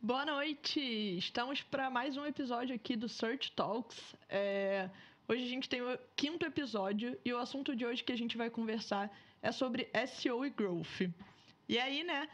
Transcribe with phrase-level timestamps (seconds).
[0.00, 0.78] Boa noite!
[1.18, 4.14] Estamos para mais um episódio aqui do Search Talks.
[4.28, 4.88] É...
[5.26, 8.36] Hoje a gente tem o quinto episódio e o assunto de hoje que a gente
[8.36, 9.10] vai conversar
[9.42, 11.10] é sobre SEO e Growth.
[11.68, 12.28] E aí, né,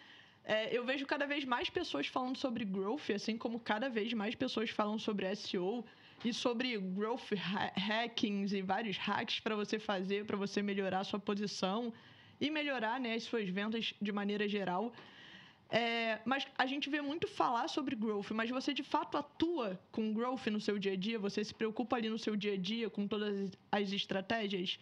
[0.45, 4.35] é, eu vejo cada vez mais pessoas falando sobre Growth, assim como cada vez mais
[4.35, 5.83] pessoas falam sobre SEO
[6.23, 7.31] e sobre Growth
[7.79, 11.95] Hackings e vários hacks para você fazer, para você melhorar a sua posição
[12.39, 14.93] e melhorar né, as suas vendas de maneira geral.
[15.71, 20.13] É, mas a gente vê muito falar sobre growth, mas você de fato atua com
[20.13, 21.19] growth no seu dia a dia?
[21.19, 24.79] Você se preocupa ali no seu dia a dia com todas as estratégias?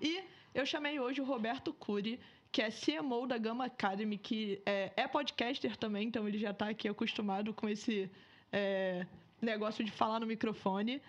[0.00, 0.22] E
[0.54, 2.20] eu chamei hoje o Roberto Cury,
[2.52, 6.68] que é CMO da Gama Academy, que é, é podcaster também, então ele já está
[6.68, 8.10] aqui acostumado com esse
[8.52, 9.06] é,
[9.40, 11.02] negócio de falar no microfone.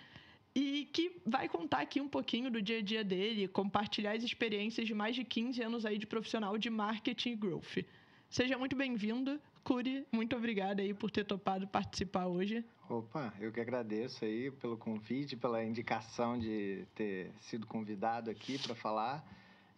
[0.55, 4.87] E que vai contar aqui um pouquinho do dia a dia dele, compartilhar as experiências
[4.87, 7.77] de mais de 15 anos aí de profissional de marketing e growth.
[8.29, 10.05] Seja muito bem-vindo, Curi.
[10.11, 12.63] Muito obrigada aí por ter topado participar hoje.
[12.87, 18.75] Opa, eu que agradeço aí pelo convite, pela indicação de ter sido convidado aqui para
[18.75, 19.25] falar.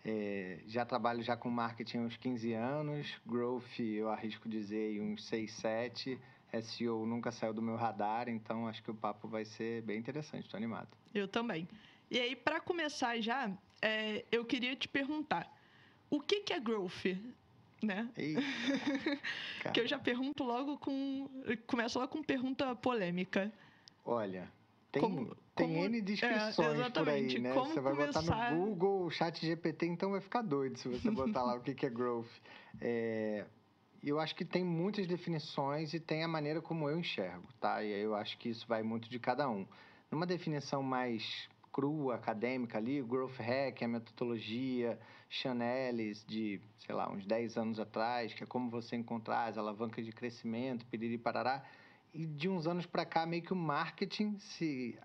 [0.03, 5.23] É, já trabalho já com marketing há uns 15 anos, growth eu arrisco dizer uns
[5.27, 6.19] 6, 7.
[6.61, 10.44] SEO nunca saiu do meu radar, então acho que o papo vai ser bem interessante,
[10.44, 10.89] estou animado.
[11.13, 11.66] Eu também.
[12.09, 13.49] E aí, para começar já,
[13.81, 15.49] é, eu queria te perguntar,
[16.09, 17.05] o que, que é growth?
[17.85, 18.09] Né?
[19.73, 21.29] que eu já pergunto logo com.
[21.67, 23.51] Começo logo com pergunta polêmica.
[24.05, 24.51] Olha,
[24.91, 27.53] tem, como, tem como, N descrições é, por aí, né?
[27.53, 28.21] Como você vai começar...
[28.21, 31.61] botar no Google, o chat GPT, então vai ficar doido se você botar lá o
[31.61, 32.29] que é growth.
[32.79, 33.45] É,
[34.03, 37.83] eu acho que tem muitas definições e tem a maneira como eu enxergo, tá?
[37.83, 39.66] E aí eu acho que isso vai muito de cada um.
[40.09, 47.25] Numa definição mais crua, acadêmica ali, Growth Hack, a metodologia Chanelis de, sei lá, uns
[47.25, 51.63] 10 anos atrás, que é como você encontrar as alavancas de crescimento, piriri parará.
[52.13, 55.00] E de uns anos para cá, meio que o marketing se,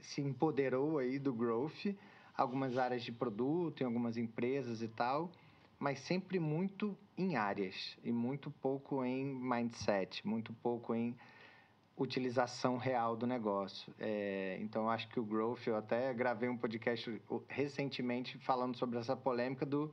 [0.00, 1.94] se empoderou aí do growth,
[2.36, 5.30] algumas áreas de produto, em algumas empresas e tal,
[5.78, 11.16] mas sempre muito em áreas e muito pouco em mindset, muito pouco em
[11.96, 13.92] utilização real do negócio.
[13.98, 19.16] É, então, acho que o Growth, eu até gravei um podcast recentemente falando sobre essa
[19.16, 19.92] polêmica do,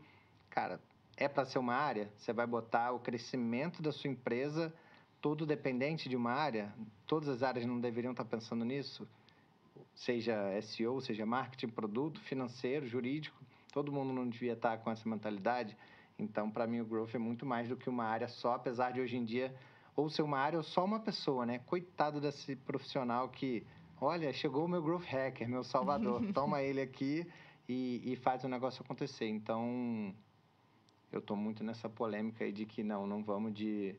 [0.50, 0.80] cara,
[1.18, 2.10] é para ser uma área?
[2.18, 4.74] Você vai botar o crescimento da sua empresa
[5.22, 6.74] todo dependente de uma área?
[7.06, 9.08] Todas as áreas não deveriam estar pensando nisso?
[9.94, 13.38] Seja SEO, seja marketing, produto, financeiro, jurídico,
[13.74, 15.76] todo mundo não devia estar com essa mentalidade.
[16.18, 19.02] Então, para mim, o Growth é muito mais do que uma área só, apesar de
[19.02, 19.54] hoje em dia
[20.02, 21.60] ou ser uma área ou só uma pessoa, né?
[21.60, 23.66] Coitado desse profissional que,
[24.00, 27.28] olha, chegou o meu growth hacker, meu salvador, toma ele aqui
[27.68, 29.28] e, e faz o negócio acontecer.
[29.28, 30.14] Então,
[31.12, 33.96] eu estou muito nessa polêmica aí de que não, não vamos de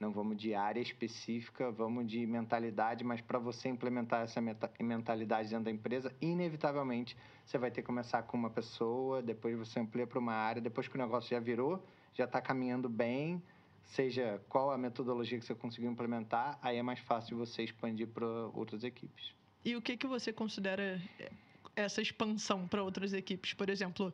[0.00, 4.40] não vamos de área específica, vamos de mentalidade, mas para você implementar essa
[4.80, 9.80] mentalidade dentro da empresa, inevitavelmente você vai ter que começar com uma pessoa, depois você
[9.80, 13.42] amplia para uma área, depois que o negócio já virou, já está caminhando bem,
[13.88, 18.26] seja qual a metodologia que você conseguiu implementar, aí é mais fácil você expandir para
[18.54, 19.34] outras equipes.
[19.64, 21.30] E o que, que você considera é,
[21.74, 23.54] essa expansão para outras equipes?
[23.54, 24.12] Por exemplo,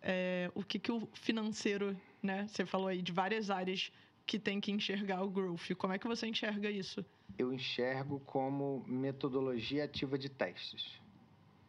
[0.00, 2.46] é, o que, que o financeiro, né?
[2.48, 3.92] Você falou aí de várias áreas
[4.26, 5.74] que tem que enxergar o growth.
[5.76, 7.04] Como é que você enxerga isso?
[7.38, 11.00] Eu enxergo como metodologia ativa de testes.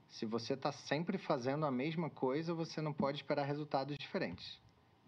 [0.10, 4.60] Se você está sempre fazendo a mesma coisa, você não pode esperar resultados diferentes.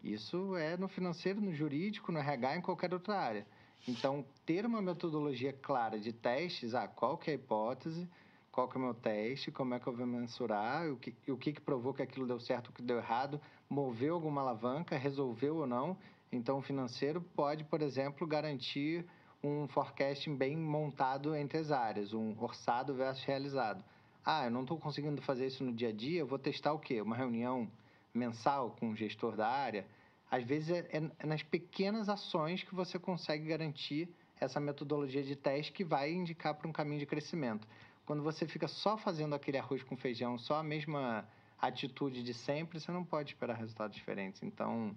[0.06, 3.48] Isso é no financeiro, no jurídico, no RH, em qualquer outra área.
[3.88, 8.08] Então, ter uma metodologia clara de testes, ah, qual que é a hipótese,
[8.52, 11.36] qual que é o meu teste, como é que eu vou mensurar, o que, o
[11.36, 15.56] que, que provou que aquilo deu certo, o que deu errado, moveu alguma alavanca, resolveu
[15.58, 15.98] ou não.
[16.32, 19.04] Então, o financeiro pode, por exemplo, garantir
[19.44, 23.84] um forecasting bem montado entre as áreas, um orçado versus realizado.
[24.24, 26.80] Ah, eu não estou conseguindo fazer isso no dia a dia, eu vou testar o
[26.80, 27.02] quê?
[27.02, 27.68] Uma reunião
[28.16, 29.86] mensal com o gestor da área,
[30.30, 34.10] às vezes é, é, é nas pequenas ações que você consegue garantir
[34.40, 37.68] essa metodologia de teste que vai indicar para um caminho de crescimento.
[38.06, 41.28] Quando você fica só fazendo aquele arroz com feijão, só a mesma
[41.60, 44.44] atitude de sempre, você não pode esperar resultados diferentes.
[44.44, 44.96] Então,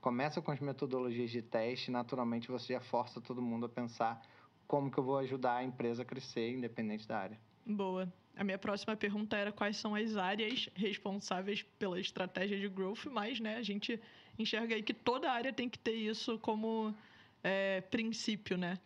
[0.00, 4.22] começa com as metodologias de teste, naturalmente você já força todo mundo a pensar
[4.66, 7.38] como que eu vou ajudar a empresa a crescer, independente da área.
[7.66, 8.10] Boa.
[8.36, 13.40] A minha próxima pergunta era quais são as áreas responsáveis pela estratégia de growth, mas
[13.40, 14.00] né, a gente
[14.38, 16.94] enxerga aí que toda área tem que ter isso como
[17.42, 18.78] é, princípio, né?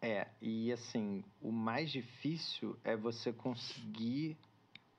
[0.00, 4.36] É, e assim, o mais difícil é você conseguir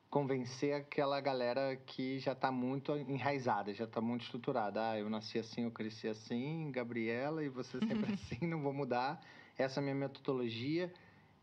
[0.09, 4.91] convencer aquela galera que já está muito enraizada, já está muito estruturada.
[4.91, 9.19] Ah, eu nasci assim, eu cresci assim, Gabriela, e você sempre assim, não vou mudar.
[9.57, 10.93] Essa é a minha metodologia.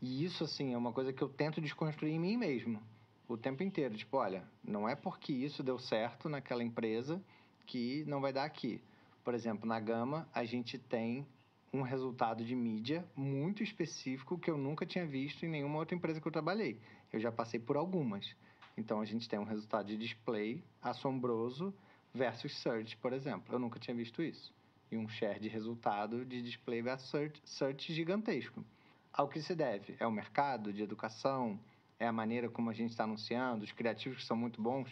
[0.01, 2.81] E isso, assim, é uma coisa que eu tento desconstruir em mim mesmo
[3.29, 3.97] o tempo inteiro.
[3.97, 7.23] Tipo, olha, não é porque isso deu certo naquela empresa
[7.71, 8.83] que não vai dar aqui.
[9.23, 11.25] Por exemplo, na Gama, a gente tem
[11.73, 16.21] um resultado de mídia muito específico que eu nunca tinha visto em nenhuma outra empresa
[16.21, 16.81] que eu trabalhei.
[17.13, 18.35] Eu já passei por algumas.
[18.77, 21.73] Então a gente tem um resultado de display assombroso
[22.13, 23.55] versus search, por exemplo.
[23.55, 24.53] Eu nunca tinha visto isso.
[24.91, 28.65] E um share de resultado de display versus search, search gigantesco.
[29.13, 29.95] Ao que se deve?
[30.01, 31.61] É o mercado de educação?
[32.01, 33.63] É a maneira como a gente está anunciando?
[33.63, 34.91] Os criativos que são muito bons?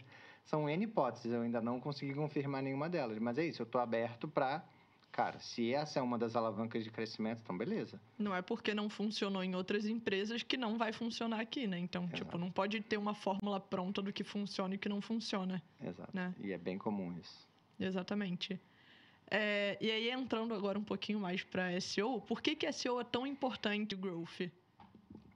[0.48, 3.18] São N hipóteses, eu ainda não consegui confirmar nenhuma delas.
[3.18, 4.64] Mas é isso, eu estou aberto para
[5.10, 8.00] Cara, se essa é uma das alavancas de crescimento, então beleza.
[8.16, 11.76] Não é porque não funcionou em outras empresas que não vai funcionar aqui, né?
[11.76, 12.16] Então, Exato.
[12.18, 15.60] tipo, não pode ter uma fórmula pronta do que funciona e o que não funciona.
[15.82, 16.10] Exato.
[16.14, 16.32] Né?
[16.38, 17.48] E é bem comum isso.
[17.80, 18.60] Exatamente.
[19.28, 23.04] É, e aí, entrando agora um pouquinho mais para SEO, por que, que SEO é
[23.04, 24.48] tão importante growth?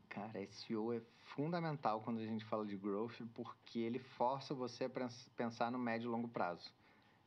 [0.08, 1.00] Cara, SEO é
[1.34, 4.90] fundamental quando a gente fala de growth, porque ele força você a
[5.37, 6.73] pensar no médio e longo prazo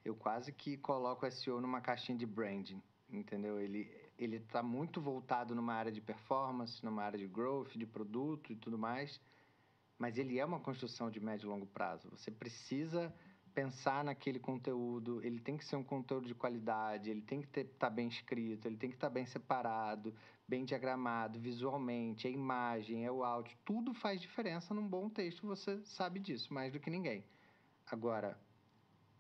[0.06, 3.60] eu quase que coloco o SEO numa caixinha de branding, entendeu?
[3.60, 8.54] Ele ele está muito voltado numa área de performance, numa área de growth, de produto
[8.54, 9.20] e tudo mais,
[10.00, 12.10] mas ele é uma construção de médio e longo prazo.
[12.12, 13.14] Você precisa
[13.56, 17.88] pensar naquele conteúdo, ele tem que ser um conteúdo de qualidade, ele tem que estar
[17.88, 20.14] tá bem escrito, ele tem que estar tá bem separado,
[20.46, 25.82] bem diagramado, visualmente, a imagem, é o áudio, tudo faz diferença num bom texto, você
[25.86, 27.24] sabe disso mais do que ninguém.
[27.88, 28.38] Agora,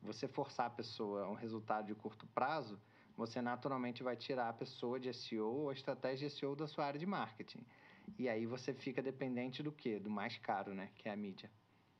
[0.04, 2.78] você forçar a pessoa a um resultado de curto prazo,
[3.16, 6.86] você naturalmente vai tirar a pessoa de SEO ou a estratégia de SEO da sua
[6.86, 7.66] área de marketing.
[8.20, 9.98] E aí você fica dependente do quê?
[9.98, 10.92] Do mais caro, né?
[10.96, 11.50] Que é a mídia.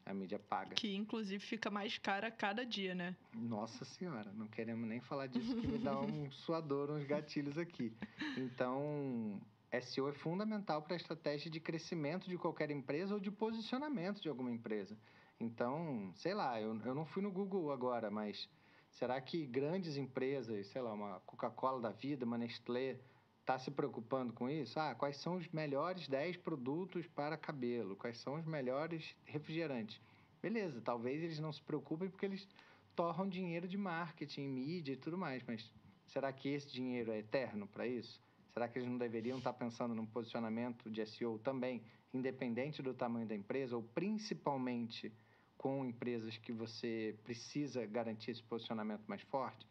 [0.06, 0.76] A mídia paga.
[0.76, 3.16] Que inclusive fica mais cara a cada dia, né?
[3.34, 7.92] Nossa senhora, não queremos nem falar disso que me dá um suador, uns gatilhos aqui.
[8.38, 9.42] Então,
[9.82, 14.30] SEO é fundamental para a estratégia de crescimento de qualquer empresa ou de posicionamento de
[14.30, 14.96] alguma empresa.
[15.40, 18.48] Então, sei lá, eu, eu não fui no Google agora, mas
[18.92, 23.00] será que grandes empresas, sei lá, uma Coca-Cola da vida, uma Nestlé,
[23.46, 24.80] está se preocupando com isso?
[24.80, 27.96] Ah, quais são os melhores 10 produtos para cabelo?
[27.96, 30.02] Quais são os melhores refrigerantes?
[30.42, 32.48] Beleza, talvez eles não se preocupem porque eles
[32.96, 35.72] torram dinheiro de marketing, mídia e tudo mais, mas
[36.08, 38.20] será que esse dinheiro é eterno para isso?
[38.52, 42.96] Será que eles não deveriam estar tá pensando num posicionamento de SEO também, independente do
[42.96, 45.14] tamanho da empresa, ou principalmente
[45.56, 49.68] com empresas que você precisa garantir esse posicionamento mais forte.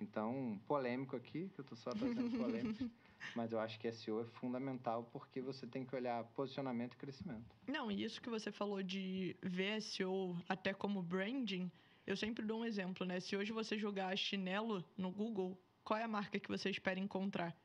[0.00, 2.88] Então, polêmico aqui, que eu estou só trazendo polêmicas,
[3.34, 7.56] mas eu acho que SEO é fundamental porque você tem que olhar posicionamento e crescimento.
[7.66, 11.70] Não, e isso que você falou de ver SEO até como branding,
[12.06, 13.20] eu sempre dou um exemplo, né?
[13.20, 17.56] Se hoje você jogar chinelo no Google, qual é a marca que você espera encontrar?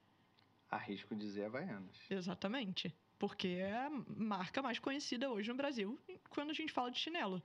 [0.69, 1.95] Arrisco dizer Havaianas.
[2.09, 2.93] Exatamente.
[3.19, 7.41] Porque é a marca mais conhecida hoje no Brasil quando a gente fala de chinelo.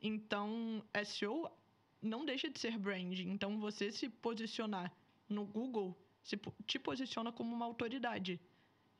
[0.00, 1.50] Então, SEO
[2.00, 3.30] não deixa de ser branding.
[3.30, 4.92] Então, você se posicionar
[5.28, 8.40] no Google se, te posiciona como uma autoridade.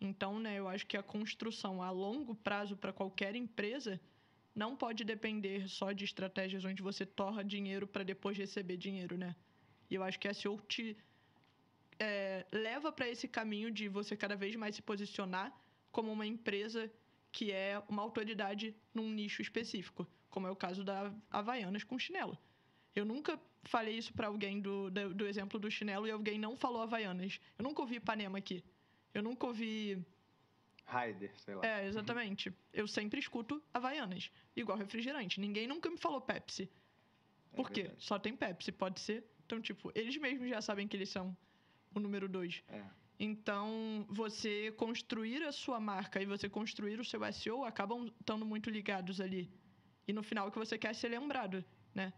[0.00, 4.00] Então, né, eu acho que a construção a longo prazo para qualquer empresa
[4.55, 9.37] não pode depender só de estratégias onde você torra dinheiro para depois receber dinheiro, né?
[9.88, 10.96] E eu acho que a SEO te
[11.99, 15.53] é, leva para esse caminho de você cada vez mais se posicionar
[15.93, 16.91] como uma empresa
[17.31, 22.39] que é uma autoridade num nicho específico como é o caso da Havaianas com chinelo.
[22.94, 26.56] Eu nunca falei isso para alguém do, do, do, exemplo do chinelo e alguém não
[26.56, 27.40] falou Havaianas.
[27.58, 28.64] Eu nunca ouvi Ipanema aqui.
[29.12, 30.05] Eu nunca ouvi.
[30.84, 31.67] Raider, sei lá.
[31.67, 32.52] É, exatamente.
[32.72, 35.40] Eu sempre escuto Havaianas, igual refrigerante.
[35.40, 36.70] Ninguém nunca me falou Pepsi.
[37.52, 37.82] É Por é quê?
[37.82, 38.05] Verdade.
[38.05, 39.24] Só tem Pepsi, pode ser.
[39.46, 41.36] Então, tipo, eles mesmos já sabem que eles são
[41.94, 42.62] o número dois.
[42.69, 42.84] É.
[43.19, 48.70] Então, você construir a sua marca e você construir o seu SEO acabam estando muito
[48.70, 49.50] ligados ali
[50.10, 51.64] e no final que você quer ser lembrado,
[51.94, 52.12] né?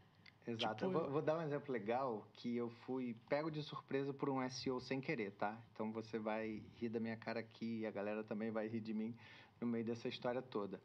[0.46, 0.86] Exato.
[0.86, 0.90] Tipo...
[0.90, 4.80] Vou, vou, dar um exemplo legal que eu fui pego de surpresa por um SEO
[4.80, 5.56] sem querer, tá?
[5.72, 8.92] Então você vai rir da minha cara aqui e a galera também vai rir de
[8.92, 9.14] mim
[9.60, 10.80] no meio dessa história toda.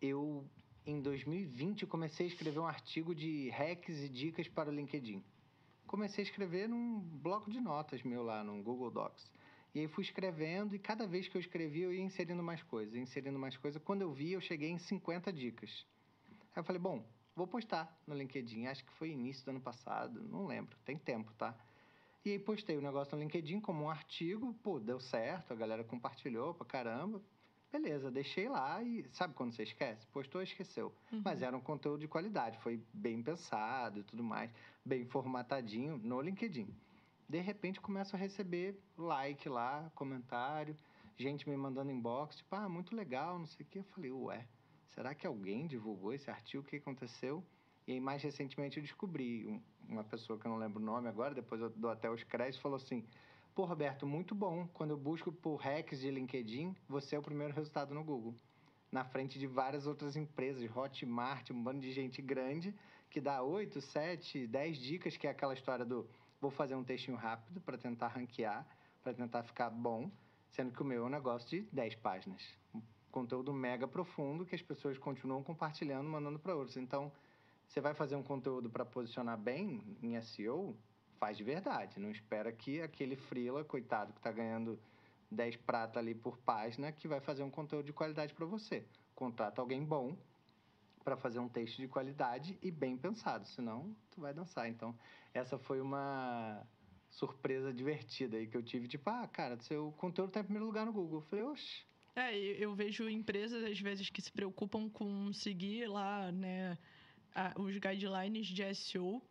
[0.00, 0.48] Eu,
[0.86, 5.22] em 2020, comecei a escrever um artigo de hacks e dicas para o LinkedIn.
[5.86, 9.30] Comecei a escrever num bloco de notas meu lá, no Google Docs.
[9.74, 12.94] E aí fui escrevendo e cada vez que eu escrevia eu ia inserindo mais coisas,
[12.94, 13.82] inserindo mais coisas.
[13.82, 15.84] Quando eu vi, eu cheguei em 50 dicas.
[16.54, 17.04] Aí eu falei, bom,
[17.36, 18.66] vou postar no LinkedIn.
[18.66, 21.54] Acho que foi início do ano passado, não lembro, tem tempo, tá?
[22.24, 25.84] E aí postei o negócio no LinkedIn como um artigo, pô, deu certo, a galera
[25.84, 27.22] compartilhou pra caramba.
[27.70, 30.06] Beleza, deixei lá e sabe quando você esquece?
[30.08, 30.92] Postou, esqueceu.
[31.12, 31.20] Uhum.
[31.24, 34.50] Mas era um conteúdo de qualidade, foi bem pensado e tudo mais,
[34.84, 36.74] bem formatadinho no LinkedIn.
[37.28, 40.76] De repente começo a receber like lá, comentário,
[41.16, 43.78] gente me mandando inbox, tipo, ah, muito legal, não sei o quê.
[43.80, 44.46] Eu falei, ué,
[44.96, 46.62] será que alguém divulgou esse artigo?
[46.62, 47.44] O que aconteceu?
[47.86, 51.34] E aí, mais recentemente, eu descobri uma pessoa que eu não lembro o nome agora,
[51.34, 53.04] depois eu dou até os créditos, falou assim:
[53.54, 54.66] Pô, Roberto, muito bom.
[54.72, 58.34] Quando eu busco por hacks de LinkedIn, você é o primeiro resultado no Google.
[58.90, 62.74] Na frente de várias outras empresas, Hotmart, um bando de gente grande,
[63.10, 66.08] que dá 8, 7, 10 dicas, que é aquela história do
[66.40, 68.66] vou fazer um textinho rápido para tentar ranquear,
[69.02, 70.10] para tentar ficar bom,
[70.48, 72.42] sendo que o meu é um negócio de 10 páginas.
[73.16, 76.76] Conteúdo mega profundo que as pessoas continuam compartilhando, mandando para outros.
[76.76, 77.10] Então,
[77.66, 80.76] você vai fazer um conteúdo para posicionar bem em SEO,
[81.18, 81.98] faz de verdade.
[81.98, 84.78] Não espera que aquele freela, coitado, que está ganhando
[85.30, 88.84] 10 prata ali por página, que vai fazer um conteúdo de qualidade para você.
[89.14, 90.14] Contrata alguém bom
[91.02, 94.68] para fazer um texto de qualidade e bem pensado, senão tu vai dançar.
[94.68, 94.94] Então,
[95.32, 96.62] essa foi uma
[97.08, 100.84] surpresa divertida aí que eu tive, tipo, ah, cara, seu conteúdo está em primeiro lugar
[100.84, 101.20] no Google.
[101.20, 101.95] Eu falei, oxe.
[102.16, 106.78] É, eu vejo empresas às vezes que se preocupam com seguir lá, né,
[107.56, 109.22] os guidelines de SEO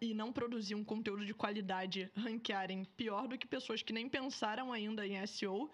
[0.00, 4.72] e não produzir um conteúdo de qualidade ranquearem pior do que pessoas que nem pensaram
[4.72, 5.68] ainda em SEO,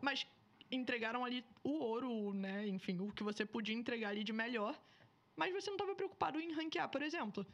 [0.00, 0.24] mas
[0.70, 2.66] entregaram ali o ouro, né?
[2.68, 4.80] Enfim, o que você podia entregar ali de melhor,
[5.34, 7.44] mas você não estava preocupado em ranquear, por exemplo.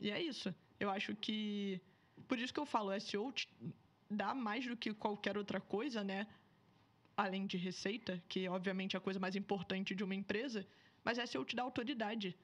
[0.00, 0.52] E é isso.
[0.80, 1.80] Eu acho que.
[2.26, 3.32] Por isso que eu falo, SEO
[4.10, 6.26] dá mais do que qualquer outra coisa, né?
[7.16, 10.66] Além de receita, que obviamente é a coisa mais importante de uma empresa,
[11.04, 12.36] mas SEO te dá autoridade.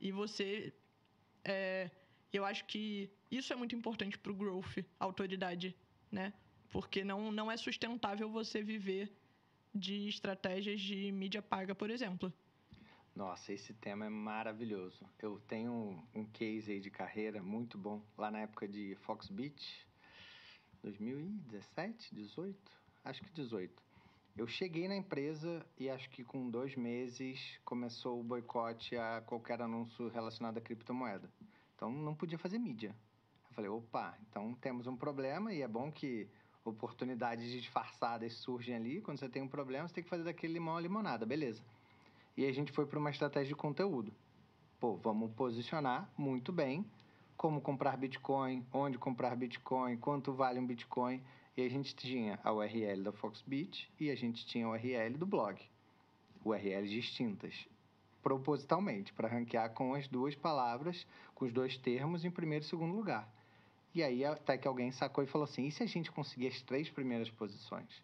[0.00, 0.72] E você.
[1.44, 1.90] É,
[2.32, 5.74] eu acho que isso é muito importante para o growth, autoridade,
[6.10, 6.32] né?
[6.70, 9.10] Porque não, não é sustentável você viver
[9.74, 12.32] de estratégias de mídia paga, por exemplo.
[13.14, 15.04] Nossa, esse tema é maravilhoso.
[15.18, 19.86] Eu tenho um case aí de carreira muito bom, lá na época de Foxbit,
[20.82, 22.58] 2017, 18?
[23.04, 23.82] Acho que 18.
[24.40, 29.60] Eu cheguei na empresa e acho que com dois meses começou o boicote a qualquer
[29.60, 31.30] anúncio relacionado à criptomoeda.
[31.76, 32.96] Então não podia fazer mídia.
[33.50, 36.26] Eu falei, opa, então temos um problema e é bom que
[36.64, 39.02] oportunidades disfarçadas surgem ali.
[39.02, 41.62] Quando você tem um problema, você tem que fazer daquele limão a limonada, beleza.
[42.34, 44.10] E a gente foi para uma estratégia de conteúdo.
[44.80, 46.86] Pô, vamos posicionar muito bem
[47.36, 51.22] como comprar Bitcoin, onde comprar Bitcoin, quanto vale um Bitcoin.
[51.60, 55.26] E a gente tinha a URL da Foxbit e a gente tinha a URL do
[55.26, 55.60] blog.
[56.42, 57.68] URLs distintas
[58.22, 62.96] propositalmente, para ranquear com as duas palavras, com os dois termos em primeiro e segundo
[62.96, 63.30] lugar.
[63.94, 66.62] E aí até que alguém sacou e falou assim: e se a gente conseguir as
[66.62, 68.02] três primeiras posições?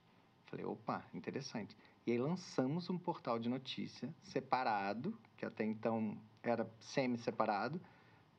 [0.49, 1.75] Falei, opa, interessante.
[2.07, 7.81] E aí lançamos um portal de notícia separado, que até então era semi-separado,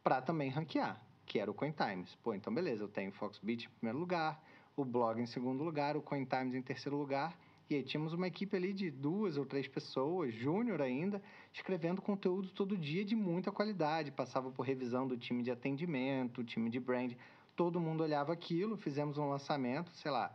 [0.03, 2.13] para também ranquear, que era o CoinTimes.
[2.21, 4.39] Pô, então beleza, eu tenho Foxbit em primeiro lugar,
[4.77, 7.35] o blog em segundo lugar, o CoinTimes em terceiro lugar,
[7.67, 12.49] e aí tínhamos uma equipe ali de duas ou três pessoas, júnior ainda, escrevendo conteúdo
[12.51, 14.11] todo dia de muita qualidade.
[14.11, 17.13] Passava por revisão do time de atendimento, time de brand.
[17.55, 20.31] Todo mundo olhava aquilo, fizemos um lançamento, sei lá,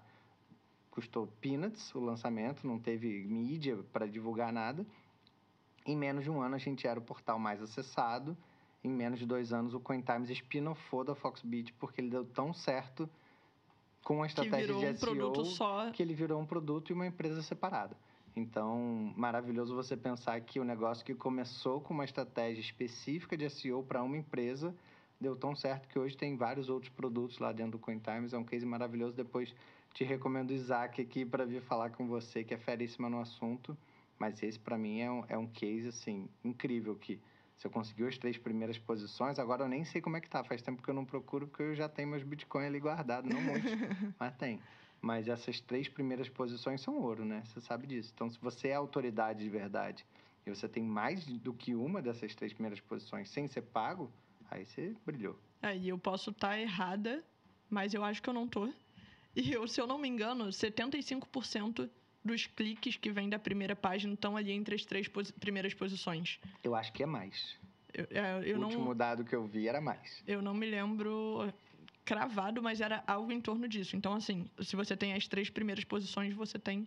[0.90, 4.84] custou peanuts o lançamento, não teve mídia para divulgar nada.
[5.86, 8.36] Em menos de um ano a gente era o portal mais acessado.
[8.84, 13.08] Em menos de dois anos o CoinTimes espinofou da Foxbit porque ele deu tão certo
[14.02, 15.90] com a estratégia de um SEO só.
[15.90, 17.96] que ele virou um produto e uma empresa separada.
[18.34, 23.82] Então, maravilhoso você pensar que o negócio que começou com uma estratégia específica de SEO
[23.82, 24.74] para uma empresa
[25.20, 28.32] deu tão certo que hoje tem vários outros produtos lá dentro do CoinTimes.
[28.32, 29.14] É um case maravilhoso.
[29.14, 29.54] Depois
[29.92, 33.76] te recomendo o Isaac aqui para vir falar com você, que é feríssima no assunto.
[34.18, 37.20] Mas esse, para mim, é um, é um case, assim, incrível que
[37.62, 40.42] você conseguiu as três primeiras posições, agora eu nem sei como é que tá.
[40.42, 43.40] Faz tempo que eu não procuro, porque eu já tenho meus bitcoins ali guardados, não
[43.40, 43.70] muitos,
[44.18, 44.60] mas tem.
[45.00, 47.42] Mas essas três primeiras posições são ouro, né?
[47.46, 48.10] Você sabe disso.
[48.14, 50.04] Então, se você é autoridade de verdade
[50.44, 54.10] e você tem mais do que uma dessas três primeiras posições sem ser pago,
[54.50, 55.38] aí você brilhou.
[55.60, 57.24] Aí eu posso estar tá errada,
[57.70, 58.72] mas eu acho que eu não tô.
[59.36, 61.88] E eu, se eu não me engano, 75%
[62.24, 66.38] dos cliques que vêm da primeira página estão ali entre as três posi primeiras posições.
[66.62, 67.56] Eu acho que é mais.
[67.92, 70.22] Eu, é, eu o não, último dado que eu vi era mais.
[70.26, 71.52] Eu não me lembro
[72.04, 73.96] cravado, mas era algo em torno disso.
[73.96, 76.86] Então, assim, se você tem as três primeiras posições, você tem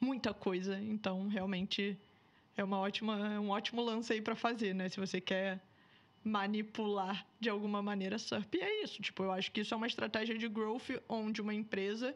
[0.00, 0.80] muita coisa.
[0.80, 1.96] Então, realmente
[2.56, 4.88] é uma ótima, um ótimo lance aí para fazer, né?
[4.88, 5.60] Se você quer
[6.22, 8.54] manipular de alguma maneira SERP.
[8.54, 9.00] E é isso.
[9.00, 12.14] Tipo, eu acho que isso é uma estratégia de growth onde uma empresa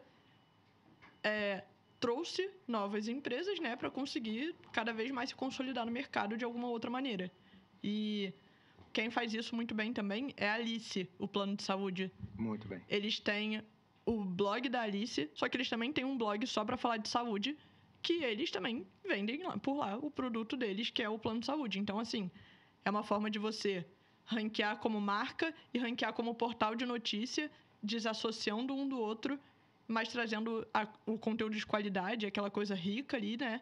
[1.23, 1.63] é,
[2.05, 6.67] trouxe novas empresas, né, para conseguir cada vez mais se consolidar no mercado de alguma
[6.67, 7.31] outra maneira.
[7.83, 8.31] E
[8.93, 12.11] quem faz isso muito bem também é a Alice, o plano de saúde.
[12.37, 12.79] Muito bem.
[12.87, 13.63] Eles têm
[14.05, 17.09] o blog da Alice, só que eles também têm um blog só para falar de
[17.09, 17.57] saúde,
[18.03, 21.47] que eles também vendem lá, por lá o produto deles, que é o plano de
[21.47, 21.79] saúde.
[21.79, 22.29] Então, assim,
[22.85, 23.83] é uma forma de você
[24.25, 27.49] ranquear como marca e ranquear como portal de notícia,
[27.81, 29.39] desassociando um do outro,
[29.87, 33.61] mas trazendo a, o conteúdo de qualidade, aquela coisa rica ali, né?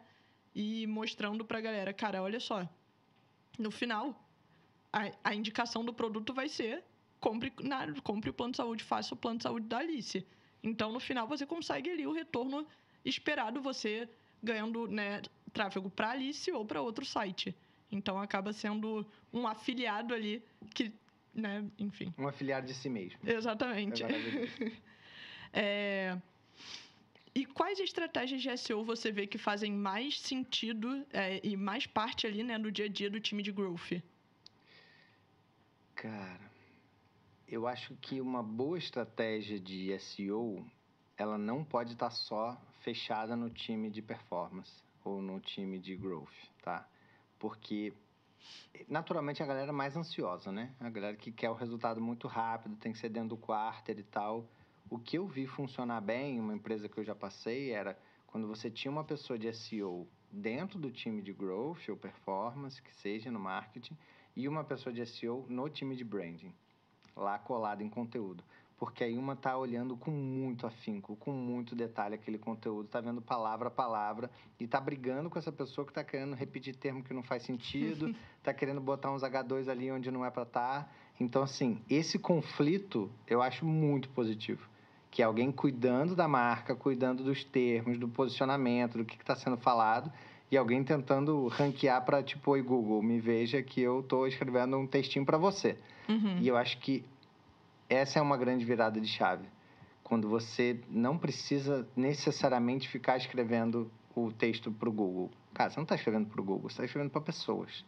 [0.54, 2.68] E mostrando pra galera, cara, olha só,
[3.58, 4.28] no final,
[4.92, 6.84] a, a indicação do produto vai ser
[7.24, 10.26] compre, na, compre o plano de saúde, faça o plano de saúde da Alice.
[10.62, 12.66] Então, no final, você consegue ali o retorno
[13.04, 14.08] esperado, você
[14.42, 17.56] ganhando né, tráfego para Alice ou para outro site.
[17.90, 20.42] Então, acaba sendo um afiliado ali
[20.74, 20.92] que,
[21.32, 22.12] né, enfim.
[22.18, 23.18] Um afiliado de si mesmo.
[23.24, 24.02] Exatamente.
[25.56, 26.18] É,
[27.32, 32.26] e quais estratégias de SEO você vê que fazem mais sentido é, e mais parte
[32.26, 34.02] ali, né, no dia a dia do time de growth?
[35.94, 36.50] Cara,
[37.46, 40.66] eu acho que uma boa estratégia de SEO,
[41.16, 46.34] ela não pode estar só fechada no time de performance ou no time de growth,
[46.62, 46.86] tá?
[47.38, 47.92] Porque
[48.88, 50.74] naturalmente a galera é mais ansiosa, né?
[50.80, 54.02] A galera que quer o resultado muito rápido, tem que ser dentro do quarter e
[54.02, 54.44] tal.
[54.90, 58.70] O que eu vi funcionar bem, uma empresa que eu já passei, era quando você
[58.70, 63.40] tinha uma pessoa de SEO dentro do time de growth ou performance, que seja no
[63.40, 63.96] marketing,
[64.36, 66.52] e uma pessoa de SEO no time de branding,
[67.16, 68.42] lá colado em conteúdo.
[68.76, 73.22] Porque aí uma tá olhando com muito afinco, com muito detalhe aquele conteúdo, tá vendo
[73.22, 77.14] palavra a palavra e tá brigando com essa pessoa que tá querendo repetir termo que
[77.14, 80.84] não faz sentido, tá querendo botar uns H2 ali onde não é para estar.
[80.84, 80.90] Tá.
[81.20, 84.73] Então, assim, esse conflito eu acho muito positivo.
[85.14, 89.56] Que é alguém cuidando da marca, cuidando dos termos, do posicionamento, do que está sendo
[89.56, 90.12] falado
[90.50, 94.88] e alguém tentando ranquear para tipo, oi Google, me veja que eu estou escrevendo um
[94.88, 95.78] textinho para você.
[96.08, 96.38] Uhum.
[96.40, 97.04] E eu acho que
[97.88, 99.46] essa é uma grande virada de chave.
[100.02, 105.30] Quando você não precisa necessariamente ficar escrevendo o texto para o Google.
[105.54, 107.84] Cara, você não está escrevendo para o Google, você está escrevendo para pessoas.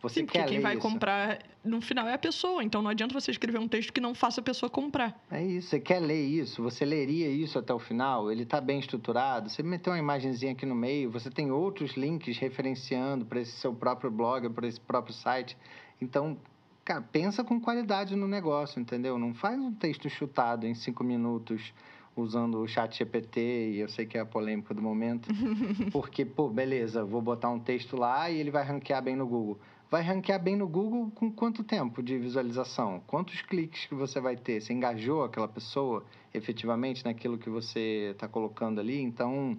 [0.00, 0.82] Você Sim, porque quem vai isso.
[0.82, 2.62] comprar no final é a pessoa.
[2.62, 5.20] Então não adianta você escrever um texto que não faça a pessoa comprar.
[5.30, 5.68] É isso.
[5.68, 6.62] Você quer ler isso?
[6.62, 8.30] Você leria isso até o final?
[8.30, 9.48] Ele está bem estruturado?
[9.48, 11.10] Você meteu uma imagenzinha aqui no meio?
[11.10, 15.56] Você tem outros links referenciando para esse seu próprio blog, para esse próprio site?
[16.00, 16.38] Então,
[16.84, 19.18] cara, pensa com qualidade no negócio, entendeu?
[19.18, 21.72] Não faz um texto chutado em cinco minutos
[22.14, 23.40] usando o chat GPT,
[23.74, 25.28] e eu sei que é a polêmica do momento,
[25.92, 29.58] porque, pô, beleza, vou botar um texto lá e ele vai ranquear bem no Google
[29.90, 33.02] vai ranquear bem no Google com quanto tempo de visualização?
[33.06, 34.60] Quantos cliques que você vai ter?
[34.60, 39.00] Você engajou aquela pessoa efetivamente naquilo que você está colocando ali?
[39.00, 39.56] Então,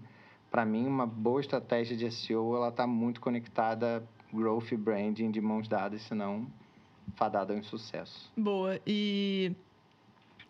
[0.51, 5.41] para mim, uma boa estratégia de SEO, ela está muito conectada growth e branding de
[5.41, 6.47] mãos dadas, senão
[7.15, 8.31] fadada em sucesso.
[8.37, 8.79] Boa.
[8.85, 9.51] E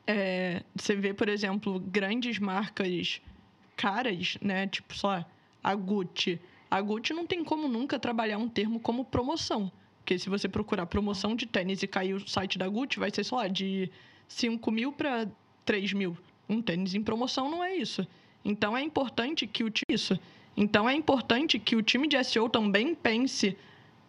[0.05, 3.21] é, você vê, por exemplo, grandes marcas
[3.77, 4.67] caras, né?
[4.67, 5.23] Tipo, só
[5.63, 6.39] a Gucci
[6.69, 9.71] a Gucci não tem como nunca trabalhar um termo como promoção.
[9.99, 13.23] Porque se você procurar promoção de tênis e cair o site da Gucci, vai ser,
[13.23, 13.91] sei lá, de
[14.27, 15.27] 5 mil para
[15.65, 16.17] 3 mil.
[16.47, 18.07] Um tênis em promoção não é isso.
[18.43, 19.85] Então é importante que o time.
[19.89, 20.19] Isso.
[20.55, 23.57] Então é importante que o time de SEO também pense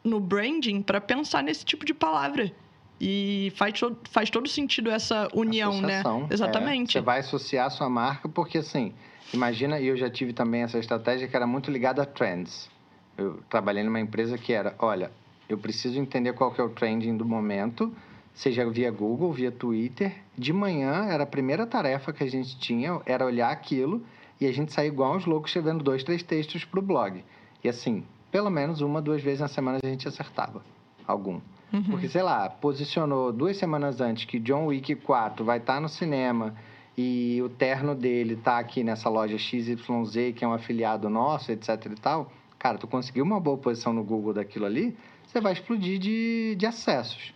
[0.03, 2.53] no branding para pensar nesse tipo de palavra.
[3.01, 6.01] E faz, faz todo sentido essa união, né?
[6.01, 6.29] Associação, né?
[6.31, 6.99] Exatamente.
[6.99, 8.93] É, você vai associar a sua marca, porque assim,
[9.33, 12.69] Imagina, e eu já tive também essa estratégia que era muito ligada a trends.
[13.17, 15.11] Eu trabalhei numa empresa que era, olha,
[15.49, 17.93] eu preciso entender qual que é o trending do momento,
[18.35, 20.15] seja via Google, via Twitter.
[20.37, 24.03] De manhã era a primeira tarefa que a gente tinha, era olhar aquilo
[24.41, 27.23] e a gente sair igual uns loucos escrevendo dois, três textos para o blog.
[27.63, 30.63] E assim, pelo menos uma, duas vezes na semana a gente acertava
[31.07, 31.41] algum.
[31.73, 31.83] Uhum.
[31.85, 35.89] Porque, sei lá, posicionou duas semanas antes que John Wick 4 vai estar tá no
[35.89, 36.55] cinema
[36.97, 41.87] e o terno dele tá aqui nessa loja XYZ, que é um afiliado nosso, etc
[41.87, 45.99] e tal, cara, tu conseguiu uma boa posição no Google daquilo ali, você vai explodir
[45.99, 47.33] de, de acessos.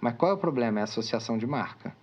[0.00, 0.80] Mas qual é o problema?
[0.80, 1.94] É associação de marca.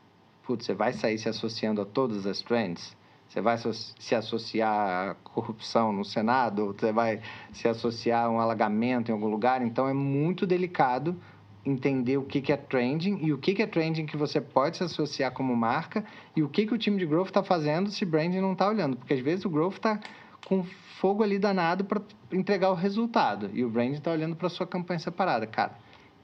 [0.43, 2.95] Putz, você vai sair se associando a todas as trends?
[3.27, 6.67] Você vai se associar à corrupção no Senado?
[6.67, 9.61] Você vai se associar a um alagamento em algum lugar?
[9.61, 11.19] Então, é muito delicado
[11.67, 14.77] entender o que, que é trending e o que, que é trending que você pode
[14.77, 18.05] se associar como marca e o que, que o time de growth está fazendo se
[18.05, 18.95] branding não está olhando.
[18.95, 19.99] Porque às vezes o growth está
[20.45, 22.01] com fogo ali danado para
[22.31, 25.45] entregar o resultado e o branding está olhando para sua campanha separada.
[25.45, 25.77] Cara,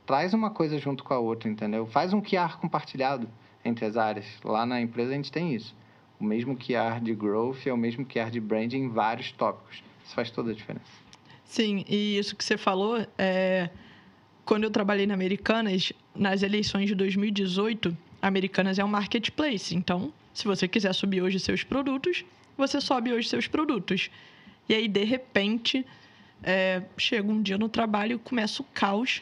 [0.05, 1.85] traz uma coisa junto com a outra, entendeu?
[1.85, 3.27] Faz um QR compartilhado
[3.65, 4.25] entre as áreas.
[4.45, 5.75] Lá na empresa a gente tem isso.
[6.19, 9.83] O mesmo QR de growth é o mesmo QR de branding em vários tópicos.
[10.05, 11.03] Isso faz toda a diferença.
[11.43, 13.69] Sim, e isso que você falou, é...
[14.45, 19.75] quando eu trabalhei na Americanas, nas eleições de 2018, a Americanas é um marketplace.
[19.75, 22.25] Então, se você quiser subir hoje seus produtos,
[22.57, 24.09] você sobe hoje seus produtos.
[24.67, 25.85] E aí, de repente,
[26.41, 26.83] é...
[26.97, 29.21] chega um dia no trabalho e começa o caos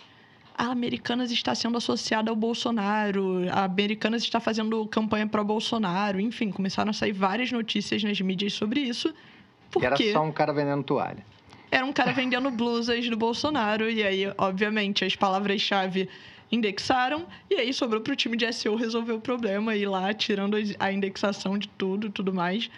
[0.62, 6.52] a Americanas está sendo associada ao Bolsonaro, a Americanas está fazendo campanha para Bolsonaro, enfim,
[6.52, 9.12] começaram a sair várias notícias nas mídias sobre isso.
[9.72, 11.26] Porque era só um cara vendendo toalha.
[11.72, 16.10] Era um cara vendendo blusas do Bolsonaro, e aí, obviamente, as palavras-chave
[16.52, 20.58] indexaram, e aí sobrou para o time de SEO resolver o problema, ir lá tirando
[20.78, 22.70] a indexação de tudo e tudo mais.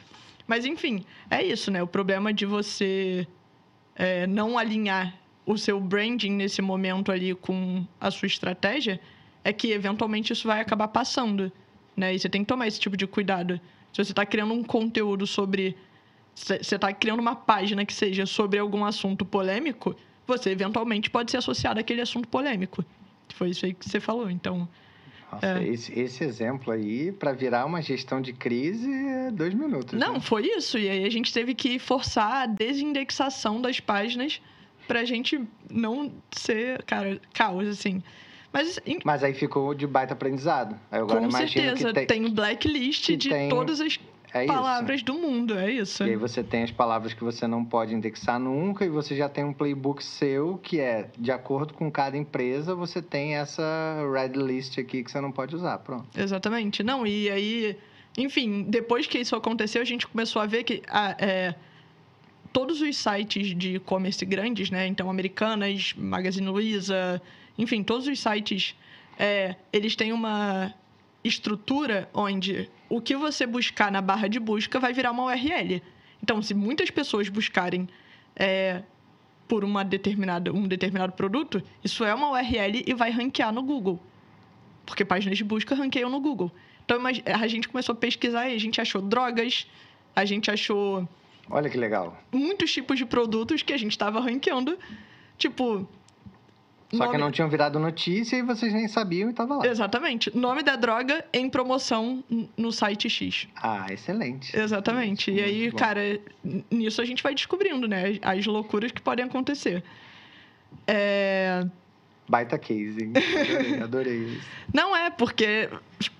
[0.45, 1.81] Mas, enfim, é isso, né?
[1.81, 3.27] O problema de você
[3.95, 8.99] é, não alinhar o seu branding nesse momento ali com a sua estratégia,
[9.43, 11.51] é que eventualmente isso vai acabar passando,
[11.97, 12.13] né?
[12.13, 13.59] E você tem que tomar esse tipo de cuidado.
[13.91, 15.75] Se você está criando um conteúdo sobre...
[16.35, 21.37] Você está criando uma página que seja sobre algum assunto polêmico, você eventualmente pode ser
[21.37, 22.83] associado àquele assunto polêmico.
[23.35, 24.67] Foi isso aí que você falou, então...
[25.31, 25.67] Nossa, é.
[25.67, 29.97] esse, esse, exemplo aí, para virar uma gestão de crise, é dois minutos.
[29.97, 30.19] Não, né?
[30.19, 30.77] foi isso.
[30.77, 34.39] E aí a gente teve que forçar a desindexação das páginas
[34.87, 35.41] pra gente
[35.71, 38.03] não ser, cara, caos, assim.
[38.51, 40.79] Mas, Mas aí ficou de baita aprendizado.
[40.91, 43.49] Aí agora com certeza, tem, tem blacklist de tem...
[43.49, 43.99] todas as
[44.33, 46.03] é palavras do mundo, é isso.
[46.03, 49.29] E aí você tem as palavras que você não pode indexar nunca e você já
[49.29, 53.63] tem um playbook seu que é, de acordo com cada empresa, você tem essa
[54.11, 56.07] red list aqui que você não pode usar, pronto.
[56.19, 56.81] Exatamente.
[56.81, 57.77] Não, e aí,
[58.17, 60.81] enfim, depois que isso aconteceu, a gente começou a ver que...
[60.89, 61.55] Ah, é,
[62.51, 64.85] todos os sites de e-commerce grandes, né?
[64.85, 67.19] Então, Americanas, Magazine Luiza,
[67.57, 68.75] enfim, todos os sites,
[69.17, 70.73] é, eles têm uma
[71.23, 75.81] estrutura onde o que você buscar na barra de busca vai virar uma URL.
[76.21, 77.87] Então, se muitas pessoas buscarem
[78.35, 78.81] é,
[79.47, 83.99] por uma determinada, um determinado produto, isso é uma URL e vai ranquear no Google.
[84.85, 86.51] Porque páginas de busca ranqueiam no Google.
[86.85, 89.65] Então, a gente começou a pesquisar e a gente achou drogas,
[90.15, 91.07] a gente achou
[91.49, 92.17] Olha que legal.
[92.31, 94.77] Muitos tipos de produtos que a gente estava ranqueando.
[95.37, 95.87] Tipo.
[96.93, 97.11] Só nome...
[97.11, 99.65] que não tinham virado notícia e vocês nem sabiam e estava lá.
[99.65, 100.35] Exatamente.
[100.37, 102.23] Nome da droga em promoção
[102.55, 103.47] no site X.
[103.55, 104.55] Ah, excelente.
[104.55, 105.31] Exatamente.
[105.31, 105.77] E aí, bom.
[105.77, 106.19] cara,
[106.69, 108.19] nisso a gente vai descobrindo, né?
[108.21, 109.83] As loucuras que podem acontecer.
[110.85, 111.65] É...
[112.29, 113.13] Baita case, hein?
[113.15, 114.47] Adorei, adorei isso.
[114.71, 115.69] Não é, porque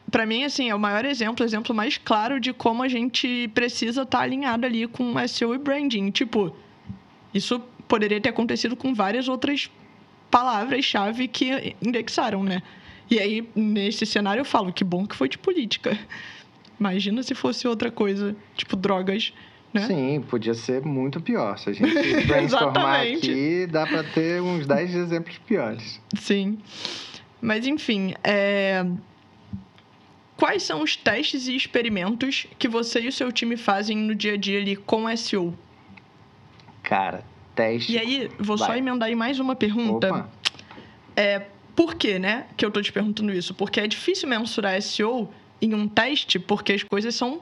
[0.10, 3.48] para mim, assim, é o maior exemplo, o exemplo mais claro de como a gente
[3.54, 6.12] precisa estar tá alinhado ali com SEO e branding.
[6.12, 6.56] Tipo,
[7.34, 9.72] isso poderia ter acontecido com várias outras
[10.34, 12.63] palavras-chave que indexaram, né?
[13.08, 15.96] E aí, nesse cenário, eu falo, que bom que foi de política.
[16.80, 19.32] Imagina se fosse outra coisa, tipo drogas,
[19.72, 19.86] né?
[19.86, 21.60] Sim, podia ser muito pior.
[21.60, 26.02] Se a gente brainstormar aqui, dá para ter uns 10 exemplos piores.
[26.17, 26.58] Sim.
[27.39, 28.84] Mas, enfim, é
[30.36, 34.34] quais são os testes e experimentos que você e o seu time fazem no dia
[34.34, 35.54] a dia ali com SEO?
[36.82, 37.24] Cara,
[37.56, 37.94] teste.
[37.94, 38.68] E aí, vou Vai.
[38.68, 40.08] só emendar aí mais uma pergunta.
[40.08, 40.30] Opa.
[41.16, 43.54] É, por que, né, que eu tô te perguntando isso?
[43.54, 45.30] Porque é difícil mensurar SEO
[45.62, 47.42] em um teste, porque as coisas são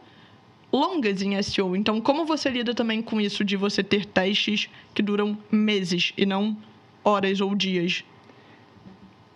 [0.72, 1.76] longas em SEO.
[1.76, 6.26] Então, como você lida também com isso de você ter testes que duram meses e
[6.26, 6.56] não
[7.04, 8.04] horas ou dias?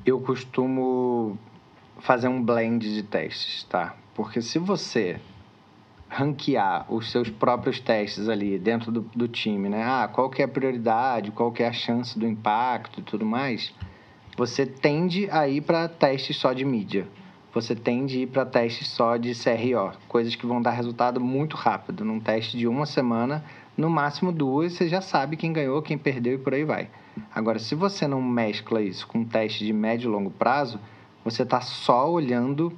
[0.06, 1.38] Eu costumo
[2.00, 3.98] fazer um blend de testes, tá?
[4.14, 5.20] Porque se você
[6.16, 9.84] ranquear os seus próprios testes ali dentro do, do time, né?
[9.84, 13.26] Ah, qual que é a prioridade, qual que é a chance do impacto e tudo
[13.26, 13.74] mais,
[14.38, 17.06] você tende a ir para testes só de mídia.
[17.54, 21.58] Você tende a ir para testes só de CRO, coisas que vão dar resultado muito
[21.58, 22.06] rápido.
[22.06, 23.44] Num teste de uma semana,
[23.76, 26.90] no máximo duas, você já sabe quem ganhou, quem perdeu e por aí vai.
[27.34, 30.80] Agora, se você não mescla isso com um teste de médio e longo prazo,
[31.26, 32.72] você está só olhando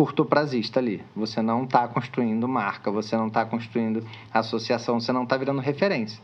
[0.00, 1.02] curto prazista ali.
[1.14, 6.22] Você não está construindo marca, você não está construindo associação, você não está virando referência.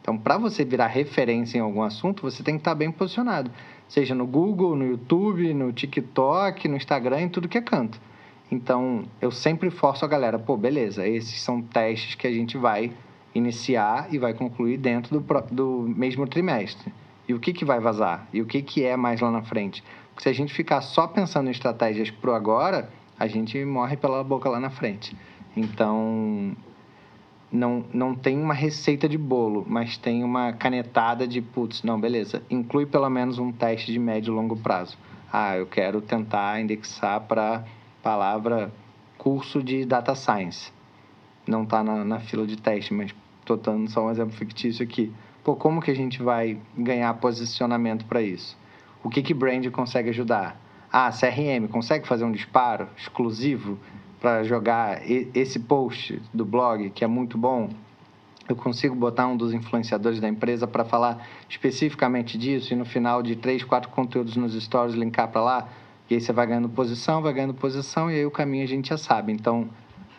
[0.00, 3.50] Então, para você virar referência em algum assunto, você tem que estar tá bem posicionado.
[3.88, 8.00] Seja no Google, no YouTube, no TikTok, no Instagram, em tudo que é canto.
[8.48, 12.92] Então, eu sempre forço a galera, pô, beleza, esses são testes que a gente vai
[13.34, 16.94] iniciar e vai concluir dentro do, do mesmo trimestre.
[17.28, 18.28] E o que, que vai vazar?
[18.32, 19.82] E o que, que é mais lá na frente?
[20.18, 24.48] se a gente ficar só pensando em estratégias pro agora, a gente morre pela boca
[24.48, 25.16] lá na frente.
[25.56, 26.54] Então,
[27.50, 32.42] não, não tem uma receita de bolo, mas tem uma canetada de, putz, não, beleza,
[32.50, 34.98] inclui pelo menos um teste de médio e longo prazo.
[35.32, 37.64] Ah, eu quero tentar indexar para
[38.02, 38.72] palavra
[39.18, 40.70] curso de data science.
[41.46, 45.12] não está na, na fila de teste, mas estou dando só um exemplo fictício aqui.
[45.42, 48.56] Pô, como que a gente vai ganhar posicionamento para isso?
[49.02, 50.60] O que que brand consegue ajudar?
[50.92, 53.78] Ah, CRM consegue fazer um disparo exclusivo
[54.20, 57.68] para jogar esse post do blog que é muito bom?
[58.48, 63.20] Eu consigo botar um dos influenciadores da empresa para falar especificamente disso e no final
[63.22, 65.68] de três, quatro conteúdos nos stories linkar para lá?
[66.08, 68.90] E aí você vai ganhando posição, vai ganhando posição e aí o caminho a gente
[68.90, 69.32] já sabe.
[69.32, 69.68] Então,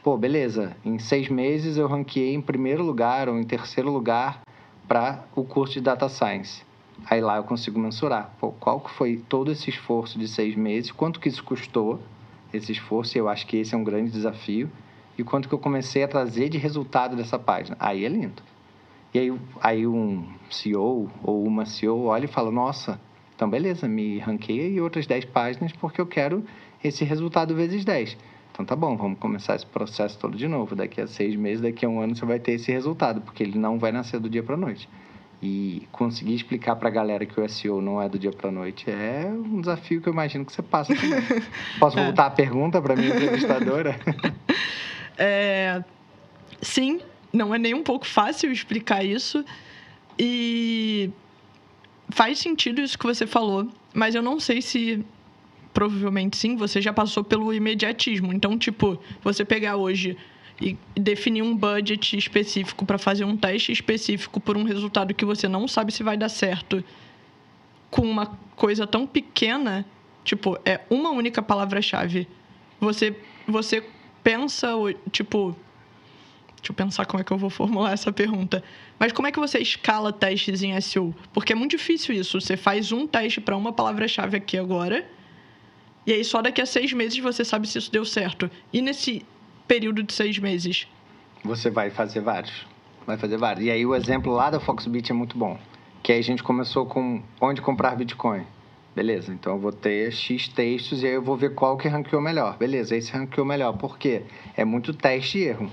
[0.03, 4.41] pô, beleza, em seis meses eu ranqueei em primeiro lugar ou em terceiro lugar
[4.85, 6.66] para o curso de Data Science.
[7.05, 10.91] Aí lá eu consigo mensurar, pô, qual que foi todo esse esforço de seis meses,
[10.91, 12.01] quanto que isso custou,
[12.53, 14.69] esse esforço, e eu acho que esse é um grande desafio,
[15.17, 17.75] e quanto que eu comecei a trazer de resultado dessa página.
[17.79, 18.43] Aí é lindo.
[19.13, 22.99] E aí, aí um CEO ou uma CEO olha e fala, nossa,
[23.35, 26.43] então beleza, me ranqueia e outras 10 páginas porque eu quero
[26.83, 28.17] esse resultado vezes 10.
[28.51, 30.75] Então tá bom, vamos começar esse processo todo de novo.
[30.75, 33.57] Daqui a seis meses, daqui a um ano você vai ter esse resultado, porque ele
[33.57, 34.89] não vai nascer do dia para noite.
[35.41, 38.89] E conseguir explicar para a galera que o SEO não é do dia para noite
[38.89, 41.21] é um desafio que eu imagino que você passa também.
[41.79, 42.03] Posso é.
[42.03, 43.99] voltar a pergunta para minha entrevistadora?
[45.15, 45.83] é,
[46.59, 46.99] sim,
[47.31, 49.45] não é nem um pouco fácil explicar isso.
[50.17, 51.11] E
[52.09, 55.05] faz sentido isso que você falou, mas eu não sei se
[55.77, 58.33] provavelmente sim, você já passou pelo imediatismo.
[58.33, 60.17] Então, tipo, você pegar hoje
[60.59, 65.47] e definir um budget específico para fazer um teste específico por um resultado que você
[65.47, 66.83] não sabe se vai dar certo
[67.91, 69.85] com uma coisa tão pequena,
[70.23, 72.27] tipo, é uma única palavra-chave.
[72.79, 73.15] Você
[73.47, 73.81] você
[74.21, 74.67] pensa,
[75.09, 75.55] tipo,
[76.57, 78.61] deixa eu pensar como é que eu vou formular essa pergunta.
[78.99, 81.15] Mas como é que você escala testes em SEO?
[81.31, 82.41] Porque é muito difícil isso.
[82.41, 85.07] Você faz um teste para uma palavra-chave aqui agora,
[86.05, 88.51] e aí só daqui a seis meses você sabe se isso deu certo.
[88.73, 89.25] E nesse
[89.67, 90.87] período de seis meses?
[91.43, 92.65] Você vai fazer vários.
[93.05, 93.65] Vai fazer vários.
[93.65, 95.57] E aí o exemplo lá da Foxbit é muito bom.
[96.01, 98.43] Que aí a gente começou com onde comprar Bitcoin.
[98.95, 102.21] Beleza, então eu vou ter X textos e aí eu vou ver qual que ranqueou
[102.21, 102.57] melhor.
[102.57, 103.73] Beleza, esse ranqueou melhor.
[103.73, 104.23] Por quê?
[104.55, 105.69] É muito teste e erro.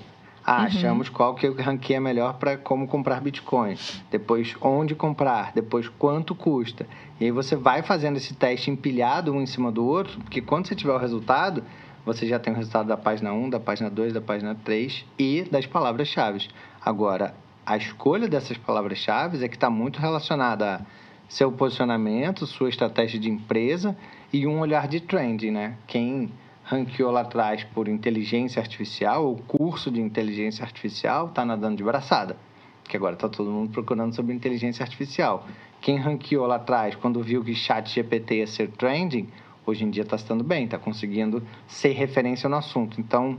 [0.47, 0.65] Ah, uhum.
[0.67, 3.77] achamos qual que ranqueia melhor para como comprar Bitcoin.
[4.11, 5.53] Depois, onde comprar.
[5.55, 6.87] Depois, quanto custa.
[7.19, 10.67] E aí você vai fazendo esse teste empilhado um em cima do outro, porque quando
[10.69, 11.65] você tiver o resultado,
[12.05, 15.43] você já tem o resultado da página 1, da página 2, da página 3 e
[15.51, 16.49] das palavras-chave.
[16.85, 20.81] Agora, a escolha dessas palavras-chave é que está muito relacionada a
[21.29, 23.97] seu posicionamento, sua estratégia de empresa
[24.33, 25.79] e um olhar de trending, né?
[25.87, 26.31] Quem
[26.65, 32.37] ranqueou lá atrás por inteligência artificial ou curso de inteligência artificial está nadando de braçada,
[32.85, 35.47] que agora está todo mundo procurando sobre inteligência artificial.
[35.81, 39.29] Quem ranqueou lá atrás quando viu que chat GPT ia ser trending,
[39.67, 43.01] hoje em dia está estando bem, está conseguindo ser referência no assunto.
[43.01, 43.39] Então,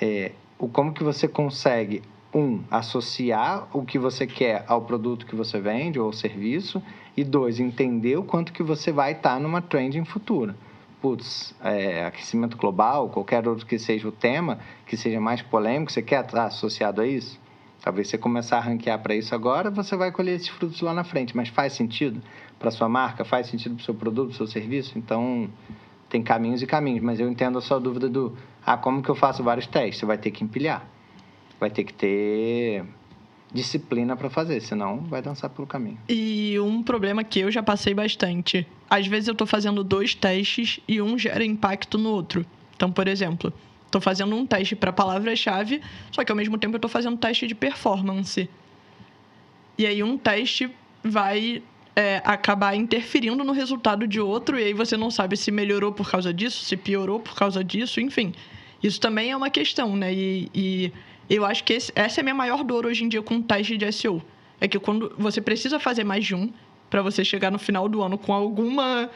[0.00, 2.02] é, o como que você consegue
[2.34, 6.82] um associar o que você quer ao produto que você vende ou serviço
[7.16, 10.56] e dois entender o quanto que você vai estar tá numa trending futura.
[11.00, 16.00] Putz, é, aquecimento global, qualquer outro que seja o tema, que seja mais polêmico, você
[16.00, 17.40] quer estar associado a isso?
[17.82, 21.02] Talvez você começar a ranquear para isso agora, você vai colher esses frutos lá na
[21.02, 22.22] frente, mas faz sentido?
[22.62, 24.96] Para sua marca, faz sentido para o seu produto, para o seu serviço.
[24.96, 25.50] Então,
[26.08, 27.02] tem caminhos e caminhos.
[27.02, 29.98] Mas eu entendo a sua dúvida do, ah, como que eu faço vários testes?
[29.98, 30.86] Você vai ter que empilhar.
[31.58, 32.84] Vai ter que ter
[33.52, 35.98] disciplina para fazer, senão vai dançar pelo caminho.
[36.08, 38.66] E um problema que eu já passei bastante.
[38.88, 42.46] Às vezes eu estou fazendo dois testes e um gera impacto no outro.
[42.74, 43.52] Então, por exemplo,
[43.84, 47.46] estou fazendo um teste para palavra-chave, só que ao mesmo tempo eu estou fazendo teste
[47.46, 48.48] de performance.
[49.76, 50.70] E aí um teste
[51.04, 51.62] vai
[51.94, 56.10] é, acabar interferindo no resultado de outro, e aí você não sabe se melhorou por
[56.10, 58.32] causa disso, se piorou por causa disso, enfim.
[58.82, 60.12] Isso também é uma questão, né?
[60.12, 60.92] E, e
[61.28, 63.76] eu acho que esse, essa é a minha maior dor hoje em dia com teste
[63.76, 64.22] de SEO.
[64.60, 66.52] É que quando você precisa fazer mais de um,
[66.88, 69.10] para você chegar no final do ano com alguma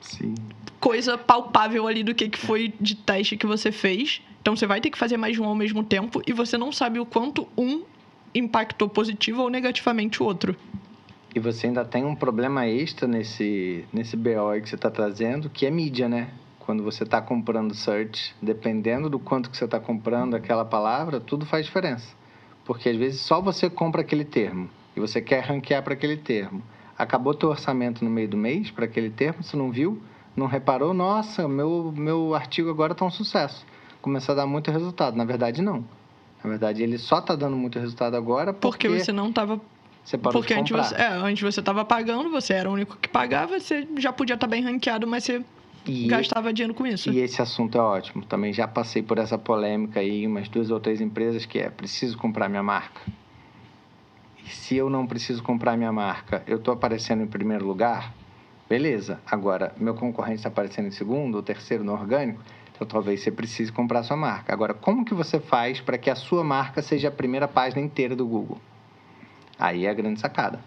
[0.00, 0.34] Sim.
[0.80, 4.22] coisa palpável ali do que, que foi de teste que você fez.
[4.40, 6.72] Então você vai ter que fazer mais de um ao mesmo tempo e você não
[6.72, 7.82] sabe o quanto um
[8.34, 10.56] impactou positivo ou negativamente o outro.
[11.36, 15.66] E você ainda tem um problema extra nesse, nesse BO que você está trazendo, que
[15.66, 16.30] é mídia, né?
[16.58, 21.44] Quando você está comprando search, dependendo do quanto que você está comprando aquela palavra, tudo
[21.44, 22.16] faz diferença.
[22.64, 26.62] Porque às vezes só você compra aquele termo e você quer ranquear para aquele termo.
[26.96, 30.00] Acabou teu orçamento no meio do mês para aquele termo, você não viu,
[30.34, 33.62] não reparou, nossa, meu, meu artigo agora está um sucesso.
[34.00, 35.14] Começou a dar muito resultado.
[35.18, 35.84] Na verdade, não.
[36.42, 38.88] Na verdade, ele só está dando muito resultado agora porque...
[38.88, 39.60] Porque você não estava
[40.06, 42.96] você parou Porque de antes você, é, antes você estava pagando, você era o único
[42.96, 45.44] que pagava, você já podia estar tá bem ranqueado, mas você
[45.84, 47.10] e gastava dinheiro com isso.
[47.10, 48.24] E esse assunto é ótimo.
[48.24, 51.68] Também já passei por essa polêmica aí em umas duas ou três empresas que é
[51.68, 53.00] preciso comprar minha marca.
[54.44, 58.14] E se eu não preciso comprar minha marca, eu estou aparecendo em primeiro lugar,
[58.68, 59.20] beleza.
[59.28, 62.40] Agora, meu concorrente está aparecendo em segundo ou terceiro no orgânico,
[62.72, 64.52] então talvez você precise comprar sua marca.
[64.52, 68.14] Agora, como que você faz para que a sua marca seja a primeira página inteira
[68.14, 68.60] do Google?
[69.58, 70.60] Aí é a grande sacada.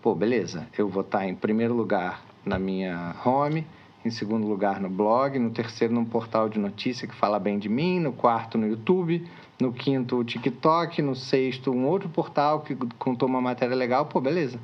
[0.00, 3.66] Pô, beleza, eu vou estar tá em primeiro lugar na minha home,
[4.04, 7.68] em segundo lugar no blog, no terceiro num portal de notícia que fala bem de
[7.68, 9.28] mim, no quarto no YouTube,
[9.60, 14.20] no quinto o TikTok, no sexto um outro portal que contou uma matéria legal, pô,
[14.20, 14.58] beleza.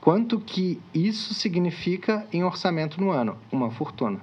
[0.00, 3.36] Quanto que isso significa em orçamento no ano?
[3.50, 4.20] Uma fortuna.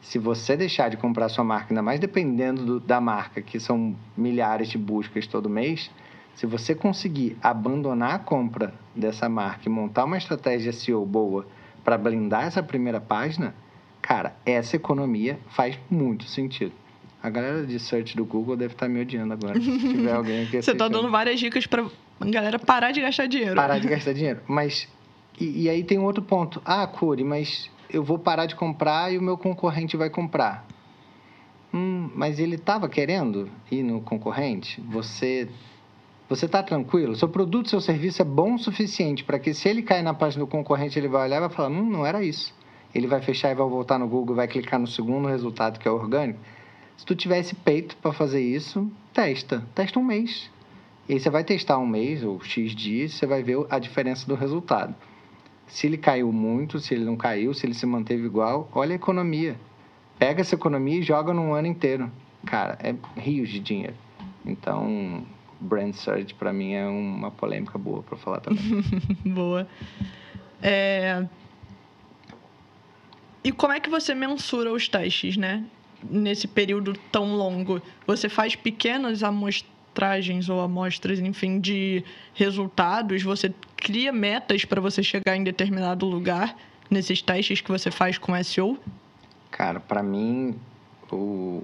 [0.00, 3.94] Se você deixar de comprar sua marca, ainda mais dependendo do, da marca, que são
[4.16, 5.90] milhares de buscas todo mês,
[6.36, 11.46] se você conseguir abandonar a compra dessa marca e montar uma estratégia SEO boa
[11.82, 13.54] para blindar essa primeira página,
[14.02, 16.72] cara, essa economia faz muito sentido.
[17.22, 19.58] A galera de search do Google deve estar tá me odiando agora.
[19.58, 21.86] Se tiver alguém aqui Você está dando várias dicas para
[22.20, 23.56] a galera parar de gastar dinheiro.
[23.56, 24.40] Parar de gastar dinheiro.
[24.46, 24.86] Mas,
[25.40, 26.60] e, e aí tem um outro ponto.
[26.66, 30.66] Ah, Curi, mas eu vou parar de comprar e o meu concorrente vai comprar.
[31.72, 34.80] Hum, mas ele estava querendo ir no concorrente?
[34.82, 35.48] Você
[36.28, 37.14] você está tranquilo?
[37.14, 40.44] Seu produto, seu serviço é bom o suficiente para que se ele cair na página
[40.44, 42.52] do concorrente, ele vai olhar e vai falar, hum, não era isso.
[42.92, 45.90] Ele vai fechar e vai voltar no Google, vai clicar no segundo resultado, que é
[45.90, 46.40] orgânico.
[46.96, 49.62] Se tu tivesse peito para fazer isso, testa.
[49.74, 50.50] Testa um mês.
[51.08, 54.26] E aí você vai testar um mês ou X dias, você vai ver a diferença
[54.26, 54.94] do resultado.
[55.68, 58.96] Se ele caiu muito, se ele não caiu, se ele se manteve igual, olha a
[58.96, 59.56] economia.
[60.18, 62.10] Pega essa economia e joga num ano inteiro.
[62.46, 63.94] Cara, é rios de dinheiro.
[64.44, 65.24] Então,
[65.60, 68.82] brand search para mim é uma polêmica boa para falar também.
[69.24, 69.66] boa.
[70.62, 71.26] É...
[73.42, 75.64] E como é que você mensura os testes, né?
[76.02, 83.22] Nesse período tão longo, você faz pequenas amostragens ou amostras, enfim, de resultados.
[83.22, 86.56] Você cria metas para você chegar em determinado lugar
[86.90, 88.78] nesses testes que você faz com SEO?
[89.50, 90.58] Cara, para mim
[91.10, 91.62] o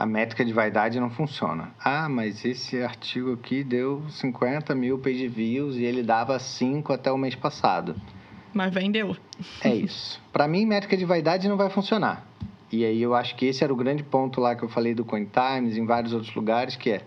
[0.00, 1.74] a métrica de vaidade não funciona.
[1.78, 7.12] Ah, mas esse artigo aqui deu 50 mil page views e ele dava 5 até
[7.12, 7.94] o mês passado.
[8.50, 9.14] Mas vendeu.
[9.62, 10.18] É isso.
[10.32, 12.26] Para mim, métrica de vaidade não vai funcionar.
[12.72, 15.04] E aí eu acho que esse era o grande ponto lá que eu falei do
[15.04, 17.02] CoinTimes, em vários outros lugares, que é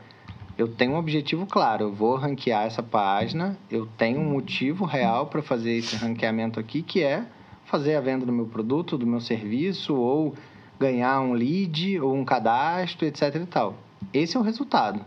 [0.56, 5.26] eu tenho um objetivo claro, eu vou ranquear essa página, eu tenho um motivo real
[5.26, 7.26] para fazer esse ranqueamento aqui, que é
[7.66, 10.36] fazer a venda do meu produto, do meu serviço ou
[10.84, 13.76] ganhar um lead ou um cadastro, etc e tal.
[14.14, 15.00] Esse é o resultado.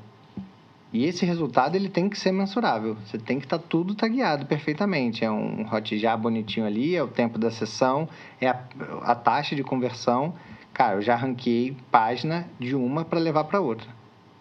[0.93, 2.97] E esse resultado ele tem que ser mensurável.
[3.05, 5.23] Você tem que estar tá tudo tagueado perfeitamente.
[5.23, 8.09] É um hotjar bonitinho ali, é o tempo da sessão,
[8.41, 8.59] é a,
[9.03, 10.35] a taxa de conversão.
[10.73, 13.89] Cara, eu já ranqueei página de uma para levar para outra.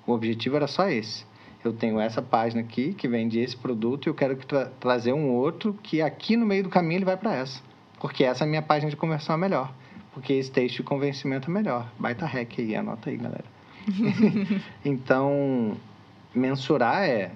[0.07, 1.25] O objetivo era só esse.
[1.63, 5.31] Eu tenho essa página aqui que vende esse produto e eu quero tra trazer um
[5.31, 7.61] outro que aqui no meio do caminho ele vai para essa.
[7.99, 9.73] Porque essa é a minha página de conversão é melhor
[10.15, 11.91] porque esse texto de convencimento é melhor.
[11.99, 13.43] Baita hack aí, anota aí, galera.
[14.83, 15.75] então,
[16.33, 17.33] mensurar é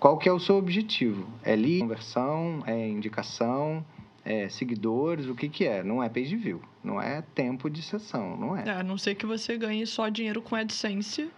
[0.00, 1.24] qual que é o seu objetivo?
[1.44, 3.86] É lead, conversão, é indicação,
[4.24, 5.84] é seguidores, o que que é?
[5.84, 8.64] Não é page view, não é tempo de sessão, não é.
[8.66, 11.30] é a não ser que você ganhe só dinheiro com AdSense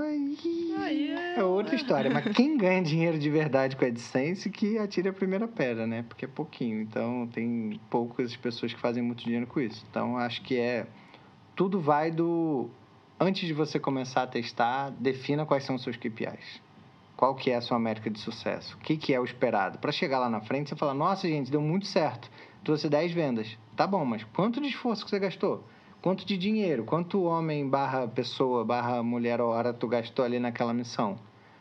[0.00, 1.38] Aí, Aí é...
[1.38, 1.44] é...
[1.44, 2.10] outra história.
[2.10, 6.04] Mas quem ganha dinheiro de verdade com a AdSense que atire a primeira pedra, né?
[6.08, 6.80] Porque é pouquinho.
[6.80, 9.84] Então, tem poucas pessoas que fazem muito dinheiro com isso.
[9.90, 10.86] Então, acho que é...
[11.54, 12.68] Tudo vai do...
[13.18, 16.60] Antes de você começar a testar, defina quais são os seus KPIs.
[17.16, 18.76] Qual que é a sua métrica de sucesso?
[18.76, 19.78] O que, que é o esperado?
[19.78, 22.30] Para chegar lá na frente, você fala, nossa, gente, deu muito certo.
[22.62, 23.56] Trouxe 10 vendas.
[23.74, 25.64] Tá bom, mas quanto de esforço que você gastou?
[26.02, 31.18] Quanto de dinheiro, quanto homem barra pessoa barra mulher hora tu gastou ali naquela missão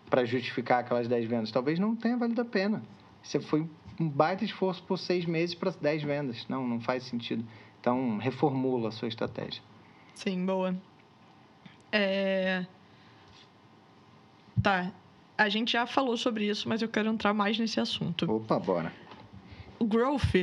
[0.10, 1.52] para justificar aquelas 10 vendas?
[1.52, 2.84] Talvez não tenha valido a pena.
[3.24, 3.68] Você foi
[4.00, 6.46] um baita esforço por seis meses para 10 vendas.
[6.48, 7.44] Não, não faz sentido.
[7.80, 9.62] Então, reformula a sua estratégia.
[10.14, 10.76] Sim, boa.
[11.92, 12.66] É...
[14.62, 14.92] Tá.
[15.38, 18.32] A gente já falou sobre isso, mas eu quero entrar mais nesse assunto.
[18.32, 18.94] Opa, bora.
[19.78, 20.34] O growth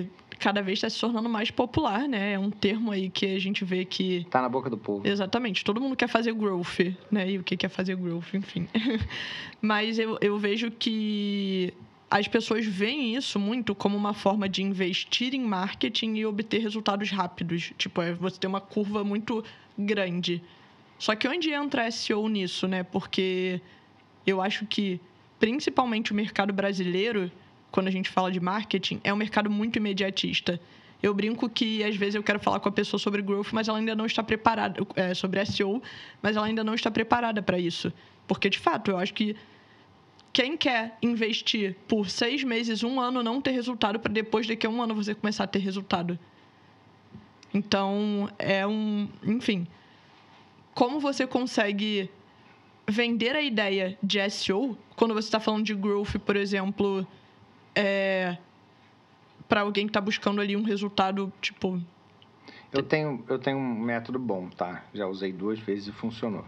[0.43, 2.33] cada vez está se tornando mais popular, né?
[2.33, 4.27] É um termo aí que a gente vê que.
[4.29, 5.07] Tá na boca do povo.
[5.07, 5.65] Exatamente.
[5.65, 6.81] Todo mundo quer fazer growth,
[7.13, 7.31] né?
[7.31, 8.67] E o que quer fazer growth, enfim.
[9.63, 11.73] Mas eu, eu vejo que
[12.11, 17.09] as pessoas veem isso muito como uma forma de investir em marketing e obter resultados
[17.11, 17.73] rápidos.
[17.79, 19.45] Tipo, é você ter uma curva muito
[19.79, 20.43] grande.
[20.99, 22.83] Só que onde entra SEO nisso, né?
[22.83, 23.61] Porque
[24.27, 25.01] eu acho que,
[25.39, 27.31] principalmente o mercado brasileiro,
[27.73, 30.61] quando a gente fala de marketing, é um mercado muito imediatista.
[31.03, 33.79] Eu brinco que às vezes eu quero falar com a pessoa sobre growth, mas ela
[33.79, 35.83] ainda não está preparada, é, sobre SEO,
[36.23, 37.93] mas ela ainda não está preparada para isso.
[38.29, 39.35] Porque, de fato, eu acho que
[40.33, 44.71] quem quer investir por seis meses, um ano, não ter resultado, para depois daqui a
[44.71, 46.19] um ano você começar a ter resultado.
[47.53, 49.09] Então, é um.
[49.25, 49.67] Enfim.
[50.75, 52.09] Como você consegue
[52.89, 57.07] vender a ideia de SEO quando você está falando de growth, por exemplo,
[57.75, 58.37] é,
[59.49, 61.81] para alguém que está buscando ali um resultado, tipo.
[62.73, 64.85] Eu tenho, eu tenho um método bom, tá?
[64.95, 66.45] Já usei duas vezes e funcionou.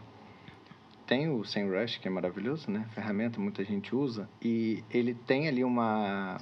[1.06, 2.86] Tem o SEMrush, que é maravilhoso, né?
[2.94, 4.28] Ferramenta, muita gente usa.
[4.40, 6.38] E ele tem ali uma,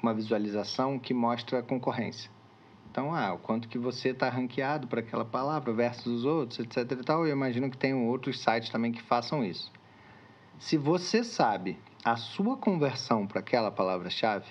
[0.00, 2.30] uma visualização que mostra a concorrência.
[2.92, 6.92] Então, ah, o quanto que você está ranqueado para aquela palavra versus os outros, etc
[6.92, 7.26] e tal.
[7.26, 9.72] Eu imagino que tem outros sites também que façam isso.
[10.60, 14.46] Se você sabe a sua conversão para aquela palavra-chave,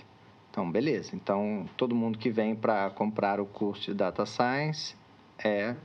[0.54, 1.16] então, beleza.
[1.16, 4.96] Então, todo mundo que vem para comprar o curso de Data Science
[5.44, 5.76] é.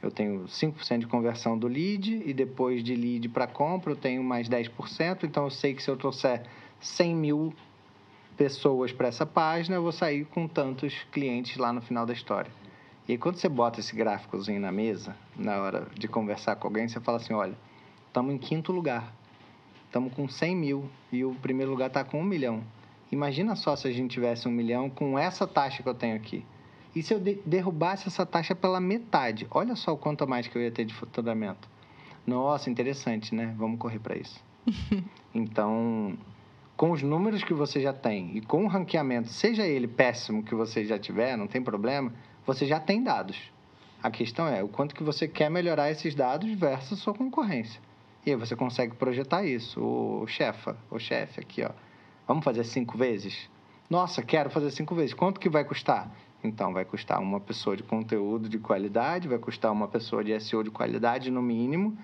[0.00, 4.22] Eu tenho 5% de conversão do lead e depois de lead para compra eu tenho
[4.22, 5.24] mais 10%.
[5.24, 6.46] Então, eu sei que se eu trouxer
[6.80, 7.54] 100 mil
[8.36, 12.50] pessoas para essa página, eu vou sair com tantos clientes lá no final da história.
[13.06, 16.88] E aí, quando você bota esse gráficozinho na mesa, na hora de conversar com alguém,
[16.88, 17.58] você fala assim: olha,
[18.06, 19.12] estamos em quinto lugar,
[19.88, 22.62] estamos com 100 mil e o primeiro lugar está com um milhão.
[23.10, 26.44] Imagina só se a gente tivesse um milhão com essa taxa que eu tenho aqui.
[26.94, 29.46] E se eu de derrubasse essa taxa pela metade?
[29.50, 31.68] Olha só o quanto mais que eu ia ter de faturamento.
[32.26, 33.54] Nossa, interessante, né?
[33.56, 34.44] Vamos correr para isso.
[35.34, 36.18] então,
[36.76, 40.54] com os números que você já tem e com o ranqueamento, seja ele péssimo que
[40.54, 42.12] você já tiver, não tem problema,
[42.46, 43.38] você já tem dados.
[44.02, 47.80] A questão é o quanto que você quer melhorar esses dados versus sua concorrência.
[48.28, 49.80] E aí você consegue projetar isso.
[49.82, 51.70] O chefa, o chefe aqui, ó
[52.26, 53.48] Vamos fazer cinco vezes?
[53.88, 55.14] Nossa, quero fazer cinco vezes.
[55.14, 56.14] Quanto que vai custar?
[56.44, 60.62] Então, vai custar uma pessoa de conteúdo de qualidade, vai custar uma pessoa de SEO
[60.62, 61.96] de qualidade no mínimo,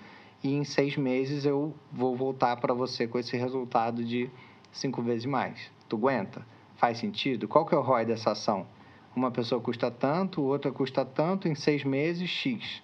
[0.43, 4.31] e em seis meses eu vou voltar para você com esse resultado de
[4.73, 5.71] cinco vezes mais.
[5.91, 6.41] Tu aguenta?
[6.77, 7.47] Faz sentido?
[7.47, 8.67] Qual que é o ROI dessa ação?
[9.15, 12.83] Uma pessoa custa tanto, outra custa tanto, em seis meses, X,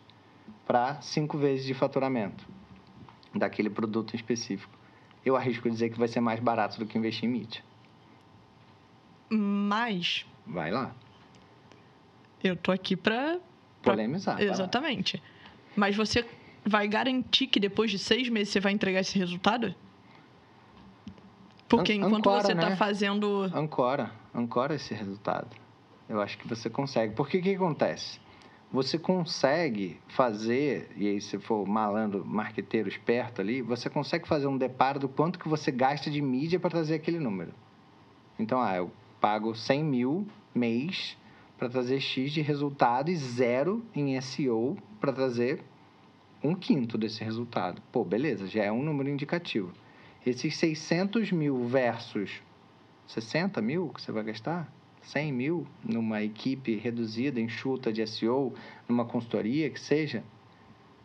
[0.66, 2.59] para cinco vezes de faturamento
[3.34, 4.80] daquele produto em específico
[5.24, 7.62] eu arrisco dizer que vai ser mais barato do que investir em mídia.
[9.28, 10.26] Mas.
[10.46, 10.92] Vai lá.
[12.42, 13.38] Eu tô aqui pra.
[13.82, 13.92] pra...
[13.92, 14.40] Polemizar.
[14.40, 15.22] Exatamente.
[15.76, 16.26] Mas você
[16.64, 19.74] vai garantir que depois de seis meses você vai entregar esse resultado?
[21.68, 22.76] Porque enquanto ancora, você está né?
[22.76, 23.50] fazendo.
[23.54, 25.54] Ancora, ancora esse resultado.
[26.08, 27.14] Eu acho que você consegue.
[27.14, 28.18] Porque o que acontece?
[28.72, 34.56] Você consegue fazer, e aí se for malandro, marqueteiro esperto ali, você consegue fazer um
[34.56, 37.52] deparo do quanto que você gasta de mídia para trazer aquele número.
[38.38, 38.90] Então, ah, eu
[39.20, 41.16] pago 100 mil mês
[41.58, 45.62] para trazer X de resultado e zero em SEO para trazer
[46.42, 47.82] um quinto desse resultado.
[47.92, 49.72] Pô, beleza, já é um número indicativo.
[50.24, 52.40] Esses 600 mil versus
[53.06, 58.54] 60 mil que você vai gastar, 100 mil numa equipe reduzida, enxuta de SEO,
[58.88, 60.22] numa consultoria, que seja,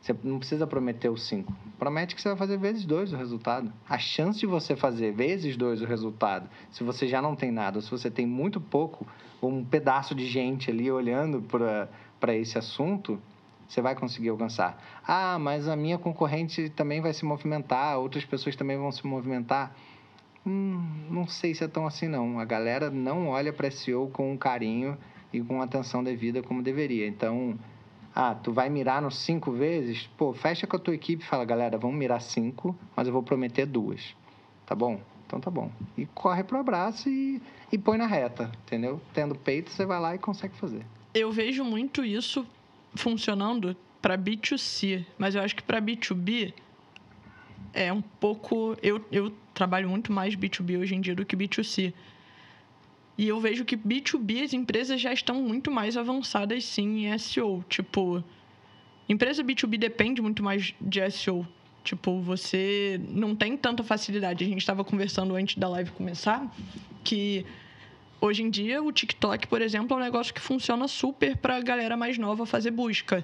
[0.05, 1.51] você não precisa prometer os 5.
[1.79, 3.73] Promete que você vai fazer vezes dois o resultado.
[3.89, 7.79] A chance de você fazer vezes dois o resultado, se você já não tem nada,
[7.79, 9.07] ou se você tem muito pouco,
[9.41, 11.41] um pedaço de gente ali olhando
[12.19, 13.19] para esse assunto,
[13.67, 14.79] você vai conseguir alcançar.
[15.07, 19.75] Ah, mas a minha concorrente também vai se movimentar, outras pessoas também vão se movimentar.
[20.45, 22.39] Hum, não sei se é tão assim não.
[22.39, 24.97] A galera não olha para SEO com carinho
[25.33, 27.07] e com atenção devida como deveria.
[27.07, 27.57] Então,
[28.13, 30.07] ah, tu vai mirar nos cinco vezes?
[30.17, 33.23] Pô, fecha com a tua equipe e fala, galera, vamos mirar cinco, mas eu vou
[33.23, 34.15] prometer duas.
[34.65, 35.01] Tá bom?
[35.25, 35.71] Então tá bom.
[35.97, 37.41] E corre pro abraço e,
[37.71, 39.01] e põe na reta, entendeu?
[39.13, 40.85] Tendo peito, você vai lá e consegue fazer.
[41.13, 42.45] Eu vejo muito isso
[42.95, 46.53] funcionando para B2C, mas eu acho que para B2B
[47.75, 48.75] é um pouco.
[48.81, 51.93] Eu, eu trabalho muito mais B2B hoje em dia do que B2C.
[53.17, 57.63] E eu vejo que B2B as empresas já estão muito mais avançadas sim em SEO.
[57.69, 58.23] Tipo,
[59.07, 61.47] empresa B2B depende muito mais de SEO.
[61.83, 64.43] Tipo, você não tem tanta facilidade.
[64.43, 66.51] A gente estava conversando antes da live começar
[67.03, 67.45] que
[68.19, 71.61] hoje em dia o TikTok, por exemplo, é um negócio que funciona super para a
[71.61, 73.23] galera mais nova fazer busca.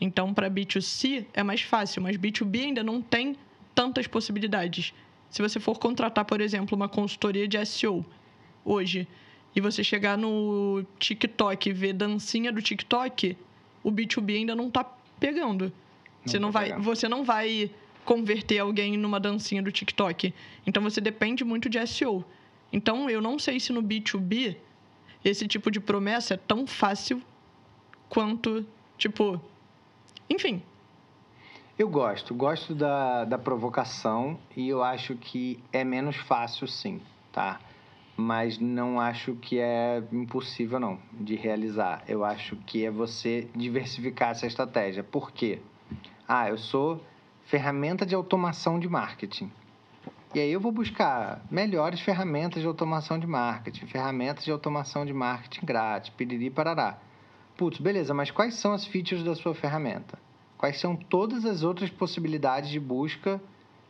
[0.00, 3.36] Então, para B2C é mais fácil, mas B2B ainda não tem
[3.78, 4.92] tantas possibilidades.
[5.30, 8.04] Se você for contratar, por exemplo, uma consultoria de SEO
[8.64, 9.06] hoje
[9.54, 13.36] e você chegar no TikTok e ver dancinha do TikTok,
[13.84, 14.82] o B2B ainda não está
[15.20, 15.66] pegando.
[15.66, 15.72] Não
[16.24, 17.70] você não vai, você não vai
[18.04, 20.34] converter alguém numa dancinha do TikTok.
[20.66, 22.24] Então você depende muito de SEO.
[22.72, 24.56] Então eu não sei se no B2B
[25.24, 27.22] esse tipo de promessa é tão fácil
[28.08, 28.66] quanto,
[28.96, 29.40] tipo,
[30.28, 30.60] enfim.
[31.78, 37.00] Eu gosto, gosto da, da provocação e eu acho que é menos fácil sim,
[37.30, 37.60] tá?
[38.16, 42.02] Mas não acho que é impossível não de realizar.
[42.08, 45.04] Eu acho que é você diversificar essa estratégia.
[45.04, 45.60] Por quê?
[46.26, 47.00] Ah, eu sou
[47.44, 49.48] ferramenta de automação de marketing.
[50.34, 55.12] E aí eu vou buscar melhores ferramentas de automação de marketing, ferramentas de automação de
[55.12, 56.98] marketing grátis, piriri parará.
[57.56, 60.18] Putz, beleza, mas quais são as features da sua ferramenta?
[60.58, 63.40] Quais são todas as outras possibilidades de busca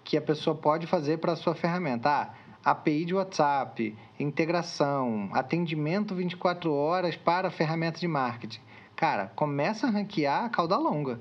[0.05, 2.11] que a pessoa pode fazer para a sua ferramenta?
[2.11, 8.61] Ah, API de WhatsApp, integração, atendimento 24 horas para ferramenta de marketing.
[8.95, 11.19] Cara, começa a ranquear a cauda longa.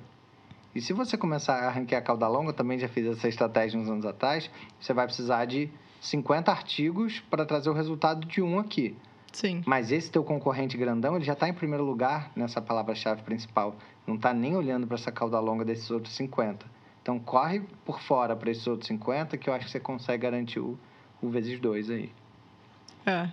[0.75, 3.89] E se você começar a ranquear a cauda longa, também já fiz essa estratégia uns
[3.89, 5.69] anos atrás, você vai precisar de
[6.01, 8.97] 50 artigos para trazer o resultado de um aqui.
[9.37, 9.61] Sim.
[9.67, 13.75] Mas esse teu concorrente grandão, ele já está em primeiro lugar nessa palavra-chave principal.
[14.07, 16.65] Não está nem olhando para essa cauda longa desses outros 50.
[17.03, 20.59] Então, corre por fora para esses outros 50 que eu acho que você consegue garantir
[20.59, 20.75] o,
[21.21, 22.11] o vezes dois aí.
[23.05, 23.29] É.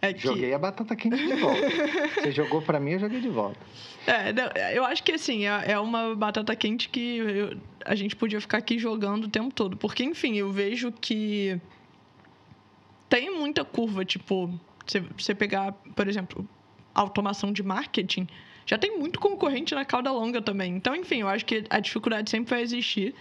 [0.00, 0.22] É que...
[0.22, 1.60] Joguei a batata quente de volta.
[2.22, 3.58] Você jogou para mim, eu joguei de volta.
[4.06, 8.14] É, não, eu acho que assim, é, é uma batata quente que eu, a gente
[8.14, 9.76] podia ficar aqui jogando o tempo todo.
[9.76, 11.60] Porque, enfim, eu vejo que
[13.08, 14.58] tem muita curva, tipo,
[14.90, 16.48] você, você pegar, por exemplo,
[16.94, 18.26] automação de marketing,
[18.66, 20.74] já tem muito concorrente na cauda longa também.
[20.74, 23.14] Então, enfim, eu acho que a dificuldade sempre vai existir.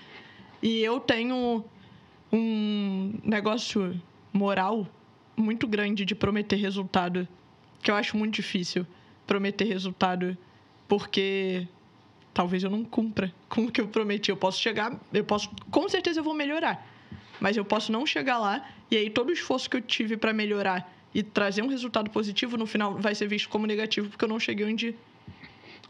[0.62, 1.64] E eu tenho
[2.32, 4.00] um negócio
[4.34, 4.88] moral
[5.36, 7.28] muito grande de prometer resultado,
[7.82, 8.86] que eu acho muito difícil
[9.26, 10.38] prometer resultado,
[10.88, 11.68] porque
[12.34, 14.32] talvez eu não cumpra com o que eu prometi.
[14.32, 16.86] Eu posso chegar, eu posso, com certeza eu vou melhorar,
[17.40, 20.34] mas eu posso não chegar lá e aí todo o esforço que eu tive para
[20.34, 24.30] melhorar e trazer um resultado positivo no final vai ser visto como negativo porque eu
[24.30, 24.96] não cheguei onde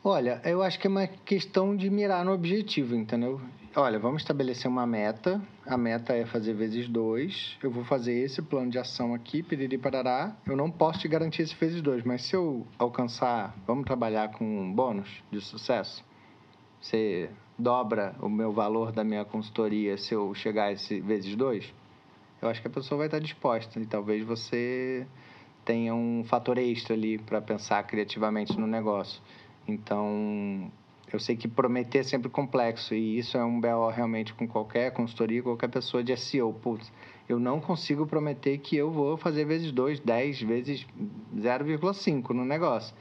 [0.04, 3.42] Olha, eu acho que é uma questão de mirar no objetivo, entendeu?
[3.78, 5.40] olha, vamos estabelecer uma meta.
[5.66, 7.58] A meta é fazer vezes dois.
[7.62, 10.36] Eu vou fazer esse plano de ação aqui, piriri parará.
[10.46, 14.44] Eu não posso te garantir esse vezes dois, mas se eu alcançar, vamos trabalhar com
[14.44, 16.04] um bônus de sucesso.
[16.82, 21.72] Você dobra o meu valor da minha consultoria se eu chegar a esse vezes dois.
[22.42, 25.06] Eu acho que a pessoa vai estar disposta e talvez você
[25.66, 29.22] tenha um fator extra ali para pensar criativamente no negócio.
[29.68, 30.72] Então,
[31.12, 34.92] eu sei que prometer é sempre complexo e isso é um BO realmente com qualquer
[34.92, 36.54] consultoria, qualquer pessoa de SEO.
[36.54, 36.92] Putz,
[37.28, 40.88] eu não consigo prometer que eu vou fazer vezes 2, 10 vezes
[41.36, 42.96] 0,5 no negócio.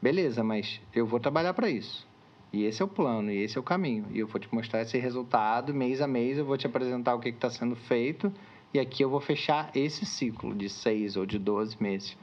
[0.00, 2.06] Beleza, mas eu vou trabalhar para isso.
[2.52, 4.04] E esse é o plano, e esse é o caminho.
[4.10, 7.20] E eu vou te mostrar esse resultado mês a mês, eu vou te apresentar o
[7.20, 8.30] que está sendo feito.
[8.74, 12.16] E aqui eu vou fechar esse ciclo de 6 ou de 12 meses.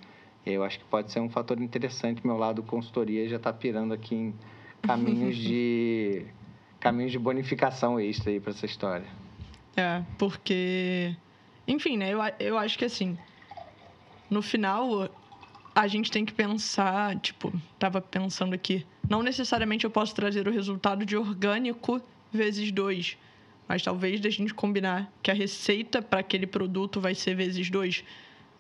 [0.46, 2.26] Eu acho que pode ser um fator interessante.
[2.26, 4.34] Meu lado consultoria já está pirando aqui em
[4.82, 6.26] caminhos de
[6.80, 9.06] caminhos de bonificação extra aí para essa história.
[9.76, 11.16] É, porque
[11.70, 12.12] enfim, né?
[12.12, 13.16] Eu, eu acho que assim,
[14.28, 15.08] no final
[15.76, 20.52] a gente tem que pensar, tipo, tava pensando aqui, não necessariamente eu posso trazer o
[20.52, 23.18] resultado de orgânico vezes dois,
[23.70, 28.04] mas talvez a gente combinar que a receita para aquele produto vai ser vezes dois,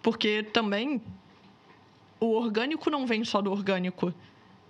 [0.03, 1.01] porque também
[2.19, 4.13] o orgânico não vem só do orgânico.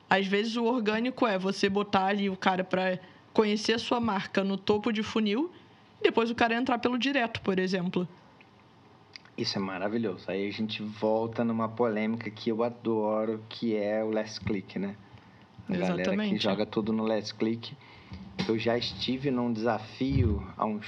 [0.10, 2.98] Às vezes o orgânico é você botar ali o cara para
[3.34, 5.52] conhecer a sua marca no topo de funil
[6.00, 8.08] e depois o cara entrar pelo direto, por exemplo.
[9.38, 10.24] Isso é maravilhoso.
[10.32, 14.96] Aí a gente volta numa polêmica que eu adoro, que é o last click, né?
[15.68, 16.06] A Exatamente.
[16.06, 17.76] galera que joga tudo no last click.
[18.48, 20.86] Eu já estive num desafio há uns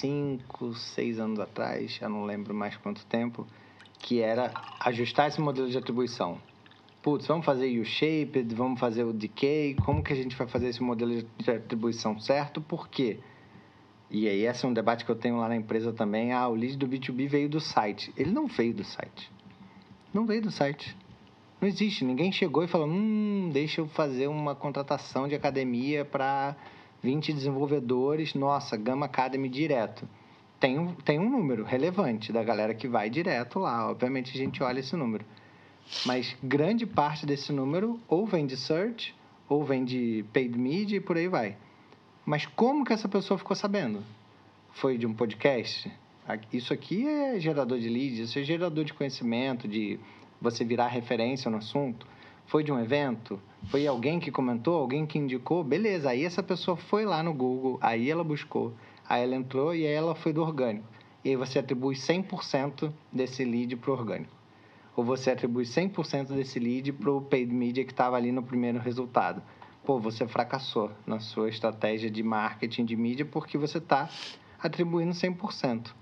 [0.00, 3.46] 5, 6 anos atrás, eu não lembro mais quanto tempo,
[3.98, 6.40] que era ajustar esse modelo de atribuição
[7.06, 10.82] putz, vamos fazer U-shaped, vamos fazer o decay, como que a gente vai fazer esse
[10.82, 13.20] modelo de atribuição certo, por quê?
[14.10, 16.54] E aí esse é um debate que eu tenho lá na empresa também, ah, o
[16.56, 18.12] lead do B2B veio do site.
[18.16, 19.30] Ele não veio do site.
[20.12, 20.96] Não veio do site.
[21.60, 26.54] Não existe, ninguém chegou e falou, hum, deixa eu fazer uma contratação de academia para
[27.02, 30.06] 20 desenvolvedores, nossa, Gama Academy direto.
[30.60, 34.62] Tem um, tem um número relevante da galera que vai direto lá, obviamente a gente
[34.62, 35.24] olha esse número
[36.04, 39.14] mas grande parte desse número ou vem de search,
[39.48, 41.56] ou vem de paid media e por aí vai.
[42.24, 44.02] Mas como que essa pessoa ficou sabendo?
[44.72, 45.90] Foi de um podcast?
[46.52, 50.00] Isso aqui é gerador de leads, isso é gerador de conhecimento, de
[50.40, 52.06] você virar referência no assunto.
[52.46, 53.40] Foi de um evento?
[53.64, 55.64] Foi alguém que comentou, alguém que indicou?
[55.64, 58.72] Beleza, aí essa pessoa foi lá no Google, aí ela buscou,
[59.08, 60.86] aí ela entrou e aí ela foi do orgânico.
[61.24, 64.32] E aí você atribui 100% desse lead para o orgânico.
[64.94, 68.78] ou você atribui 100% desse lead para o paid media que estava ali no primeiro
[68.78, 69.42] resultado.
[69.84, 74.08] Pô, você fracassou na sua estratégia de marketing de mídia porque você está
[74.58, 75.92] atribuindo 100%.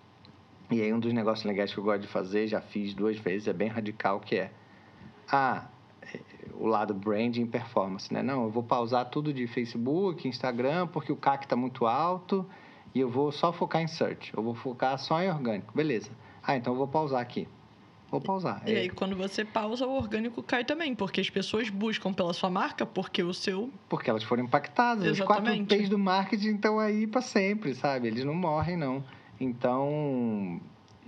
[0.70, 3.48] E aí um dos negócios legais que eu gosto de fazer, já fiz duas vezes,
[3.48, 4.50] é bem radical, que é...
[5.30, 5.66] Ah,
[6.02, 6.18] é,
[6.54, 8.22] o lado branding performance, né?
[8.22, 12.46] Não, eu vou pausar tudo de Facebook, Instagram, porque o CAC está muito alto
[12.94, 14.32] e eu vou só focar em search.
[14.36, 15.72] Eu vou focar só em orgânico.
[15.74, 16.10] Beleza.
[16.42, 17.48] Ah, então eu vou pausar aqui.
[18.10, 18.62] Vou pausar.
[18.64, 18.78] E é.
[18.80, 22.86] aí, quando você pausa, o orgânico cai também, porque as pessoas buscam pela sua marca,
[22.86, 23.70] porque o seu.
[23.88, 25.04] Porque elas foram impactadas.
[25.04, 25.50] Exatamente.
[25.50, 28.06] Os quatro P's do marketing estão aí para sempre, sabe?
[28.06, 29.02] Eles não morrem, não.
[29.40, 30.60] Então,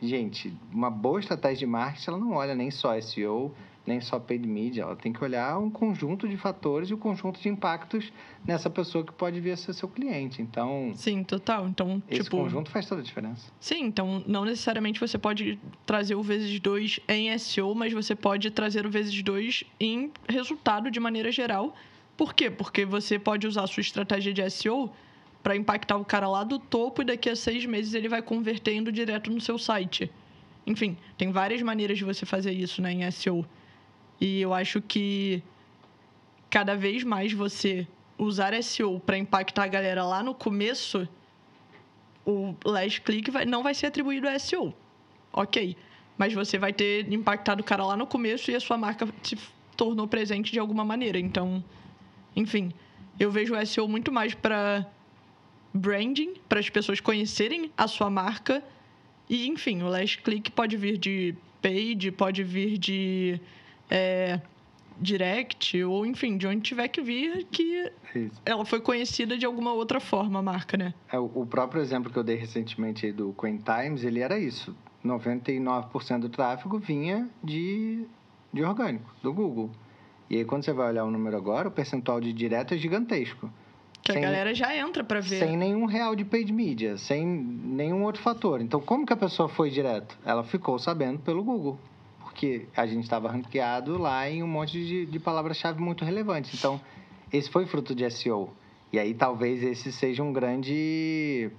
[0.03, 3.55] gente, uma boa estratégia de marketing, ela não olha nem só SEO,
[3.87, 6.99] nem só paid media, ela tem que olhar um conjunto de fatores e o um
[6.99, 8.13] conjunto de impactos
[8.45, 10.43] nessa pessoa que pode vir a ser seu cliente.
[10.43, 11.69] Então, sim, total.
[11.69, 13.51] Então, esse tipo, conjunto faz toda a diferença.
[13.61, 18.51] Sim, então não necessariamente você pode trazer o vezes dois em SEO, mas você pode
[18.51, 21.75] trazer o vezes dois em resultado de maneira geral.
[22.17, 22.51] Por quê?
[22.51, 24.91] Porque você pode usar a sua estratégia de SEO
[25.43, 28.91] para impactar o cara lá do topo e daqui a seis meses ele vai convertendo
[28.91, 30.11] direto no seu site.
[30.67, 33.47] Enfim, tem várias maneiras de você fazer isso né, em SEO.
[34.21, 35.43] E eu acho que
[36.51, 37.87] cada vez mais você
[38.19, 41.09] usar SEO para impactar a galera lá no começo,
[42.25, 44.75] o last click vai, não vai ser atribuído a SEO.
[45.33, 45.77] Ok.
[46.19, 49.37] Mas você vai ter impactado o cara lá no começo e a sua marca se
[49.77, 51.19] tornou presente de alguma maneira.
[51.19, 51.63] Então,
[52.35, 52.73] enfim,
[53.21, 54.87] eu vejo o SEO muito mais para
[55.77, 58.63] branding, para as pessoas conhecerem a sua marca.
[59.29, 63.41] E, enfim, o last click pode vir de paid, pode vir de
[63.91, 64.41] é,
[65.01, 68.41] direct, ou enfim, de onde tiver que vir, que Isso.
[68.45, 70.95] ela foi conhecida de alguma outra forma, a marca, né?
[71.11, 74.75] É, o próprio exemplo que eu dei recentemente do Queen Times, ele era isso.
[75.05, 78.05] 99% do tráfego vinha de,
[78.53, 79.71] de orgânico, do Google.
[80.29, 83.49] E aí, quando você vai olhar o número agora, o percentual de direto é gigantesco.
[84.07, 85.39] Que sem, a galera já entra para ver.
[85.39, 88.61] Sem nenhum real de paid media, sem nenhum outro fator.
[88.61, 90.17] Então, como que a pessoa foi direto?
[90.25, 91.79] Ela ficou sabendo pelo Google
[92.37, 96.53] porque a gente estava ranqueado lá em um monte de, de palavras-chave muito relevantes.
[96.53, 96.79] Então,
[97.33, 98.51] esse foi fruto de SEO.
[98.93, 101.51] E aí talvez esse seja um grande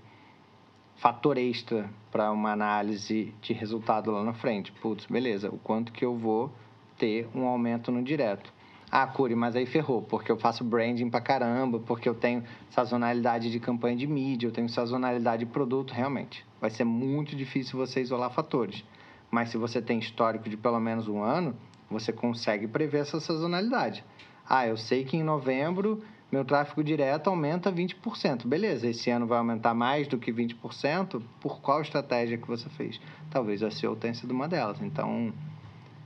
[0.98, 4.72] fator extra para uma análise de resultado lá na frente.
[4.72, 6.52] Putz, beleza, o quanto que eu vou
[6.96, 8.54] ter um aumento no direto.
[8.90, 13.52] Ah, Curi, mas aí ferrou, porque eu faço branding pra caramba, porque eu tenho sazonalidade
[13.52, 16.46] de campanha de mídia, eu tenho sazonalidade de produto, realmente.
[16.62, 18.86] Vai ser muito difícil você isolar fatores.
[19.30, 21.54] Mas se você tem histórico de pelo menos um ano,
[21.92, 24.06] você consegue prever essa sazonalidade.
[24.48, 28.48] Ah, eu sei que em novembro meu tráfego direto aumenta 20%.
[28.48, 31.22] Beleza, esse ano vai aumentar mais do que 20%.
[31.42, 33.00] Por qual estratégia que você fez?
[33.30, 34.82] Talvez a SEO tenha sido uma delas.
[34.82, 35.34] Então,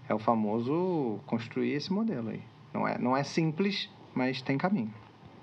[0.08, 2.51] é o famoso construir esse modelo aí.
[2.74, 4.94] Não é, não é simples, mas tem caminho.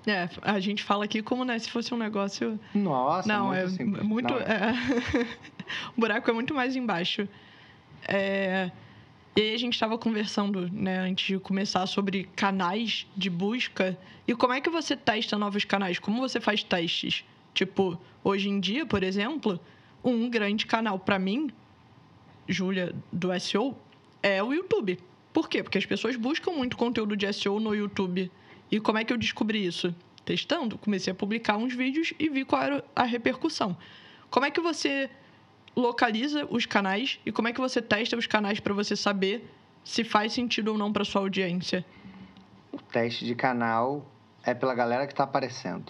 [0.07, 2.59] É, a gente fala aqui como né, se fosse um negócio.
[2.73, 4.03] Nossa, não, muito é simples.
[4.03, 4.33] muito.
[4.33, 4.43] Não, é.
[4.43, 5.27] É...
[5.95, 7.27] o buraco é muito mais embaixo.
[8.07, 8.71] É,
[9.35, 13.97] e aí a gente estava conversando, né, antes de começar, sobre canais de busca.
[14.27, 15.99] E como é que você testa novos canais?
[15.99, 17.23] Como você faz testes?
[17.53, 19.59] Tipo, hoje em dia, por exemplo,
[20.03, 21.51] um grande canal para mim,
[22.47, 23.77] Júlia, do SEO,
[24.23, 24.99] é o YouTube.
[25.39, 25.63] Por quê?
[25.63, 28.29] Porque as pessoas buscam muito conteúdo de SEO no YouTube.
[28.69, 29.95] E como é que eu descobri isso?
[30.25, 30.77] Testando.
[30.77, 33.77] Comecei a publicar uns vídeos e vi qual era a repercussão.
[34.29, 35.09] Como é que você
[35.73, 39.49] localiza os canais e como é que você testa os canais para você saber
[39.81, 41.85] se faz sentido ou não para sua audiência?
[42.73, 44.05] O teste de canal
[44.43, 45.89] é pela galera que está aparecendo.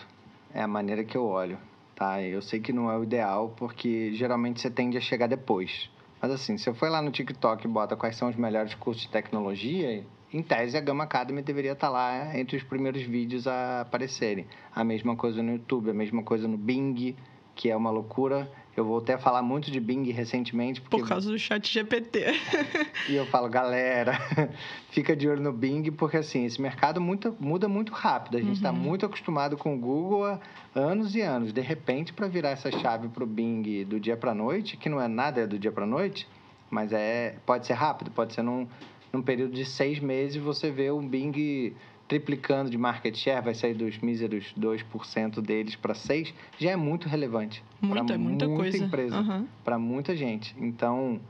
[0.53, 1.57] É a maneira que eu olho,
[1.95, 2.21] tá?
[2.21, 5.89] Eu sei que não é o ideal porque geralmente você tende a chegar depois.
[6.21, 9.03] Mas assim, se eu for lá no TikTok e bota quais são os melhores cursos
[9.03, 13.47] de tecnologia, em tese a Gama Academy deveria estar tá lá entre os primeiros vídeos
[13.47, 14.45] a aparecerem.
[14.75, 17.15] A mesma coisa no YouTube, a mesma coisa no Bing,
[17.55, 18.51] que é uma loucura.
[18.79, 20.79] Eu voltei a falar muito de Bing recentemente.
[20.79, 20.97] Porque...
[20.97, 22.27] Por causa do chat GPT.
[23.09, 24.13] e eu falo, galera,
[24.89, 28.37] fica de olho no Bing, porque assim, esse mercado muda, muda muito rápido.
[28.37, 28.77] A gente está uhum.
[28.77, 30.39] muito acostumado com o Google há
[30.73, 31.51] anos e anos.
[31.51, 35.01] De repente, para virar essa chave para o Bing do dia para noite, que não
[35.01, 36.25] é nada do dia para noite,
[36.69, 38.65] mas é pode ser rápido, pode ser num,
[39.11, 41.73] num período de seis meses você vê um Bing
[42.09, 47.07] triplicando de market share, vai sair dos míseros 2% deles para 6%, já é muito
[47.07, 47.63] relevante.
[47.79, 48.77] Muita, é muita, muita coisa.
[48.83, 49.45] empresa, uhum.
[49.63, 50.55] para muita gente.
[50.57, 51.21] Então,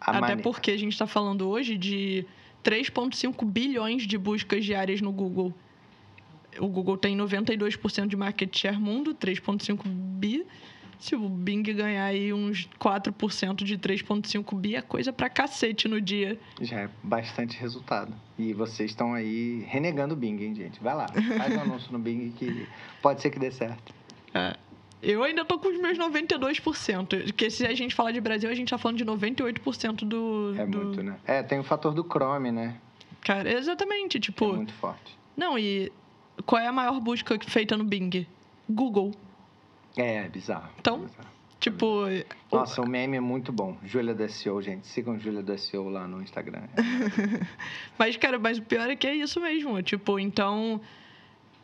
[0.00, 2.24] Até porque a gente está falando hoje de
[2.64, 5.52] 3,5 bilhões de buscas diárias no Google.
[6.60, 10.46] O Google tem 92% de market share mundo, 3,5 bi.
[10.98, 16.00] Se o Bing ganhar aí uns 4% de 3,5 bi, é coisa pra cacete no
[16.00, 16.38] dia.
[16.60, 18.14] Já é bastante resultado.
[18.38, 20.82] E vocês estão aí renegando o Bing, hein, gente?
[20.82, 22.66] Vai lá, faz um anúncio no Bing que
[23.02, 23.94] pode ser que dê certo.
[24.32, 24.56] É.
[25.02, 27.24] Eu ainda tô com os meus 92%.
[27.24, 30.54] Porque se a gente falar de Brasil, a gente tá falando de 98% do.
[30.56, 30.78] É do...
[30.78, 31.16] muito, né?
[31.26, 32.76] É, tem o fator do Chrome, né?
[33.20, 34.18] Cara, exatamente.
[34.18, 34.54] Tipo.
[34.54, 35.18] É muito forte.
[35.36, 35.92] Não, e
[36.46, 38.26] qual é a maior busca feita no Bing?
[38.68, 39.12] Google.
[39.96, 40.70] É, é bizarro.
[40.78, 41.28] Então, bizarro.
[41.60, 42.04] tipo...
[42.50, 42.88] Nossa, o...
[42.88, 43.76] meme é muito bom.
[43.84, 44.86] Júlia do SEO, gente.
[44.86, 46.62] Sigam Júlia do SEO lá no Instagram.
[47.98, 49.80] mas, cara, mas o pior é que é isso mesmo.
[49.82, 50.80] Tipo, então...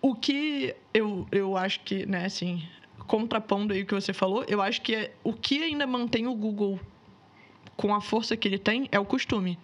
[0.03, 2.63] O que eu, eu acho que, né, assim...
[3.07, 6.35] Contrapondo aí o que você falou, eu acho que é, o que ainda mantém o
[6.35, 6.79] Google
[7.77, 9.59] com a força que ele tem é o costume.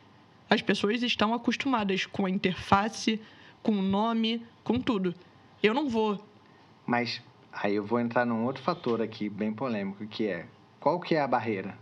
[0.48, 3.20] As pessoas estão acostumadas com a interface,
[3.62, 5.14] com o nome, com tudo.
[5.62, 6.24] Eu não vou.
[6.86, 7.22] Mas
[7.62, 10.46] aí eu vou entrar num outro fator aqui bem polêmico, que é
[10.78, 11.76] qual que é a barreira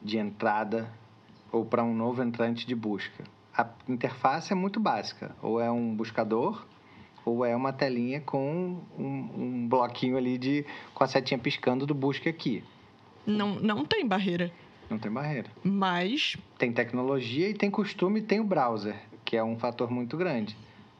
[0.00, 0.92] de entrada
[1.50, 3.24] ou para um novo entrante de busca?
[3.56, 6.66] A interface é muito básica, ou é um buscador
[7.24, 10.64] ou é uma telinha com um, um bloquinho ali de
[10.94, 12.62] com a setinha piscando do busca aqui.
[13.26, 14.52] Não, não tem barreira.
[14.88, 15.50] Não tem barreira.
[15.64, 20.16] Mas tem tecnologia e tem costume e tem o browser, que é um fator muito
[20.16, 20.56] grande.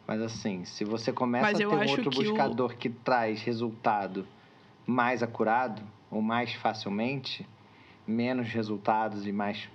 [0.07, 2.77] Mas assim, se você começa Mas a ter um outro que buscador o...
[2.77, 4.27] que traz resultado
[4.87, 7.47] mais acurado ou mais facilmente,
[8.07, 9.69] menos resultados e mais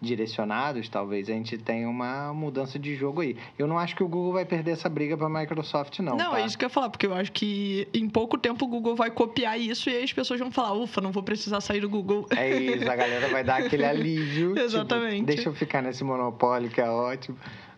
[0.00, 3.36] direcionados, talvez a gente tenha uma mudança de jogo aí.
[3.58, 6.16] Eu não acho que o Google vai perder essa briga para a Microsoft, não.
[6.16, 6.40] Não, tá?
[6.40, 8.94] é isso que eu ia falar, porque eu acho que em pouco tempo o Google
[8.94, 11.88] vai copiar isso e aí as pessoas vão falar, ufa, não vou precisar sair do
[11.88, 12.26] Google.
[12.36, 14.54] É isso, a galera vai dar aquele alívio.
[14.54, 15.14] Tipo, Exatamente.
[15.16, 17.36] Tipo, deixa eu ficar nesse monopólio que é ótimo.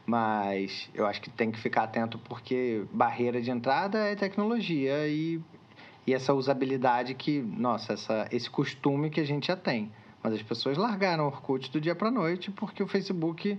[0.09, 5.39] Mas eu acho que tem que ficar atento porque barreira de entrada é tecnologia e,
[6.07, 9.93] e essa usabilidade que, nossa, essa, esse costume que a gente já tem.
[10.23, 13.59] Mas as pessoas largaram o Orkut do dia para noite porque o Facebook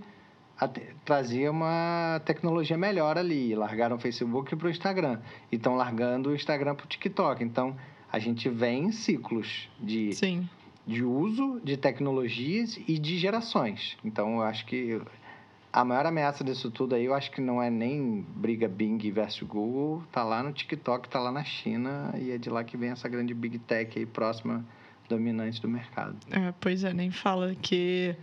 [1.04, 3.54] trazia uma tecnologia melhor ali.
[3.54, 5.20] Largaram o Facebook para o Instagram.
[5.52, 7.44] E estão largando o Instagram para o TikTok.
[7.44, 7.76] Então,
[8.10, 10.48] a gente vem em ciclos de, Sim.
[10.84, 13.96] de uso de tecnologias e de gerações.
[14.04, 15.00] Então, eu acho que
[15.72, 19.46] a maior ameaça disso tudo aí, eu acho que não é nem briga Bing versus
[19.46, 22.90] Google, tá lá no TikTok, tá lá na China, e é de lá que vem
[22.90, 24.64] essa grande Big Tech aí próxima,
[25.08, 26.16] dominante do mercado.
[26.30, 28.16] É, pois é, nem fala que,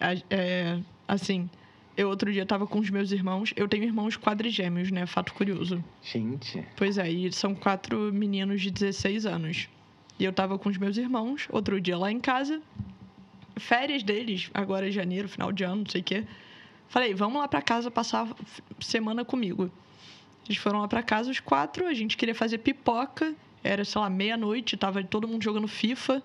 [0.00, 1.48] é, assim,
[1.96, 5.84] eu outro dia tava com os meus irmãos, eu tenho irmãos quadrigêmeos, né, fato curioso.
[6.02, 6.66] Gente.
[6.76, 9.68] Pois é, e são quatro meninos de 16 anos.
[10.18, 12.60] E eu tava com os meus irmãos, outro dia lá em casa,
[13.56, 16.26] férias deles, agora é janeiro, final de ano, não sei o quê.
[16.90, 18.26] Falei, vamos lá para casa passar
[18.80, 19.70] semana comigo.
[20.44, 23.32] Eles foram lá para casa os quatro, a gente queria fazer pipoca,
[23.62, 26.20] era, sei lá, meia-noite, tava todo mundo jogando FIFA.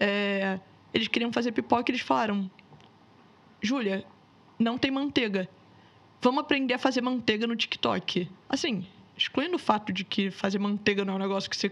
[0.00, 0.58] É,
[0.92, 2.50] eles queriam fazer pipoca e eles falaram:
[3.62, 4.04] Júlia,
[4.58, 5.48] não tem manteiga.
[6.20, 8.28] Vamos aprender a fazer manteiga no TikTok.
[8.48, 8.84] Assim,
[9.16, 11.70] excluindo o fato de que fazer manteiga não é um negócio que você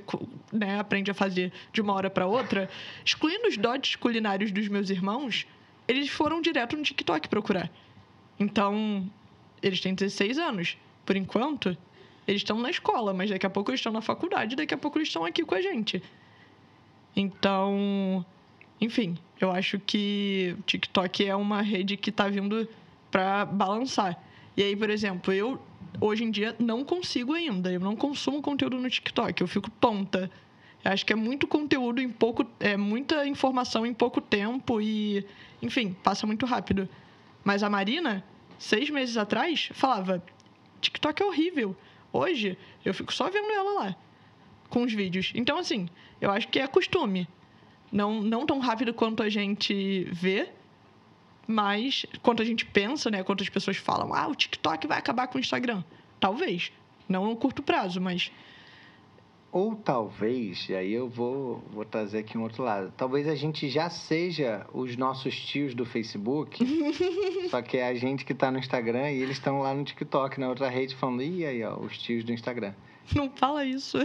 [0.52, 2.70] né, aprende a fazer de uma hora para outra,
[3.04, 5.44] excluindo os dotes culinários dos meus irmãos,
[5.88, 7.68] eles foram direto no TikTok procurar.
[8.38, 9.08] Então,
[9.62, 10.76] eles têm 16 anos.
[11.04, 11.76] Por enquanto,
[12.26, 14.98] eles estão na escola, mas daqui a pouco eles estão na faculdade, daqui a pouco
[14.98, 16.02] eles estão aqui com a gente.
[17.14, 18.24] Então,
[18.80, 22.68] enfim, eu acho que o TikTok é uma rede que está vindo
[23.10, 24.20] para balançar.
[24.56, 25.60] E aí, por exemplo, eu
[26.00, 30.30] hoje em dia não consigo ainda, eu não consumo conteúdo no TikTok, eu fico tonta.
[30.84, 35.24] Eu acho que é muito conteúdo em pouco, é muita informação em pouco tempo e,
[35.62, 36.88] enfim, passa muito rápido.
[37.46, 38.24] Mas a Marina,
[38.58, 40.20] seis meses atrás, falava:
[40.80, 41.76] TikTok é horrível.
[42.12, 43.96] Hoje, eu fico só vendo ela lá,
[44.68, 45.30] com os vídeos.
[45.32, 45.88] Então, assim,
[46.20, 47.28] eu acho que é costume.
[47.92, 50.48] Não, não tão rápido quanto a gente vê,
[51.46, 53.22] mas quanto a gente pensa, né?
[53.22, 55.84] Quanto as pessoas falam: ah, o TikTok vai acabar com o Instagram.
[56.18, 56.72] Talvez.
[57.08, 58.32] Não no curto prazo, mas
[59.52, 63.68] ou talvez, e aí eu vou, vou trazer aqui um outro lado, talvez a gente
[63.68, 66.62] já seja os nossos tios do Facebook,
[67.48, 70.38] só que é a gente que está no Instagram e eles estão lá no TikTok,
[70.38, 72.74] na outra rede, falando, e aí, ó, os tios do Instagram.
[73.14, 73.98] Não fala isso.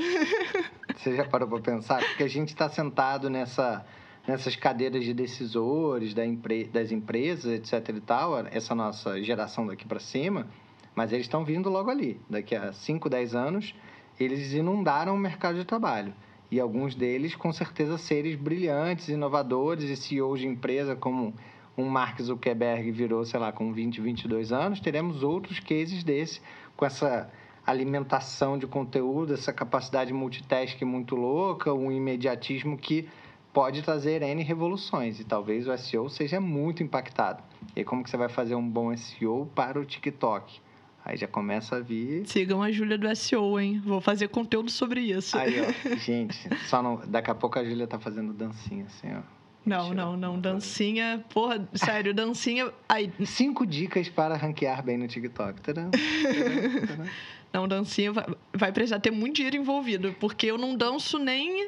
[0.95, 1.99] Você já parou para pensar?
[2.03, 3.83] Porque a gente está sentado nessa,
[4.27, 9.87] nessas cadeiras de decisores da empre das empresas, etc e tal, essa nossa geração daqui
[9.87, 10.47] para cima,
[10.95, 13.73] mas eles estão vindo logo ali, daqui a 5, 10 anos
[14.19, 16.13] eles inundaram o mercado de trabalho.
[16.49, 21.33] E alguns deles, com certeza, seres brilhantes, inovadores e CEOs de empresa, como
[21.77, 26.41] um Mark Zuckerberg virou, sei lá, com 20, 22 anos, teremos outros cases desse,
[26.75, 27.31] com essa
[27.65, 33.07] alimentação de conteúdo, essa capacidade multitask muito louca, um imediatismo que
[33.53, 37.43] pode trazer N revoluções e talvez o SEO seja muito impactado.
[37.75, 40.59] E como que você vai fazer um bom SEO para o TikTok?
[41.03, 42.27] Aí já começa a vir.
[42.27, 43.81] Sigam a Júlia do SEO, hein?
[43.83, 45.37] Vou fazer conteúdo sobre isso.
[45.37, 46.37] Aí, ó, gente,
[46.67, 47.01] só não.
[47.07, 49.21] Daqui a pouco a Júlia tá fazendo dancinha, assim, ó.
[49.65, 50.39] Não, não, não.
[50.39, 52.71] Dancinha, porra, sério, dancinha.
[52.89, 53.11] Aí...
[53.25, 55.61] Cinco dicas para ranquear bem no TikTok.
[55.61, 57.05] Tadã, tadã, tadã.
[57.53, 61.67] Não, dancinha vai, vai precisar ter muito dinheiro envolvido, porque eu não danço nem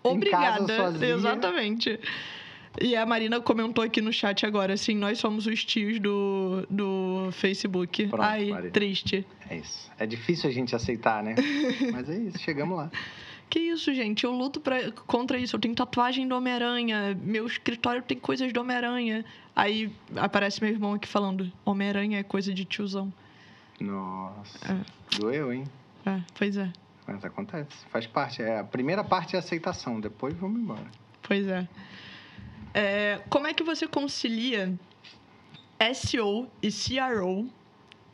[0.00, 0.94] obrigada.
[1.04, 1.98] Exatamente.
[2.80, 7.28] E a Marina comentou aqui no chat agora, assim, nós somos os tios do, do
[7.32, 8.08] Facebook.
[8.08, 8.70] Pronto, Ai, Marina.
[8.72, 9.26] triste.
[9.48, 9.90] É isso.
[9.98, 11.36] É difícil a gente aceitar, né?
[11.92, 12.90] Mas é isso, chegamos lá.
[13.48, 14.24] Que isso, gente?
[14.24, 15.54] Eu luto pra, contra isso.
[15.54, 17.16] Eu tenho tatuagem do Homem-Aranha.
[17.22, 19.24] Meu escritório tem coisas do Homem-Aranha.
[19.54, 23.12] Aí aparece meu irmão aqui falando: Homem-Aranha é coisa de tiozão.
[23.80, 24.72] Nossa.
[24.72, 25.18] É.
[25.18, 25.64] Doeu, hein?
[26.04, 26.72] É, pois é.
[27.06, 27.86] Mas acontece.
[27.90, 28.42] Faz parte.
[28.42, 30.00] É, a primeira parte é a aceitação.
[30.00, 30.86] Depois vamos embora.
[31.22, 31.68] Pois é.
[32.74, 34.76] É, como é que você concilia
[35.94, 37.48] SEO e CRO?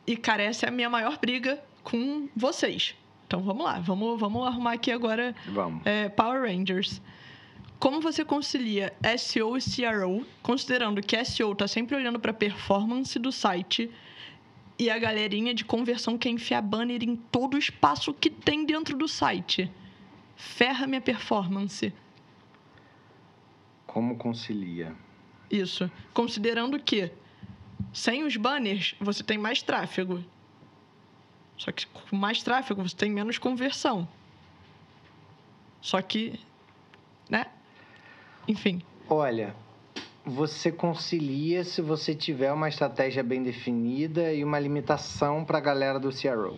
[0.05, 2.95] E, cara, essa é a minha maior briga com vocês.
[3.25, 3.79] Então, vamos lá.
[3.79, 5.81] Vamos, vamos arrumar aqui agora vamos.
[5.85, 7.01] É, Power Rangers.
[7.79, 13.17] Como você concilia SEO e CRO, considerando que SEO está sempre olhando para a performance
[13.17, 13.89] do site
[14.77, 18.95] e a galerinha de conversão quer enfiar banner em todo o espaço que tem dentro
[18.95, 19.71] do site?
[20.35, 21.91] Ferra minha performance.
[23.93, 24.95] Como concilia?
[25.49, 25.91] Isso.
[26.13, 27.11] Considerando que
[27.91, 30.23] sem os banners você tem mais tráfego.
[31.57, 34.07] Só que com mais tráfego você tem menos conversão.
[35.81, 36.39] Só que,
[37.29, 37.47] né?
[38.47, 38.81] Enfim.
[39.09, 39.53] Olha,
[40.25, 45.99] você concilia se você tiver uma estratégia bem definida e uma limitação para a galera
[45.99, 46.57] do CRO.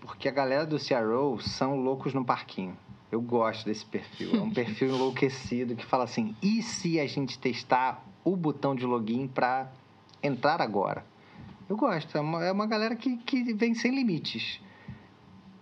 [0.00, 2.78] Porque a galera do CRO são loucos no parquinho.
[3.10, 4.36] Eu gosto desse perfil.
[4.36, 8.84] É um perfil enlouquecido que fala assim: e se a gente testar o botão de
[8.84, 9.70] login para
[10.22, 11.04] entrar agora?
[11.68, 12.16] Eu gosto.
[12.16, 14.60] É uma, é uma galera que, que vem sem limites.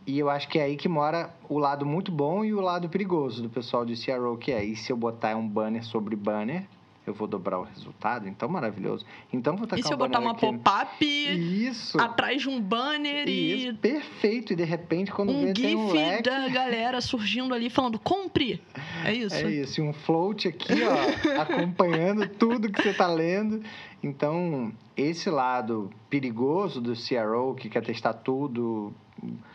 [0.06, 2.88] E eu acho que é aí que mora o lado muito bom e o lado
[2.90, 6.66] perigoso do pessoal de CRO, que é, e se eu botar um banner sobre banner,
[7.06, 9.04] eu vou dobrar o resultado, então maravilhoso.
[9.32, 13.68] Então vou tacar E se eu botar uma pop-up isso atrás de um banner isso,
[13.68, 16.22] e perfeito e de repente quando um vê gif um leque...
[16.22, 18.62] da galera surgindo ali falando compre.
[19.04, 19.34] É isso.
[19.34, 23.62] É isso, e um float aqui, ó, acompanhando tudo que você está lendo.
[24.02, 28.92] Então, esse lado perigoso do CRO que quer testar tudo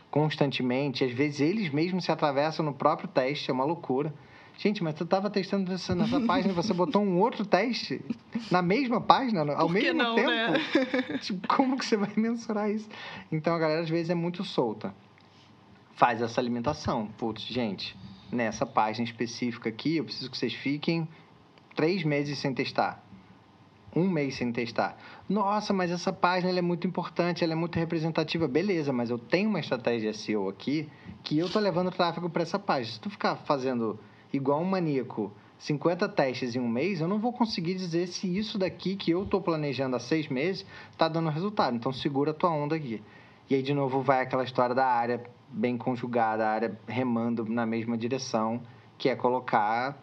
[0.09, 4.13] constantemente, às vezes eles mesmos se atravessam no próprio teste, é uma loucura.
[4.60, 8.03] Gente, mas tu estava testando nessa, nessa página e você botou um outro teste
[8.51, 10.30] na mesma página, ao Por mesmo não, tempo?
[10.30, 11.18] Né?
[11.24, 12.89] tipo, como que você vai mensurar isso?
[13.32, 14.93] Então a galera às vezes é muito solta.
[15.95, 17.07] Faz essa alimentação.
[17.18, 17.97] Putz, gente,
[18.30, 21.07] nessa página específica aqui, eu preciso que vocês fiquem
[21.74, 23.01] três meses sem testar.
[23.95, 24.97] Um mês sem testar.
[25.28, 28.45] Nossa, mas essa página é muito importante, ela é muito representativa.
[28.45, 30.89] Beleza, mas eu tenho uma estratégia SEO aqui
[31.24, 32.93] que eu tô levando tráfego para essa página.
[32.93, 33.97] Se tu ficar fazendo
[34.32, 38.57] igual um maníaco 50 testes em um mês, eu não vou conseguir dizer se isso
[38.57, 41.75] daqui que eu estou planejando há seis meses está dando resultado.
[41.75, 43.03] Então, segura a tua onda aqui.
[43.49, 47.65] E aí, de novo, vai aquela história da área bem conjugada, a área remando na
[47.65, 48.61] mesma direção,
[48.97, 50.01] que é colocar.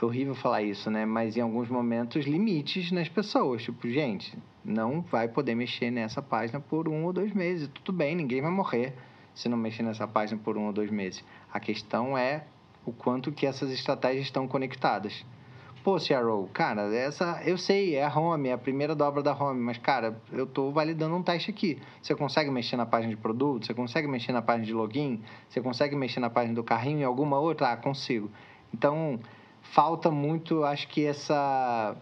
[0.00, 1.04] É horrível falar isso, né?
[1.04, 3.62] Mas em alguns momentos, limites nas pessoas.
[3.62, 7.68] Tipo, gente, não vai poder mexer nessa página por um ou dois meses.
[7.82, 8.94] Tudo bem, ninguém vai morrer
[9.34, 11.24] se não mexer nessa página por um ou dois meses.
[11.52, 12.44] A questão é
[12.86, 15.24] o quanto que essas estratégias estão conectadas.
[15.82, 19.60] Pô, CRO, cara, essa eu sei, é a home, é a primeira dobra da home,
[19.60, 21.78] mas cara, eu estou validando um teste aqui.
[22.02, 23.66] Você consegue mexer na página de produto?
[23.66, 25.22] Você consegue mexer na página de login?
[25.48, 27.70] Você consegue mexer na página do carrinho e alguma outra?
[27.70, 28.28] Ah, consigo.
[28.74, 29.20] Então,
[29.62, 31.96] falta muito, acho que essa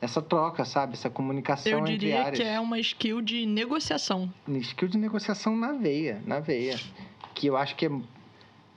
[0.00, 0.94] essa troca, sabe?
[0.94, 2.28] Essa comunicação entre áreas.
[2.28, 4.32] Eu diria que é uma skill de negociação.
[4.48, 6.80] Skill de negociação na veia, na veia.
[7.34, 7.90] Que eu acho que é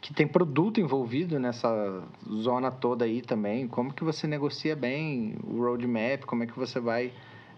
[0.04, 3.70] que tem produto envolvido nessa zona toda aí também.
[3.70, 6.26] Como que você negocia bem o roadmap?
[6.26, 7.14] Como é que você vai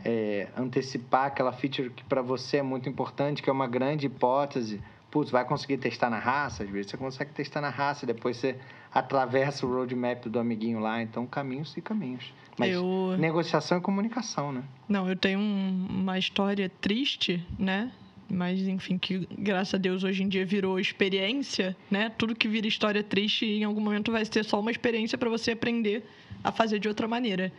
[0.05, 4.79] é, antecipar aquela feature que para você é muito importante, que é uma grande hipótese?
[5.09, 6.63] Putz, vai conseguir testar na raça?
[6.63, 8.55] Às vezes você consegue testar na raça, depois você
[8.93, 11.01] atravessa o roadmap do amiguinho lá.
[11.01, 12.31] Então, caminhos e caminhos.
[12.59, 13.15] Mas eu...
[13.17, 14.63] negociação e comunicação, né?
[14.87, 17.91] Não, eu tenho um, uma história triste, né?
[18.29, 22.09] Mas enfim, que graças a Deus hoje em dia virou experiência, né?
[22.09, 25.51] Tudo que vira história triste em algum momento vai ser só uma experiência para você
[25.51, 26.03] aprender
[26.43, 27.51] a fazer de outra maneira.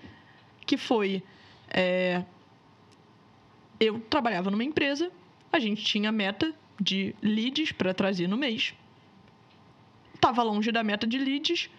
[0.66, 1.22] Que foi,
[1.70, 2.24] é...
[3.78, 5.10] eu trabalhava numa empresa,
[5.52, 8.74] a gente tinha meta de leads para trazer no mês.
[10.20, 11.70] Tava longe da meta de leads.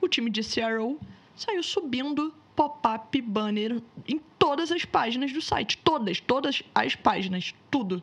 [0.00, 0.98] O time de CRO
[1.36, 5.78] saiu subindo pop-up banner em todas as páginas do site.
[5.78, 8.02] Todas, todas as páginas, tudo.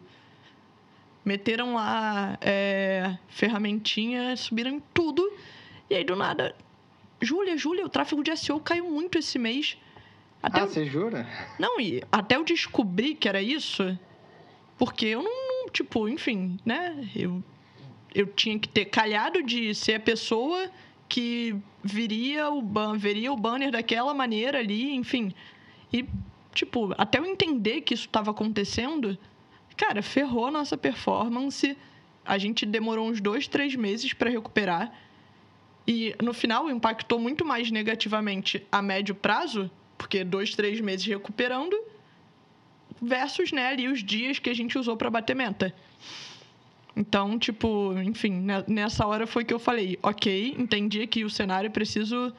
[1.23, 5.31] Meteram lá é, ferramentinha, subiram em tudo.
[5.89, 6.55] E aí, do nada,
[7.21, 9.77] Júlia, Júlia, o tráfego de SEO caiu muito esse mês.
[10.41, 11.27] Até ah, você jura?
[11.59, 13.97] Não, e até eu descobri que era isso,
[14.77, 17.07] porque eu não, não, tipo, enfim, né?
[17.15, 17.43] Eu,
[18.13, 20.71] eu tinha que ter calhado de ser a pessoa
[21.07, 25.33] que viria o, ban veria o banner daquela maneira ali, enfim.
[25.91, 26.05] E,
[26.53, 29.17] tipo, até eu entender que isso estava acontecendo,
[29.75, 31.77] cara, ferrou a nossa performance.
[32.25, 34.93] A gente demorou uns dois, três meses para recuperar.
[35.87, 39.69] E no final impactou muito mais negativamente a médio prazo
[40.01, 41.79] porque dois, três meses recuperando,
[42.99, 45.73] versus né, ali os dias que a gente usou para bater meta.
[46.95, 51.71] Então, tipo, enfim, né, nessa hora foi que eu falei, ok, entendi que o cenário
[51.71, 52.33] preciso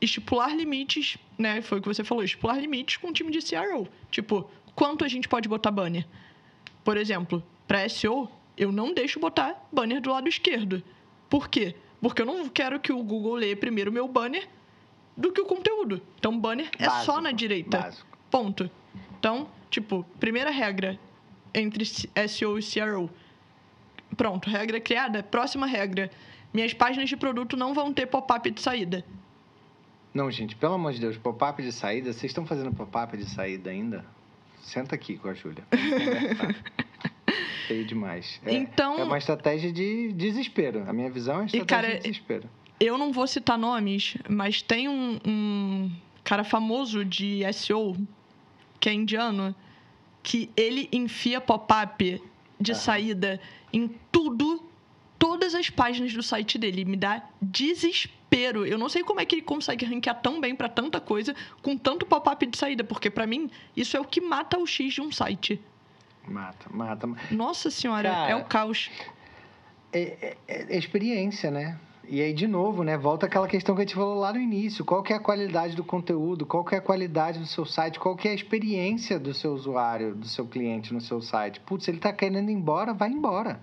[0.00, 1.62] estipular limites, né?
[1.62, 3.88] Foi o que você falou, estipular limites com o time de CRO.
[4.10, 6.06] Tipo, quanto a gente pode botar banner?
[6.84, 10.82] Por exemplo, para SEO, eu não deixo botar banner do lado esquerdo.
[11.30, 11.74] Por quê?
[12.00, 14.46] Porque eu não quero que o Google leia primeiro o meu banner
[15.16, 16.02] do que o conteúdo.
[16.18, 17.78] Então, banner é básico, só na direita.
[17.78, 18.18] Básico.
[18.30, 18.70] Ponto.
[19.18, 20.98] Então, tipo, primeira regra
[21.54, 23.08] entre SEO e CRO.
[24.16, 25.22] Pronto, regra criada.
[25.22, 26.10] Próxima regra.
[26.52, 29.04] Minhas páginas de produto não vão ter pop-up de saída.
[30.12, 33.70] Não, gente, pelo amor de Deus, pop-up de saída, vocês estão fazendo pop-up de saída
[33.70, 34.04] ainda?
[34.60, 35.64] Senta aqui com a Júlia.
[37.66, 38.40] Feio demais.
[38.44, 40.84] É, então, é uma estratégia de desespero.
[40.88, 42.48] A minha visão é estratégia cara, de desespero
[42.80, 45.90] eu não vou citar nomes, mas tem um, um
[46.22, 47.96] cara famoso de SEO,
[48.80, 49.54] que é indiano,
[50.22, 52.22] que ele enfia pop-up
[52.64, 52.74] de ah.
[52.74, 53.40] saída
[53.72, 54.64] em tudo,
[55.18, 56.84] todas as páginas do site dele.
[56.84, 58.66] Me dá desespero.
[58.66, 61.76] Eu não sei como é que ele consegue ranquear tão bem para tanta coisa com
[61.76, 65.00] tanto pop-up de saída, porque para mim isso é o que mata o X de
[65.00, 65.60] um site.
[66.26, 67.06] Mata, mata.
[67.30, 68.90] Nossa senhora, Cara, é o caos.
[69.92, 71.78] É, é, é experiência, né?
[72.08, 72.96] E aí, de novo, né?
[72.96, 74.84] Volta aquela questão que a gente falou lá no início.
[74.84, 76.44] Qual que é a qualidade do conteúdo?
[76.44, 77.98] Qual que é a qualidade do seu site?
[77.98, 81.60] Qual que é a experiência do seu usuário, do seu cliente no seu site?
[81.60, 83.60] Putz, ele está querendo ir embora, vai embora.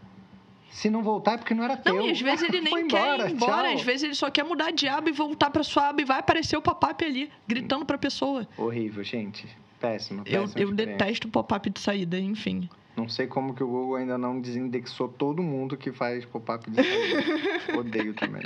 [0.71, 1.95] Se não voltar é porque não era teu.
[1.95, 3.67] Não, e às vezes ele nem quer embora, ir embora.
[3.69, 3.73] Tchau.
[3.73, 6.19] Às vezes ele só quer mudar de aba e voltar para sua aba e vai
[6.19, 8.47] aparecer o pop-up ali, gritando para a pessoa.
[8.57, 9.45] Horrível, gente.
[9.79, 10.23] Péssimo.
[10.23, 12.69] péssimo eu, eu detesto pop-up de saída, enfim.
[13.01, 16.83] Não sei como que o Google ainda não desindexou todo mundo que faz pop-up de
[16.83, 17.73] saída.
[17.79, 18.43] Odeio também.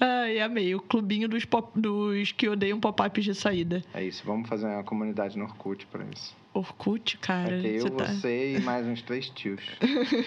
[0.00, 0.74] Ai, amei.
[0.74, 3.84] O clubinho dos, pop, dos que odeiam pop-ups de saída.
[3.92, 4.22] É isso.
[4.24, 6.34] Vamos fazer uma comunidade no Orkut pra isso.
[6.54, 7.50] Orkut, cara.
[7.50, 8.06] Vai ter eu, tá...
[8.06, 9.60] você e mais uns três tios.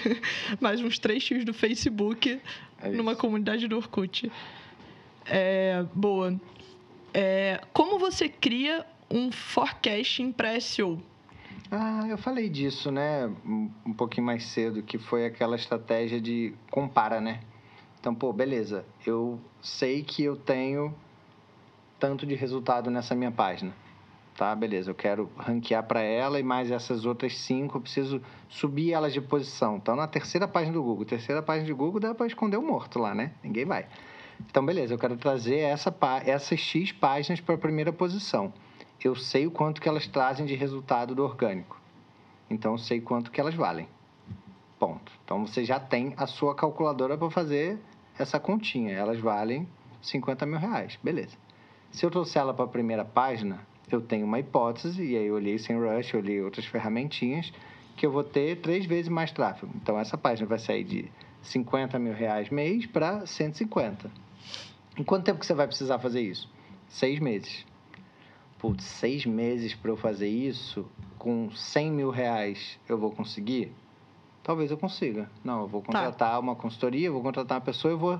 [0.61, 2.39] mais uns três tios do Facebook
[2.79, 4.31] é numa comunidade do Orkut.
[5.25, 6.39] É, boa.
[7.11, 11.01] É, como você cria um forecasting para SEO?
[11.71, 13.27] Ah, eu falei disso, né?
[13.85, 17.39] Um pouquinho mais cedo, que foi aquela estratégia de compara, né?
[17.99, 18.85] Então, pô, beleza.
[19.05, 20.93] Eu sei que eu tenho
[21.99, 23.73] tanto de resultado nessa minha página.
[24.37, 24.91] Tá, beleza.
[24.91, 29.21] Eu quero ranquear para ela e mais essas outras cinco, eu preciso subir elas de
[29.21, 29.77] posição.
[29.77, 31.03] Então, na terceira página do Google.
[31.03, 33.31] Terceira página do Google dá para esconder o morto lá, né?
[33.43, 33.87] Ninguém vai.
[34.47, 34.93] Então, beleza.
[34.93, 35.95] Eu quero trazer essa,
[36.25, 38.53] essas X páginas para a primeira posição
[39.03, 41.79] eu sei o quanto que elas trazem de resultado do orgânico.
[42.49, 43.87] Então, eu sei quanto que elas valem.
[44.79, 45.11] Ponto.
[45.23, 47.79] Então, você já tem a sua calculadora para fazer
[48.17, 48.93] essa continha.
[48.93, 49.67] Elas valem
[50.01, 50.97] 50 mil reais.
[51.03, 51.35] Beleza.
[51.91, 55.35] Se eu trouxer ela para a primeira página, eu tenho uma hipótese, e aí eu
[55.35, 57.51] olhei sem rush, eu olhei outras ferramentinhas,
[57.95, 59.71] que eu vou ter três vezes mais tráfego.
[59.75, 64.11] Então, essa página vai sair de 50 mil reais mês para 150.
[64.97, 66.49] Em quanto tempo que você vai precisar fazer isso?
[66.87, 67.65] Seis meses
[68.65, 70.89] putz, seis meses para eu fazer isso,
[71.19, 73.71] com 100 mil reais eu vou conseguir?
[74.41, 75.29] Talvez eu consiga.
[75.43, 75.87] Não, eu vou tá.
[75.87, 76.39] contratar tá.
[76.39, 78.19] uma consultoria, vou contratar uma pessoa e vou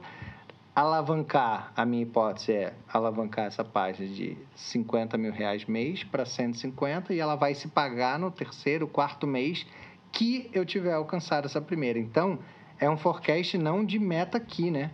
[0.76, 1.72] alavancar.
[1.76, 7.20] A minha hipótese é alavancar essa página de 50 mil reais mês para 150 e
[7.20, 9.66] ela vai se pagar no terceiro, quarto mês
[10.12, 11.98] que eu tiver alcançado essa primeira.
[11.98, 12.38] Então,
[12.80, 14.92] é um forecast não de meta aqui, né?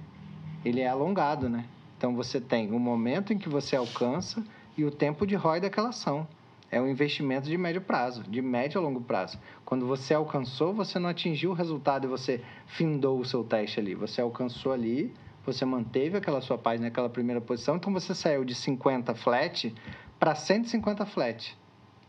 [0.63, 1.65] Ele é alongado, né?
[1.97, 4.41] Então, você tem o um momento em que você alcança
[4.77, 6.27] e o tempo de ROI daquela ação.
[6.69, 9.37] É um investimento de médio prazo, de médio a longo prazo.
[9.65, 13.93] Quando você alcançou, você não atingiu o resultado e você findou o seu teste ali.
[13.93, 15.13] Você alcançou ali,
[15.45, 19.75] você manteve aquela sua página naquela primeira posição, então você saiu de 50 flat
[20.17, 21.57] para 150 flat,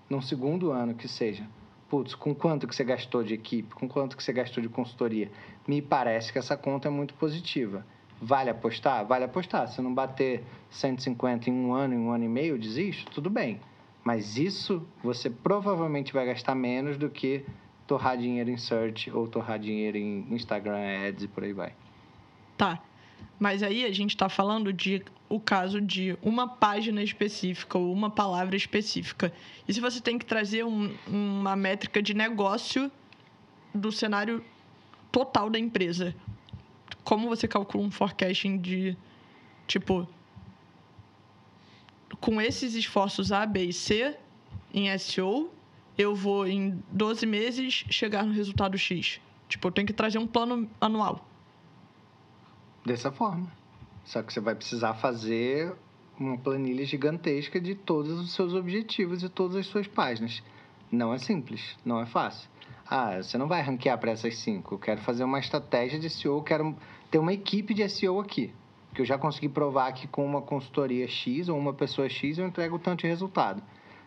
[0.08, 1.44] num segundo ano que seja.
[1.88, 5.30] putz, com quanto que você gastou de equipe, com quanto que você gastou de consultoria?
[5.66, 7.84] Me parece que essa conta é muito positiva.
[8.24, 9.04] Vale apostar?
[9.04, 9.66] Vale apostar.
[9.66, 13.60] Se não bater 150 em um ano, em um ano e meio, desisto, tudo bem.
[14.04, 17.44] Mas isso você provavelmente vai gastar menos do que
[17.84, 21.74] torrar dinheiro em search ou torrar dinheiro em Instagram Ads e por aí vai.
[22.56, 22.80] Tá.
[23.40, 28.08] Mas aí a gente está falando de o caso de uma página específica ou uma
[28.08, 29.32] palavra específica.
[29.66, 32.88] E se você tem que trazer um, uma métrica de negócio
[33.74, 34.44] do cenário
[35.10, 36.14] total da empresa,
[37.04, 38.96] como você calcula um forecasting de
[39.66, 40.08] tipo
[42.20, 44.16] com esses esforços A, B e C
[44.72, 45.50] em SEO,
[45.96, 49.20] eu vou em 12 meses chegar no resultado X.
[49.48, 51.26] Tipo, eu tenho que trazer um plano anual.
[52.84, 53.50] Dessa forma.
[54.04, 55.74] Só que você vai precisar fazer
[56.18, 60.42] uma planilha gigantesca de todos os seus objetivos e todas as suas páginas.
[60.90, 62.48] Não é simples, não é fácil.
[62.94, 64.74] Ah, você não vai ranquear para essas cinco.
[64.74, 66.76] Eu quero fazer uma estratégia de SEO, quero
[67.10, 68.52] ter uma equipe de SEO aqui
[68.94, 72.46] que eu já consegui provar que com uma consultoria X ou uma pessoa X eu
[72.46, 73.62] entrego tanto de resultado.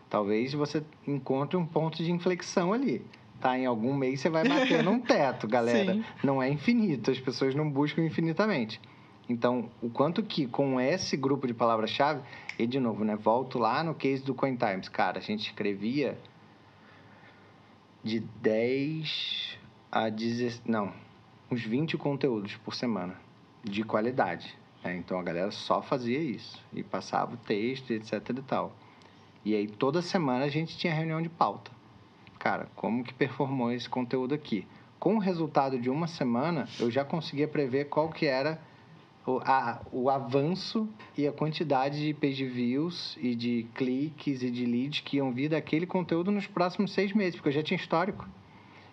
[0.10, 3.02] Talvez você encontre um ponto de inflexão ali.
[3.42, 3.58] Tá?
[3.58, 5.96] Em algum mês você vai bater num teto, galera.
[5.96, 6.06] Sim.
[6.24, 8.80] Não é infinito, as pessoas não buscam infinitamente.
[9.28, 12.22] Então, o quanto que com esse grupo de palavras-chave,
[12.60, 13.16] e de novo, né?
[13.16, 14.88] Volto lá no case do CoinTimes.
[14.88, 16.16] Cara, a gente escrevia
[18.06, 19.58] de 10
[19.92, 20.94] a 10, não,
[21.50, 23.20] uns 20 conteúdos por semana
[23.64, 24.56] de qualidade.
[24.84, 28.72] É, então a galera só fazia isso e passava o texto, etc e tal.
[29.44, 31.72] E aí toda semana a gente tinha reunião de pauta.
[32.38, 34.68] Cara, como que performou esse conteúdo aqui?
[35.00, 38.62] Com o resultado de uma semana, eu já conseguia prever qual que era
[39.26, 44.66] o, a, o avanço e a quantidade de page views e de cliques e de
[44.66, 48.28] leads que iam vir daquele conteúdo nos próximos seis meses, porque eu já tinha histórico.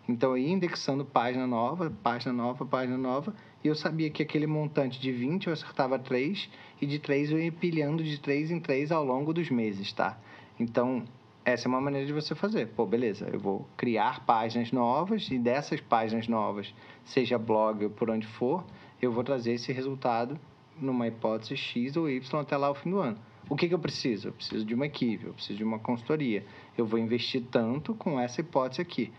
[0.08, 4.46] Então eu ia indexando página nova, página nova, página nova, e eu sabia que aquele
[4.46, 6.48] montante de 20 eu acertava 3
[6.80, 10.18] e de 3 eu ia empilhando de 3 em 3 ao longo dos meses, tá?
[10.58, 11.04] Então,
[11.44, 12.68] essa é uma maneira de você fazer.
[12.68, 16.74] Pô, beleza, eu vou criar páginas novas e dessas páginas novas,
[17.04, 18.64] seja blog ou por onde for,
[19.02, 20.38] eu vou trazer esse resultado
[20.80, 23.18] numa hipótese X ou Y até lá o fim do ano.
[23.50, 24.28] O que, que eu preciso?
[24.28, 26.46] Eu preciso de uma equipe, eu preciso de uma consultoria.
[26.78, 29.12] Eu vou investir tanto com essa hipótese aqui.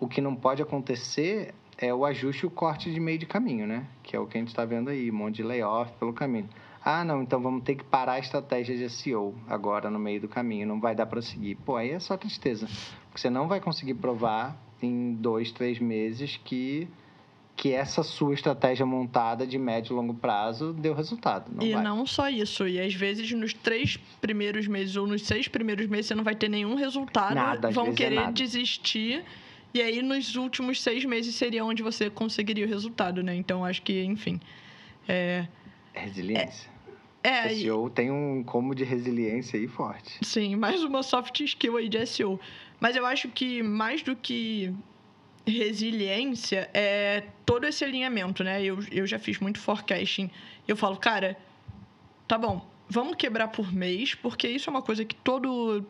[0.00, 3.64] O que não pode acontecer é o ajuste e o corte de meio de caminho,
[3.64, 3.86] né?
[4.02, 6.48] Que é o que a gente está vendo aí, um monte de layoff pelo caminho.
[6.84, 10.28] Ah, não, então vamos ter que parar a estratégia de SEO agora no meio do
[10.28, 11.54] caminho, não vai dar para seguir.
[11.64, 12.66] Pô, aí é só tristeza.
[13.04, 16.88] Porque você não vai conseguir provar em dois, três meses que
[17.62, 21.48] que essa sua estratégia montada de médio e longo prazo deu resultado.
[21.54, 21.84] Não e vai.
[21.84, 22.66] não só isso.
[22.66, 26.34] E às vezes nos três primeiros meses ou nos seis primeiros meses você não vai
[26.34, 27.36] ter nenhum resultado.
[27.36, 29.24] Nada, vão é querer é desistir
[29.72, 33.36] e aí, nos últimos seis meses, seria onde você conseguiria o resultado, né?
[33.36, 34.40] Então, acho que, enfim.
[35.08, 35.46] É...
[35.94, 36.68] Resiliência.
[37.22, 40.18] É, SEO tem um como de resiliência aí forte.
[40.22, 42.40] Sim, mais uma soft skill aí de SEO.
[42.80, 44.74] Mas eu acho que mais do que
[45.46, 48.62] resiliência é todo esse alinhamento, né?
[48.62, 50.30] Eu, eu já fiz muito forecasting.
[50.66, 51.36] Eu falo, cara,
[52.28, 55.84] tá bom, vamos quebrar por mês, porque isso é uma coisa que todo,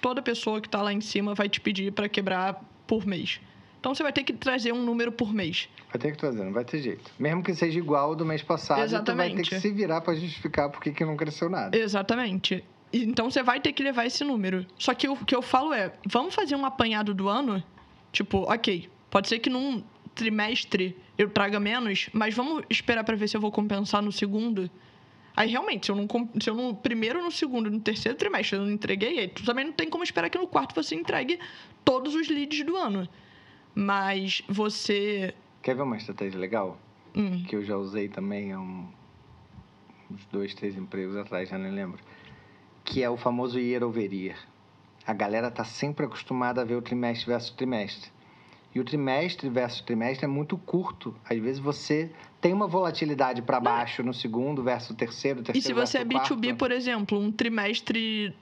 [0.00, 3.40] toda pessoa que está lá em cima vai te pedir para quebrar por mês.
[3.78, 5.68] Então você vai ter que trazer um número por mês.
[5.92, 7.10] Vai ter que trazer, não vai ter jeito.
[7.18, 9.32] Mesmo que seja igual ao do mês passado, Exatamente.
[9.32, 11.76] tu vai ter que se virar para justificar por que não cresceu nada.
[11.76, 12.64] Exatamente.
[12.90, 14.64] Então você vai ter que levar esse número.
[14.78, 17.62] Só que o que eu falo é, vamos fazer um apanhado do ano?
[18.10, 19.80] Tipo, ok, pode ser que num
[20.12, 24.68] trimestre eu traga menos, mas vamos esperar para ver se eu vou compensar no segundo.
[25.36, 26.08] Aí realmente, se eu não,
[26.42, 29.66] se eu no primeiro, no segundo, no terceiro trimestre eu não entreguei, aí tu também
[29.66, 31.38] não tem como esperar que no quarto você entregue
[31.84, 33.08] todos os leads do ano.
[33.72, 35.32] Mas você.
[35.62, 36.76] Quer ver uma estratégia legal?
[37.14, 37.44] Hum.
[37.44, 38.88] Que eu já usei também há um,
[40.10, 42.00] uns dois, três empregos atrás, já nem lembro.
[42.84, 44.36] Que é o famoso year over year.
[45.06, 48.13] A galera tá sempre acostumada a ver o trimestre versus trimestre.
[48.74, 51.14] E o trimestre versus trimestre é muito curto.
[51.28, 52.10] Às vezes você
[52.40, 56.04] tem uma volatilidade para baixo no segundo versus o terceiro, terceiro E se você é
[56.04, 58.34] B2B, por exemplo, um trimestre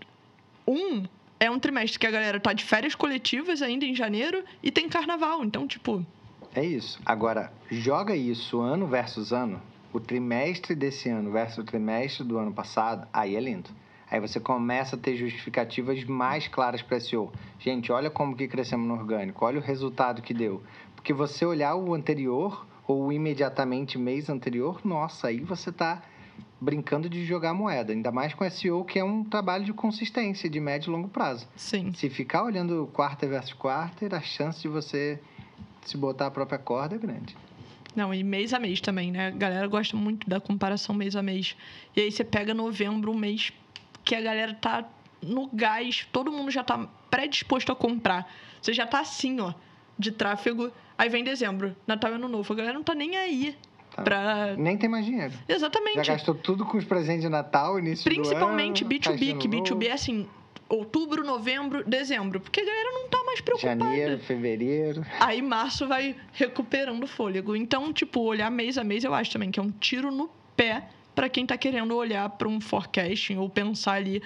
[0.66, 1.04] 1 um
[1.38, 4.88] é um trimestre que a galera tá de férias coletivas ainda em janeiro e tem
[4.88, 5.44] carnaval.
[5.44, 6.06] Então, tipo.
[6.54, 7.00] É isso.
[7.04, 9.60] Agora, joga isso ano versus ano.
[9.92, 13.68] O trimestre desse ano versus o trimestre do ano passado, aí é lindo.
[14.12, 17.32] Aí você começa a ter justificativas mais claras para SEO.
[17.58, 20.62] Gente, olha como que crescemos no orgânico, olha o resultado que deu.
[20.94, 26.02] Porque você olhar o anterior ou imediatamente mês anterior, nossa, aí você está
[26.60, 30.60] brincando de jogar moeda, ainda mais com SEO, que é um trabalho de consistência, de
[30.60, 31.48] médio e longo prazo.
[31.56, 31.90] Sim.
[31.94, 35.18] Se ficar olhando quarter versus quarter, a chance de você
[35.86, 37.34] se botar a própria corda é grande.
[37.96, 39.28] Não, e mês a mês também, né?
[39.28, 41.56] A galera gosta muito da comparação mês a mês.
[41.96, 43.52] E aí você pega novembro, um mês
[44.04, 44.84] que a galera tá
[45.22, 48.30] no gás, todo mundo já tá predisposto a comprar.
[48.60, 49.52] Você já tá assim, ó,
[49.98, 50.70] de tráfego.
[50.98, 52.52] Aí vem dezembro, Natal e Ano Novo.
[52.52, 53.56] A galera não tá nem aí.
[53.94, 54.02] Tá.
[54.02, 54.56] Pra...
[54.56, 55.34] Nem tem mais dinheiro.
[55.48, 55.96] Exatamente.
[56.04, 59.86] Já gastou tudo com os presentes de Natal, início Principalmente do ano, B2B, que B2B
[59.86, 60.26] é assim,
[60.68, 62.40] outubro, novembro, dezembro.
[62.40, 63.84] Porque a galera não tá mais preocupada.
[63.84, 65.04] Janeiro, fevereiro.
[65.20, 67.54] Aí março vai recuperando o fôlego.
[67.54, 70.88] Então, tipo, olhar mês a mês eu acho também que é um tiro no pé
[71.14, 74.22] para quem tá querendo olhar para um forecasting ou pensar ali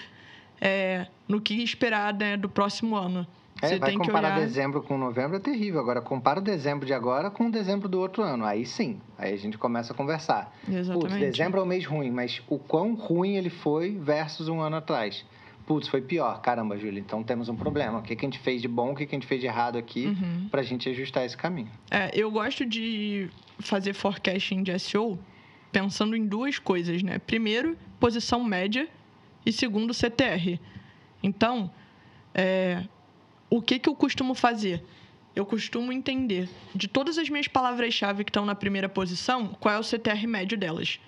[0.61, 3.27] é, no que esperar né, do próximo ano.
[3.63, 4.47] É, Você vai tem comparar que olhar...
[4.47, 5.81] dezembro com novembro é terrível.
[5.81, 8.45] Agora, compara o dezembro de agora com o dezembro do outro ano.
[8.45, 10.55] Aí sim, aí a gente começa a conversar.
[10.69, 11.09] Exatamente.
[11.09, 14.77] Putz, dezembro é um mês ruim, mas o quão ruim ele foi versus um ano
[14.77, 15.25] atrás.
[15.67, 16.41] Putz, foi pior.
[16.43, 17.99] Caramba, Júlia, então temos um problema.
[17.99, 19.47] O que, que a gente fez de bom, o que, que a gente fez de
[19.47, 20.49] errado aqui uhum.
[20.51, 21.71] para a gente ajustar esse caminho.
[21.91, 25.19] É, eu gosto de fazer forecasting de SEO
[25.73, 27.19] pensando em duas coisas, né?
[27.19, 28.89] Primeiro, posição média
[29.45, 30.59] e segundo, CTR.
[31.23, 31.71] Então,
[32.35, 32.85] é,
[33.49, 34.85] o que, que eu costumo fazer?
[35.35, 39.79] Eu costumo entender de todas as minhas palavras-chave que estão na primeira posição, qual é
[39.79, 40.99] o CTR médio delas.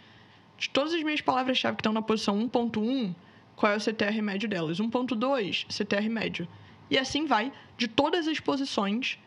[0.56, 3.14] De todas as minhas palavras-chave que estão na posição 1.1,
[3.56, 4.78] qual é o CTR médio delas.
[4.78, 6.46] 1.2, CTR médio.
[6.90, 9.18] E assim vai de todas as posições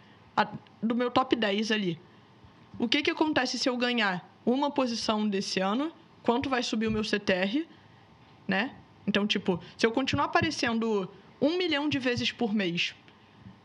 [0.82, 2.00] do meu top 10 ali.
[2.80, 5.92] O que, que acontece se eu ganhar uma posição desse ano?
[6.24, 7.66] Quanto vai subir o meu CTR?
[8.48, 8.76] Né?
[9.08, 11.10] Então, tipo, se eu continuar aparecendo
[11.42, 12.94] um milhão de vezes por mês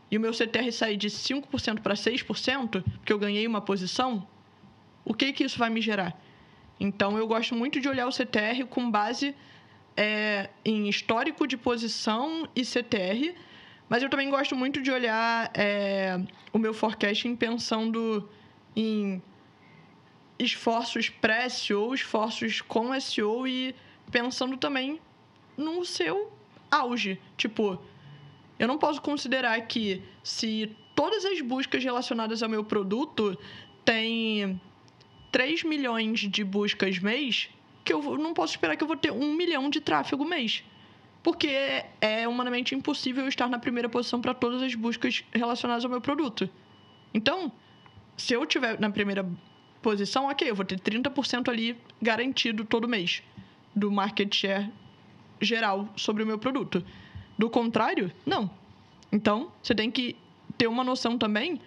[0.09, 4.27] e o meu CTR sair de 5% para 6%, porque eu ganhei uma posição,
[5.03, 6.19] o que, que isso vai me gerar?
[6.79, 9.35] Então, eu gosto muito de olhar o CTR com base
[9.95, 13.33] é, em histórico de posição e CTR,
[13.89, 16.19] mas eu também gosto muito de olhar é,
[16.53, 18.29] o meu forecasting pensando
[18.75, 19.21] em
[20.39, 23.75] esforços pré-SEO, esforços com SEO e
[24.11, 24.99] pensando também
[25.57, 26.31] no seu
[26.69, 27.19] auge.
[27.35, 27.81] Tipo,
[28.59, 33.37] eu não posso considerar que se todas as buscas relacionadas ao meu produto
[33.83, 34.59] têm
[35.31, 37.49] 3 milhões de buscas mês,
[37.83, 40.63] que eu não posso esperar que eu vou ter um milhão de tráfego mês.
[41.23, 41.49] Porque
[41.99, 46.49] é humanamente impossível estar na primeira posição para todas as buscas relacionadas ao meu produto.
[47.13, 47.51] Então,
[48.15, 49.27] se eu tiver na primeira
[49.87, 53.23] posição, ok, eu vou ter 30% ali garantido todo mês
[53.73, 54.69] do market share
[55.39, 56.83] geral sobre o meu produto.
[57.37, 58.51] Do contrário, não.
[59.09, 60.17] Então, você tem que
[60.57, 61.61] ter uma noção também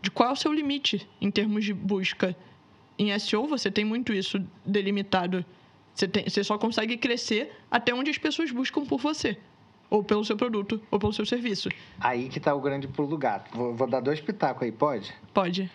[0.00, 2.36] de qual é o seu limite em termos de busca.
[2.96, 5.44] Em SEO, você tem muito isso delimitado.
[5.92, 9.36] Você, tem, você só consegue crescer até onde as pessoas buscam por você.
[9.90, 11.70] Ou pelo seu produto, ou pelo seu serviço.
[11.98, 13.50] Aí que está o grande pulo do gato.
[13.52, 15.12] Vou, vou dar dois pitacos aí, pode?
[15.34, 15.68] Pode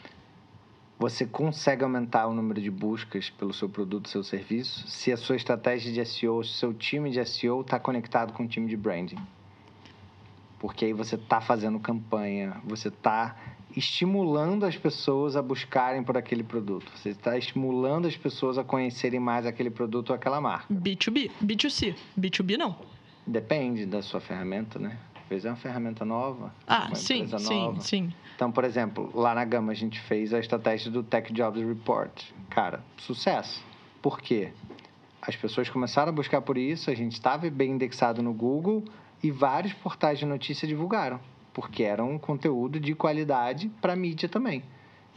[1.04, 5.36] você consegue aumentar o número de buscas pelo seu produto, seu serviço, se a sua
[5.36, 8.78] estratégia de SEO, se o seu time de SEO está conectado com o time de
[8.78, 9.18] branding.
[10.58, 13.36] Porque aí você está fazendo campanha, você está
[13.76, 16.90] estimulando as pessoas a buscarem por aquele produto.
[16.96, 20.74] Você está estimulando as pessoas a conhecerem mais aquele produto ou aquela marca.
[20.74, 21.96] B2B, B2C.
[22.18, 22.78] B2B não.
[23.28, 24.98] Depende da sua ferramenta, né?
[25.30, 26.54] Vezes é uma ferramenta nova.
[26.68, 27.82] Ah, sim, sim, nova.
[27.82, 28.14] sim.
[28.36, 32.24] Então, por exemplo, lá na Gama a gente fez a estratégia do Tech Jobs Report.
[32.50, 33.64] Cara, sucesso.
[34.02, 34.52] Por quê?
[35.22, 38.84] As pessoas começaram a buscar por isso, a gente estava bem indexado no Google
[39.24, 41.20] e vários portais de notícia divulgaram,
[41.54, 44.64] porque era um conteúdo de qualidade para mídia também.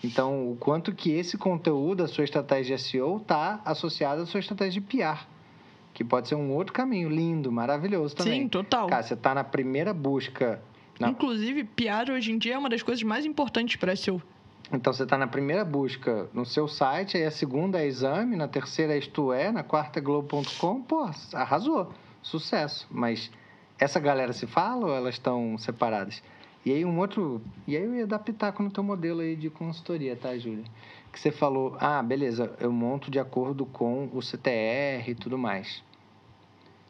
[0.04, 4.40] Então, o quanto que esse conteúdo, a sua estratégia de SEO, está associado à sua
[4.40, 5.26] estratégia de PR
[5.96, 8.42] que pode ser um outro caminho lindo, maravilhoso também.
[8.42, 8.86] Sim, total.
[8.86, 10.60] Cara, você está na primeira busca
[11.00, 11.10] não.
[11.10, 14.22] Inclusive, PR hoje em dia é uma das coisas mais importantes para SEO.
[14.72, 18.48] Então, você está na primeira busca no seu site, aí a segunda é exame, na
[18.48, 22.86] terceira é isto é, na quarta é globo.com, pô, arrasou, sucesso.
[22.90, 23.30] Mas
[23.78, 26.22] essa galera se fala ou elas estão separadas?
[26.64, 27.40] E aí um outro...
[27.66, 30.64] E aí eu ia dar pitaco no teu modelo aí de consultoria, tá, Júlia?
[31.12, 35.82] Que você falou, ah, beleza, eu monto de acordo com o CTR e tudo mais.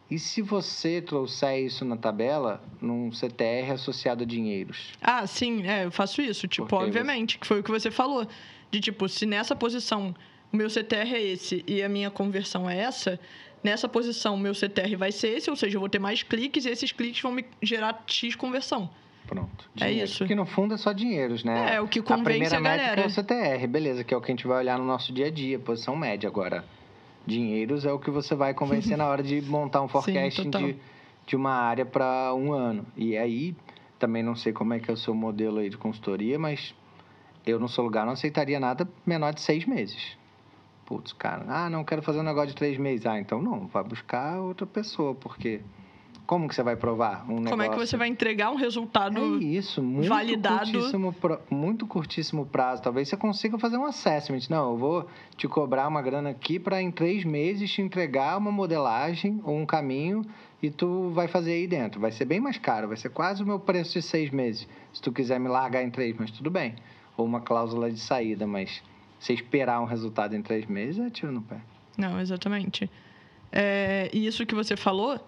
[0.09, 4.93] E se você trouxer isso na tabela num CTR associado a dinheiros?
[5.03, 6.47] Ah, sim, é, eu faço isso.
[6.47, 7.39] Tipo, Porque obviamente, você...
[7.39, 8.27] que foi o que você falou.
[8.71, 10.15] De tipo, se nessa posição
[10.53, 13.19] o meu CTR é esse e a minha conversão é essa,
[13.65, 16.65] nessa posição o meu CTR vai ser esse, ou seja, eu vou ter mais cliques
[16.67, 18.89] e esses cliques vão me gerar X conversão.
[19.27, 19.69] Pronto.
[19.75, 20.01] É dinheiro.
[20.01, 20.19] É isso.
[20.19, 21.75] Porque no fundo é só dinheiros, né?
[21.75, 23.01] É, o que convence a, a galera.
[23.03, 25.27] é o CTR, beleza, que é o que a gente vai olhar no nosso dia
[25.27, 26.65] a dia, posição média agora
[27.27, 30.77] dinheiros é o que você vai convencer na hora de montar um forecast Sim, de,
[31.27, 32.87] de uma área para um ano.
[32.97, 33.55] E aí,
[33.99, 36.75] também não sei como é que é o seu modelo aí de consultoria, mas
[37.47, 40.17] eu no seu lugar não aceitaria nada menor de seis meses.
[40.85, 43.07] Putz, cara, ah, não quero fazer um negócio de três meses.
[43.07, 45.61] Ah, então não, vai buscar outra pessoa, porque
[46.27, 47.51] como que você vai provar um negócio?
[47.51, 50.71] Como é que você vai entregar um resultado é isso, muito validado?
[50.73, 51.15] Curtíssimo,
[51.49, 52.83] muito curtíssimo prazo.
[52.83, 54.41] Talvez você consiga fazer um assessment.
[54.51, 58.51] Não, eu vou te cobrar uma grana aqui para em três meses te entregar uma
[58.51, 60.27] modelagem ou um caminho
[60.61, 62.01] e tu vai fazer aí dentro.
[62.01, 64.67] Vai ser bem mais caro, vai ser quase o meu preço de seis meses.
[64.93, 66.75] Se tu quiser me largar em três, mas tudo bem.
[67.17, 68.83] Ou uma cláusula de saída, mas
[69.19, 71.59] você esperar um resultado em três meses é tiro no pé.
[71.97, 72.91] Não, exatamente.
[73.53, 75.21] É, e isso que você falou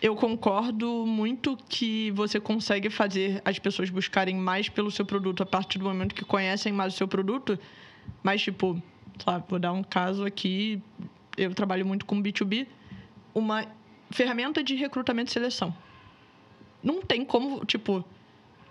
[0.00, 5.46] eu concordo muito que você consegue fazer as pessoas buscarem mais pelo seu produto a
[5.46, 7.58] partir do momento que conhecem mais o seu produto.
[8.22, 8.80] Mas, tipo,
[9.48, 10.82] vou dar um caso aqui.
[11.36, 12.66] Eu trabalho muito com B2B.
[13.34, 13.66] Uma
[14.10, 15.74] ferramenta de recrutamento e seleção.
[16.82, 18.04] Não tem como, tipo,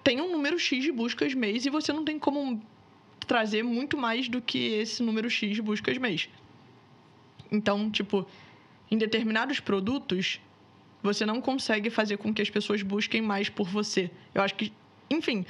[0.04, 2.62] tem um número X de buscas mês e você não tem como
[3.26, 6.30] trazer muito mais do que esse número X de buscas mês.
[7.52, 8.28] Então, tipo,
[8.90, 10.40] em determinados produtos,
[11.06, 14.12] você não consegue fazer com que as pessoas busquem mais por você.
[14.34, 14.74] Eu acho que,
[15.10, 15.46] enfim,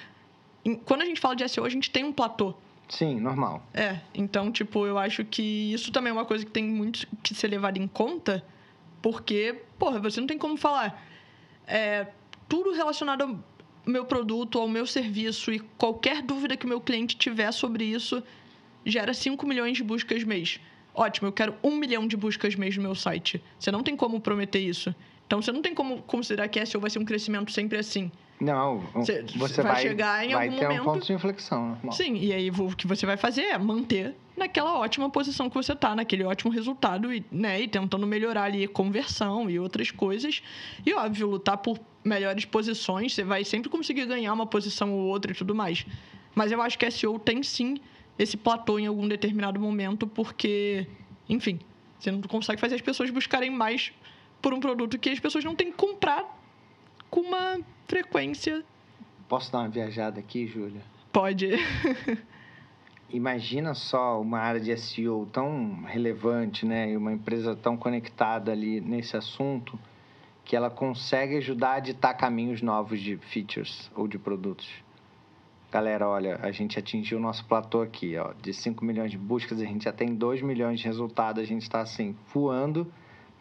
[0.85, 2.53] quando a gente fala de SEO, a gente tem um platô.
[2.87, 3.65] Sim, normal.
[3.73, 7.33] É, então, tipo, eu acho que isso também é uma coisa que tem muito que
[7.33, 8.45] ser levado em conta,
[9.01, 11.03] porque, porra, você não tem como falar.
[11.65, 12.07] É,
[12.47, 13.39] tudo relacionado ao
[13.85, 18.21] meu produto, ao meu serviço e qualquer dúvida que o meu cliente tiver sobre isso
[18.85, 20.59] gera 5 milhões de buscas mês.
[20.93, 23.43] Ótimo, eu quero um milhão de buscas mês no meu site.
[23.59, 24.93] Você não tem como prometer isso.
[25.25, 28.11] Então você não tem como considerar que SEO vai ser um crescimento sempre assim.
[28.39, 30.81] Não, você, você vai, vai, chegar em vai algum ter momento.
[30.81, 31.69] um ponto de inflexão.
[31.69, 31.91] Normal.
[31.93, 35.71] Sim, e aí o que você vai fazer é manter naquela ótima posição que você
[35.71, 40.43] está, naquele ótimo resultado, e, né, e tentando melhorar ali conversão e outras coisas.
[40.85, 45.31] E óbvio, lutar por melhores posições, você vai sempre conseguir ganhar uma posição ou outra
[45.31, 45.85] e tudo mais.
[46.35, 47.77] Mas eu acho que SEO tem sim
[48.19, 50.85] esse platô em algum determinado momento, porque,
[51.29, 51.57] enfim,
[51.97, 53.93] você não consegue fazer as pessoas buscarem mais
[54.41, 56.23] por um produto que as pessoas não têm que comprar
[57.09, 58.63] com uma frequência.
[59.27, 60.81] Posso dar uma viajada aqui, Júlia?
[61.11, 61.49] Pode.
[63.09, 66.91] Imagina só uma área de SEO tão relevante, né?
[66.91, 69.79] E uma empresa tão conectada ali nesse assunto
[70.43, 74.69] que ela consegue ajudar a ditar caminhos novos de features ou de produtos.
[75.71, 79.59] Galera, olha, a gente atingiu o nosso platô aqui, ó, de 5 milhões de buscas,
[79.59, 82.91] a gente já tem 2 milhões de resultados, a gente está assim, voando,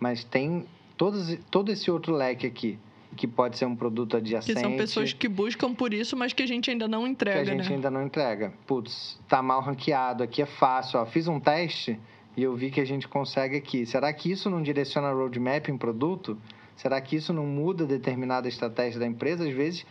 [0.01, 0.66] mas tem
[0.97, 2.79] todos, todo esse outro leque aqui,
[3.16, 4.55] que pode ser um produto adjacente.
[4.55, 7.51] Que são pessoas que buscam por isso, mas que a gente ainda não entrega, Que
[7.51, 7.75] a gente né?
[7.77, 8.53] ainda não entrega.
[8.66, 11.07] Putz, tá mal ranqueado, aqui é fácil, ó.
[11.07, 11.99] Fiz um teste
[12.37, 13.87] e eu vi que a gente consegue aqui.
[13.87, 16.37] Será que isso não direciona a roadmap em produto?
[16.77, 19.47] Será que isso não muda determinada estratégia da empresa?
[19.47, 19.87] Às vezes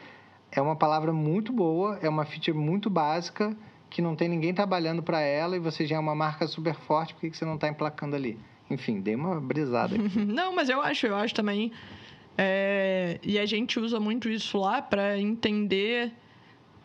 [0.52, 3.56] é uma palavra muito boa, é uma feature muito básica
[3.90, 7.14] que não tem ninguém trabalhando para ela e você já é uma marca super forte,
[7.14, 8.40] por que você não está emplacando ali?
[8.69, 10.19] Enfim, dei uma brisada aqui.
[10.26, 11.72] Não, mas eu acho, eu acho também.
[12.38, 16.11] É, e a gente usa muito isso lá para entender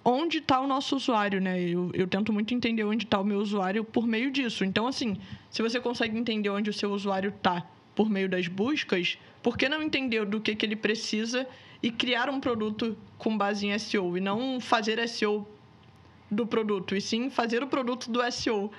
[0.05, 1.61] onde está o nosso usuário, né?
[1.61, 4.65] Eu, eu tento muito entender onde está o meu usuário por meio disso.
[4.65, 5.17] Então, assim,
[5.51, 9.69] se você consegue entender onde o seu usuário está por meio das buscas, por que
[9.69, 11.47] não entender do que, que ele precisa
[11.83, 14.17] e criar um produto com base em SEO?
[14.17, 15.47] E não fazer SEO
[16.31, 18.71] do produto, e sim fazer o produto do SEO,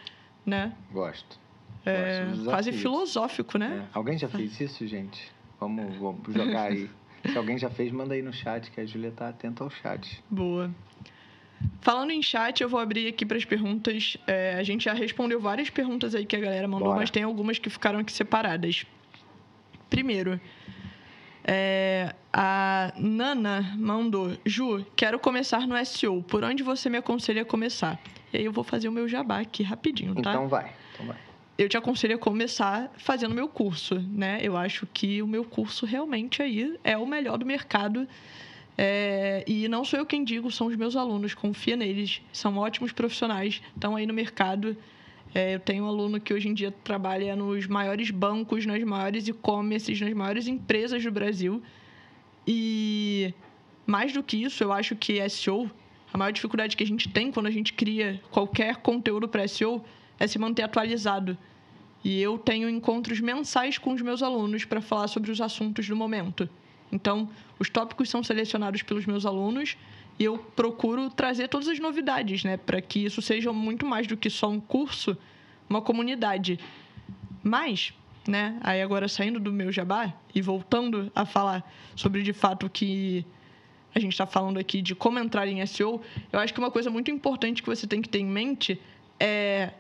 [0.46, 0.74] né?
[0.92, 1.40] Gosto.
[1.90, 3.86] É, quase filosófico, né?
[3.86, 3.98] É.
[3.98, 5.32] Alguém já fez isso, gente?
[5.60, 6.90] Vamos, vamos jogar aí.
[7.26, 10.24] Se alguém já fez, manda aí no chat, que a Julia tá atenta ao chat.
[10.30, 10.72] Boa.
[11.82, 14.18] Falando em chat, eu vou abrir aqui para as perguntas.
[14.26, 17.00] É, a gente já respondeu várias perguntas aí que a galera mandou, Bora.
[17.00, 18.86] mas tem algumas que ficaram aqui separadas.
[19.90, 20.40] Primeiro,
[21.44, 26.24] é, a Nana mandou: Ju, quero começar no SEO.
[26.24, 28.00] Por onde você me aconselha a começar?
[28.32, 30.30] E aí eu vou fazer o meu jabá aqui rapidinho, tá?
[30.30, 31.18] Então vai, então vai
[31.60, 34.40] eu te aconselho a começar fazendo meu curso, né?
[34.42, 38.08] Eu acho que o meu curso realmente aí é o melhor do mercado.
[38.78, 41.34] É, e não sou eu quem digo, são os meus alunos.
[41.34, 44.78] Confia neles, são ótimos profissionais, estão aí no mercado.
[45.36, 49.28] É, eu tenho um aluno que hoje em dia trabalha nos maiores bancos, nas maiores
[49.28, 51.62] e-commerces, nas maiores empresas do Brasil.
[52.48, 53.34] E
[53.86, 55.70] mais do que isso, eu acho que SEO,
[56.14, 59.84] a maior dificuldade que a gente tem quando a gente cria qualquer conteúdo para SEO
[60.20, 61.38] é se manter atualizado.
[62.04, 65.96] E eu tenho encontros mensais com os meus alunos para falar sobre os assuntos do
[65.96, 66.50] momento.
[66.92, 69.78] Então, os tópicos são selecionados pelos meus alunos
[70.18, 74.18] e eu procuro trazer todas as novidades, né, para que isso seja muito mais do
[74.18, 75.18] que só um curso,
[75.70, 76.60] uma comunidade.
[77.44, 77.94] Mas
[78.30, 78.58] né?
[78.62, 83.26] Aí agora saindo do meu jabá e voltando a falar sobre de fato que
[83.94, 86.02] a gente está falando aqui de como entrar em SEO,
[86.32, 88.80] eu acho que uma coisa muito importante que você tem que ter em mente
[89.20, 89.72] é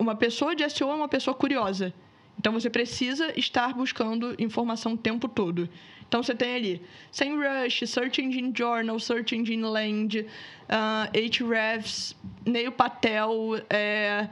[0.00, 1.92] uma pessoa de SEO é uma pessoa curiosa.
[2.38, 5.68] Então você precisa estar buscando informação o tempo todo.
[6.08, 6.82] Então você tem ali
[7.12, 12.16] SEMrush, Search Engine Journal, Search Engine Land, uh, Ahrefs,
[12.46, 14.26] Neil Patel, é,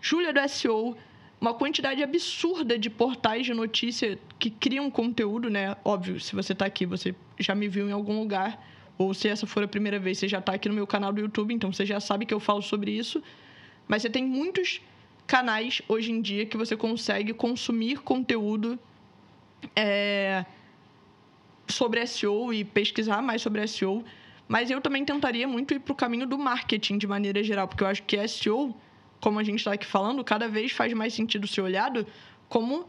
[0.00, 0.96] Julia do SEO,
[1.38, 5.76] uma quantidade absurda de portais de notícia que criam conteúdo, né?
[5.84, 8.66] Óbvio, se você está aqui, você já me viu em algum lugar,
[8.96, 11.20] ou se essa for a primeira vez, você já está aqui no meu canal do
[11.20, 13.22] YouTube, então você já sabe que eu falo sobre isso.
[13.86, 14.80] Mas você tem muitos
[15.26, 18.78] canais hoje em dia que você consegue consumir conteúdo
[19.74, 20.44] é,
[21.68, 24.04] sobre SEO e pesquisar mais sobre SEO.
[24.48, 27.84] Mas eu também tentaria muito ir para o caminho do marketing de maneira geral, porque
[27.84, 28.74] eu acho que SEO,
[29.20, 32.06] como a gente está aqui falando, cada vez faz mais sentido ser olhado
[32.48, 32.86] como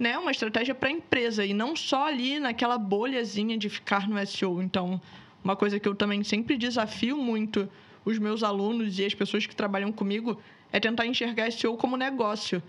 [0.00, 4.24] né, uma estratégia para a empresa e não só ali naquela bolhazinha de ficar no
[4.26, 4.60] SEO.
[4.60, 5.00] Então,
[5.44, 7.68] uma coisa que eu também sempre desafio muito
[8.04, 10.40] os meus alunos e as pessoas que trabalham comigo
[10.72, 12.62] é tentar enxergar SEO como negócio.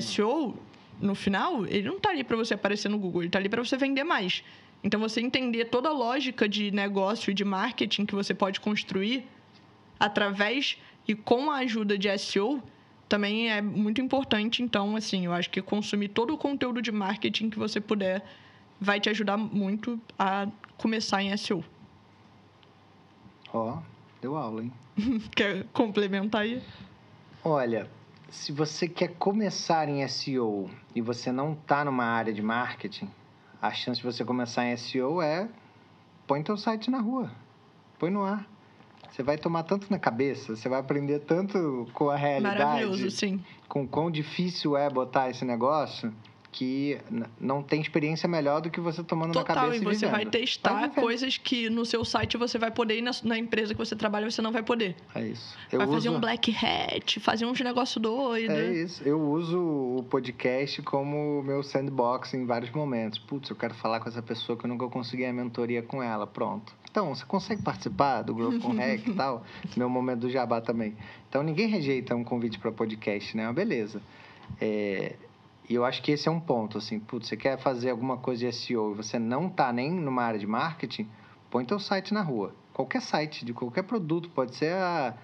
[0.00, 0.56] SEO,
[1.00, 3.62] no final, ele não está ali para você aparecer no Google, ele está ali para
[3.64, 4.44] você vender mais.
[4.82, 9.26] Então, você entender toda a lógica de negócio e de marketing que você pode construir
[9.98, 12.62] através e com a ajuda de SEO
[13.08, 14.62] também é muito importante.
[14.62, 18.24] Então, assim, eu acho que consumir todo o conteúdo de marketing que você puder
[18.80, 20.48] vai te ajudar muito a
[20.78, 21.62] começar em SEO.
[23.52, 23.82] Ó, oh,
[24.20, 24.72] deu aula, hein?
[25.34, 26.62] Quer complementar aí?
[27.42, 27.88] Olha,
[28.28, 33.10] se você quer começar em SEO e você não está numa área de marketing,
[33.60, 35.48] a chance de você começar em SEO é
[36.26, 37.30] põe teu site na rua,
[37.98, 38.46] põe no ar.
[39.10, 43.44] Você vai tomar tanto na cabeça, você vai aprender tanto com a realidade, Maravilhoso, sim.
[43.68, 46.14] com quão difícil é botar esse negócio,
[46.52, 46.98] que
[47.40, 50.80] não tem experiência melhor do que você tomando Total, na cabeça e você vai testar
[50.80, 53.94] vai coisas que no seu site você vai poder e na, na, empresa que você
[53.94, 54.96] trabalha você não vai poder.
[55.14, 55.56] É isso.
[55.70, 55.96] Eu vai uso...
[55.96, 58.52] fazer um black hat, fazer uns negócio doido.
[58.52, 59.02] É isso.
[59.04, 63.18] Eu uso o podcast como meu sandbox em vários momentos.
[63.18, 66.26] Putz, eu quero falar com essa pessoa que eu nunca consegui a mentoria com ela.
[66.26, 66.74] Pronto.
[66.90, 69.44] Então, você consegue participar do Growth com Hack e tal?
[69.76, 70.96] Meu momento do jabá também.
[71.28, 73.50] Então, ninguém rejeita um convite para podcast, né?
[73.52, 74.02] Beleza.
[74.60, 75.14] É,
[75.70, 78.44] e eu acho que esse é um ponto, assim, putz, você quer fazer alguma coisa
[78.44, 81.08] de SEO e você não está nem numa área de marketing,
[81.48, 82.52] põe teu site na rua.
[82.72, 85.14] Qualquer site, de qualquer produto, pode ser a,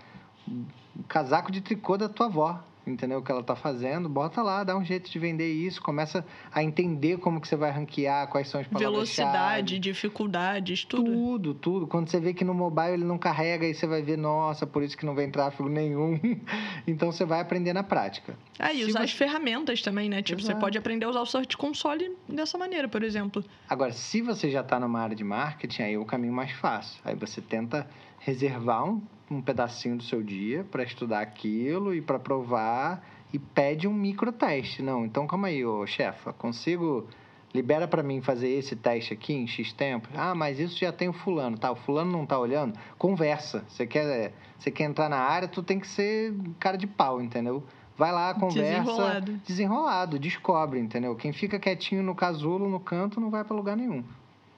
[0.49, 4.63] o casaco de tricô da tua avó entendeu o que ela está fazendo, bota lá,
[4.63, 8.49] dá um jeito de vender isso, começa a entender como que você vai ranquear, quais
[8.49, 11.05] são as palavras Velocidade, dificuldades, tudo.
[11.05, 11.87] Tudo, tudo.
[11.87, 14.83] Quando você vê que no mobile ele não carrega, aí você vai ver, nossa, por
[14.83, 16.19] isso que não vem tráfego nenhum.
[16.87, 18.37] então você vai aprender na prática.
[18.59, 19.05] Ah, e Se usar você...
[19.05, 20.23] as ferramentas também, né?
[20.23, 20.55] Tipo, Exato.
[20.55, 23.45] você pode aprender a usar o Search Console dessa maneira, por exemplo.
[23.69, 27.01] Agora, se você já está numa área de marketing, aí é o caminho mais fácil.
[27.05, 27.89] Aí você tenta
[28.19, 33.89] reservar um um pedacinho do seu dia para estudar aquilo e para provar e pede
[33.89, 34.83] um micro teste.
[34.83, 37.07] Não, então calma aí, ô chefa, consigo
[37.53, 40.09] libera para mim fazer esse teste aqui em X tempo.
[40.15, 41.71] Ah, mas isso já tem o fulano, tá?
[41.73, 42.79] O fulano não tá olhando.
[42.99, 43.65] Conversa.
[43.69, 47.65] Você quer, você quer entrar na área, tu tem que ser cara de pau, entendeu?
[47.97, 48.61] Vai lá, conversa.
[48.61, 49.33] Desenrolado.
[49.47, 51.17] Desenrolado, descobre, entendeu?
[51.17, 54.05] Quem fica quietinho no casulo, no canto, não vai para lugar nenhum.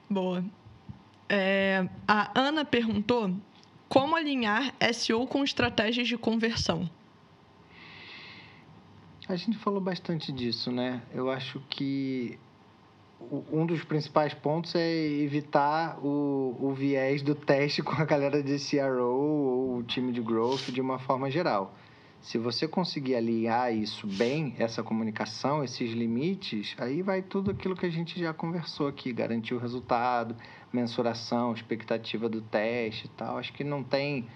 [0.09, 0.43] Boa.
[1.29, 3.31] É, a Ana perguntou
[3.89, 6.89] como alinhar SEO com estratégias de conversão?
[9.27, 11.01] A gente falou bastante disso, né?
[11.13, 12.39] Eu acho que
[13.51, 18.57] um dos principais pontos é evitar o, o viés do teste com a galera de
[18.57, 21.75] CRO ou o time de growth de uma forma geral.
[22.21, 27.85] Se você conseguir alinhar isso bem, essa comunicação, esses limites, aí vai tudo aquilo que
[27.85, 30.35] a gente já conversou aqui, garantir o resultado,
[30.71, 33.37] mensuração, expectativa do teste e tal.
[33.37, 34.27] Acho que não tem.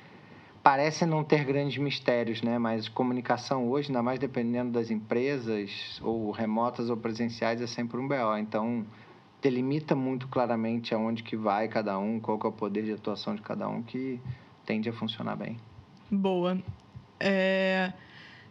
[0.63, 2.57] Parece não ter grandes mistérios, né?
[2.57, 8.07] Mas comunicação hoje, ainda mais dependendo das empresas, ou remotas ou presenciais, é sempre um
[8.07, 8.37] BO.
[8.39, 8.85] Então,
[9.41, 13.35] delimita muito claramente aonde que vai cada um, qual que é o poder de atuação
[13.35, 14.21] de cada um, que
[14.65, 15.57] tende a funcionar bem.
[16.09, 16.57] Boa.
[17.23, 17.93] É...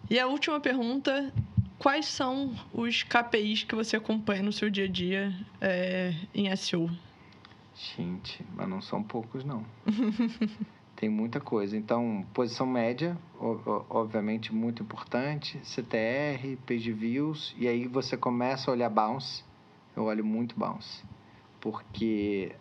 [0.09, 1.33] E a última pergunta:
[1.79, 6.91] quais são os KPIs que você acompanha no seu dia a dia é, em SEO?
[7.75, 9.65] Gente, mas não são poucos, não.
[10.97, 11.77] Tem muita coisa.
[11.77, 13.19] Então, posição média,
[13.91, 19.43] obviamente muito importante, CTR, page views, e aí você começa a olhar bounce.
[19.97, 21.03] Eu olho muito bounce,
[21.61, 22.55] porque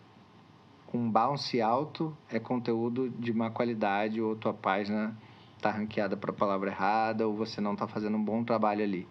[0.92, 5.16] um bounce alto é conteúdo de má qualidade ou tua página
[5.62, 9.06] está ranqueada para a palavra errada ou você não está fazendo um bom trabalho ali.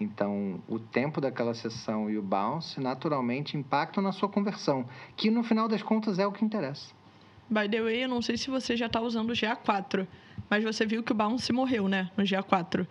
[0.00, 5.42] Então, o tempo daquela sessão e o bounce naturalmente impactam na sua conversão, que no
[5.42, 6.94] final das contas é o que interessa.
[7.48, 10.06] By the way, eu não sei se você já está usando o GA4,
[10.48, 12.86] mas você viu que o bounce morreu, né, no GA4.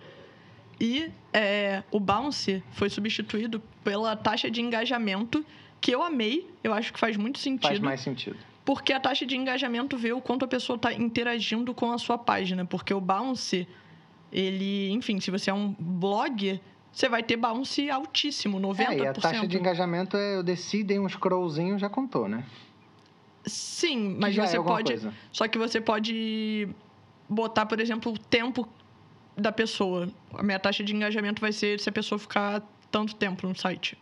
[0.80, 5.46] E é, o bounce foi substituído pela taxa de engajamento,
[5.80, 7.68] que eu amei, eu acho que faz muito sentido.
[7.68, 8.38] Faz mais sentido.
[8.66, 12.18] Porque a taxa de engajamento vê o quanto a pessoa está interagindo com a sua
[12.18, 12.66] página.
[12.66, 13.68] Porque o bounce,
[14.32, 16.60] ele, enfim, se você é um blog,
[16.92, 18.90] você vai ter bounce altíssimo, 90%.
[18.90, 22.44] É, e a taxa de engajamento é eu decido em um scrollzinho, já contou, né?
[23.46, 24.92] Sim, mas você é pode.
[24.92, 25.14] Coisa.
[25.32, 26.68] Só que você pode
[27.30, 28.68] botar, por exemplo, o tempo
[29.38, 30.10] da pessoa.
[30.34, 33.96] A minha taxa de engajamento vai ser se a pessoa ficar tanto tempo no site.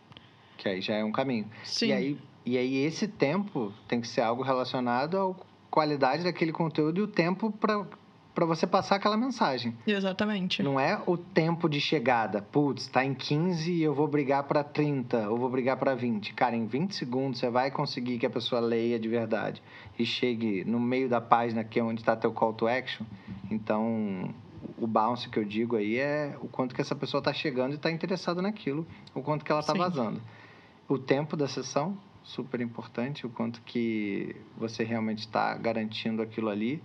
[0.56, 1.50] Que aí já é um caminho.
[1.64, 1.88] Sim.
[1.88, 5.34] E aí, e aí esse tempo tem que ser algo relacionado à
[5.70, 7.84] qualidade daquele conteúdo e o tempo para
[8.34, 9.76] para você passar aquela mensagem.
[9.86, 10.62] Exatamente.
[10.62, 12.42] Não é o tempo de chegada.
[12.42, 16.34] Putz, está em 15 e eu vou brigar para 30, ou vou brigar para 20.
[16.34, 19.62] Cara, em 20 segundos você vai conseguir que a pessoa leia de verdade
[19.96, 23.06] e chegue no meio da página que é onde está teu call to action.
[23.48, 24.34] Então,
[24.78, 27.76] o bounce que eu digo aí é o quanto que essa pessoa está chegando e
[27.76, 28.84] está interessada naquilo,
[29.14, 30.20] o quanto que ela está vazando.
[30.88, 36.82] O tempo da sessão, super importante, o quanto que você realmente está garantindo aquilo ali.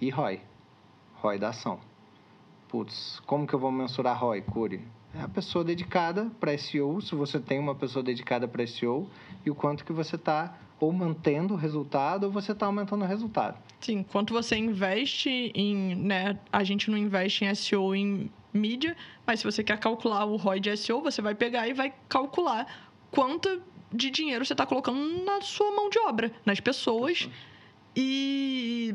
[0.00, 0.40] E ROI,
[1.14, 1.78] ROI da ação.
[2.68, 4.80] Putz, como que eu vou mensurar ROI, Curi?
[5.14, 9.08] É a pessoa dedicada para SEO, se você tem uma pessoa dedicada para SEO,
[9.44, 13.06] e o quanto que você está ou mantendo o resultado ou você está aumentando o
[13.06, 13.58] resultado.
[13.80, 18.96] Sim, quanto você investe em, né, a gente não investe em SEO em mídia,
[19.26, 22.66] mas se você quer calcular o ROI de SEO, você vai pegar e vai calcular
[23.10, 23.60] quanto
[23.92, 27.28] de dinheiro você está colocando na sua mão de obra, nas pessoas,
[27.94, 28.94] e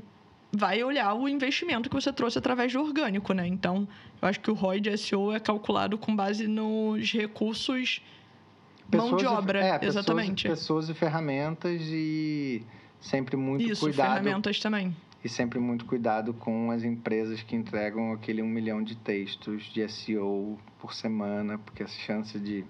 [0.52, 3.46] vai olhar o investimento que você trouxe através do orgânico, né?
[3.46, 3.88] Então,
[4.22, 8.02] eu acho que o ROI de SEO é calculado com base nos recursos
[8.90, 10.44] pessoas mão de obra, e, é, exatamente.
[10.44, 12.64] Pessoas, pessoas e ferramentas e
[13.02, 14.24] sempre muito Isso, cuidado.
[14.24, 14.96] ferramentas também.
[15.24, 19.88] E sempre muito cuidado com as empresas que entregam aquele um milhão de textos de
[19.90, 22.64] SEO por semana, porque a chance de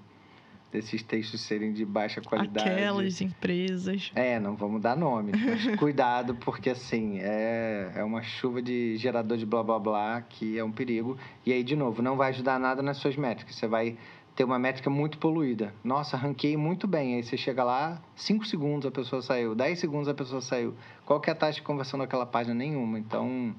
[0.71, 2.69] desses textos serem de baixa qualidade.
[2.69, 4.11] Aquelas empresas.
[4.13, 9.37] É, não vamos dar nome, mas cuidado, porque assim, é, é uma chuva de gerador
[9.37, 11.17] de blá blá blá que é um perigo.
[11.45, 13.55] E aí, de novo, não vai ajudar nada nas suas métricas.
[13.55, 13.97] Você vai
[14.35, 15.73] ter uma métrica muito poluída.
[15.83, 17.15] Nossa, ranquei muito bem.
[17.15, 20.75] Aí você chega lá, 5 segundos a pessoa saiu, 10 segundos a pessoa saiu.
[21.05, 22.53] Qual que é a taxa de conversão daquela página?
[22.53, 22.99] Nenhuma.
[22.99, 23.55] Então,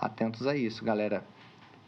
[0.00, 1.24] atentos a isso, galera.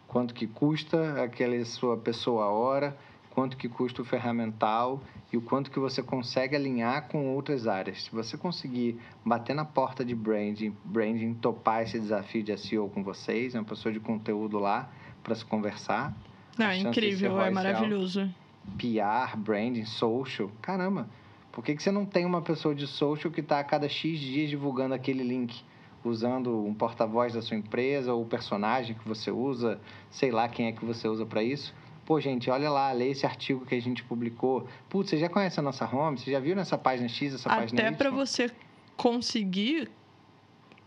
[0.09, 2.97] Quanto que custa aquela sua pessoa a hora,
[3.35, 5.03] quanto que custa o ferramental
[5.33, 8.05] e o quanto que você consegue alinhar com outras áreas.
[8.05, 13.03] Se você conseguir bater na porta de branding, branding topar esse desafio de SEO com
[13.03, 14.89] vocês, uma pessoa de conteúdo lá
[15.23, 16.15] para se conversar,
[16.57, 18.33] não, é incrível, é maravilhoso.
[18.79, 20.51] PR, branding, social.
[20.63, 21.09] Caramba,
[21.53, 24.19] por que, que você não tem uma pessoa de social que está a cada X
[24.19, 25.63] dias divulgando aquele link?
[26.05, 29.81] Usando um porta-voz da sua empresa ou o personagem que você usa,
[30.11, 31.75] sei lá quem é que você usa para isso.
[32.05, 34.69] Pô, gente, olha lá, lê esse artigo que a gente publicou.
[34.89, 36.19] Putz, você já conhece a nossa home?
[36.19, 37.89] Você já viu nessa página X, essa Até página Y?
[37.89, 38.51] Até para você
[38.97, 39.91] conseguir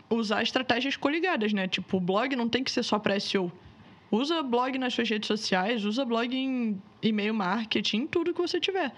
[0.08, 1.66] usar estratégias coligadas, né?
[1.66, 3.52] Tipo, o blog não tem que ser só para SEO.
[4.10, 8.94] Usa blog nas suas redes sociais, usa blog em e-mail marketing, tudo que você tiver.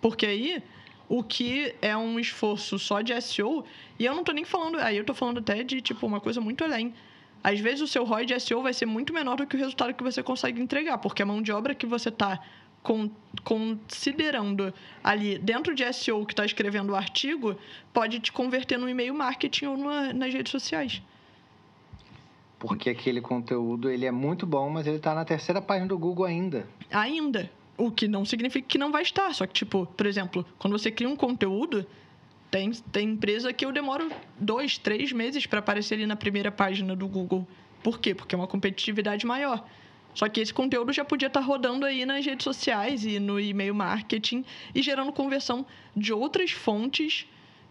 [0.00, 0.62] Porque aí,
[1.08, 3.64] o que é um esforço só de SEO,
[3.98, 6.40] e eu não tô nem falando, aí eu tô falando até de, tipo, uma coisa
[6.40, 6.94] muito além.
[7.42, 9.94] Às vezes o seu ROI de SEO vai ser muito menor do que o resultado
[9.94, 12.40] que você consegue entregar, porque a mão de obra que você tá
[12.82, 13.10] con
[13.42, 14.72] considerando
[15.02, 17.56] ali dentro de SEO que está escrevendo o artigo
[17.92, 21.02] pode te converter no e-mail marketing ou na, nas redes sociais.
[22.58, 26.24] Porque aquele conteúdo ele é muito bom, mas ele está na terceira página do Google
[26.24, 26.66] ainda.
[26.90, 27.50] Ainda.
[27.76, 29.32] O que não significa que não vai estar.
[29.34, 31.86] Só que, tipo, por exemplo, quando você cria um conteúdo,
[32.50, 36.94] tem, tem empresa que eu demoro dois, três meses para aparecer ali na primeira página
[36.94, 37.46] do Google.
[37.82, 38.14] Por quê?
[38.14, 39.64] Porque é uma competitividade maior.
[40.14, 43.38] Só que esse conteúdo já podia estar tá rodando aí nas redes sociais e no
[43.38, 44.44] e-mail marketing
[44.74, 47.26] e gerando conversão de outras fontes,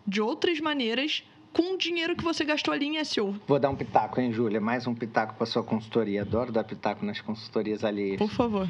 [0.05, 3.35] de outras maneiras, com o dinheiro que você gastou ali em SEO.
[3.47, 4.61] Vou dar um pitaco, hein, Júlia?
[4.61, 6.21] Mais um pitaco para sua consultoria.
[6.21, 8.17] Adoro dar pitaco nas consultorias alheias.
[8.17, 8.69] Por favor.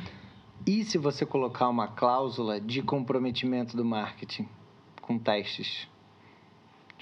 [0.66, 4.48] E se você colocar uma cláusula de comprometimento do marketing
[5.02, 5.88] com testes?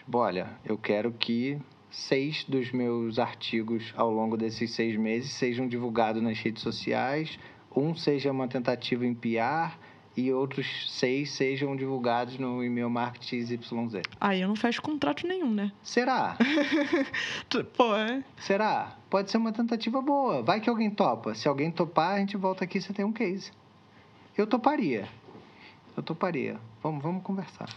[0.06, 1.58] Tipo, olha, eu quero que
[1.90, 7.40] seis dos meus artigos ao longo desses seis meses sejam divulgados nas redes sociais,
[7.76, 9.78] um seja uma tentativa em PR
[10.16, 14.02] e outros seis sejam divulgados no e-mail marketing XYZ.
[14.20, 15.72] Aí eu não fecho contrato nenhum, né?
[15.82, 16.38] Será?
[17.76, 18.24] Pô, é?
[18.38, 18.98] Será?
[19.10, 20.44] Pode ser uma tentativa boa.
[20.44, 21.34] Vai que alguém topa.
[21.34, 23.52] Se alguém topar, a gente volta aqui e você tem um case.
[24.38, 25.08] Eu toparia.
[25.96, 26.60] Eu toparia.
[26.84, 27.70] Vamos, vamos conversar.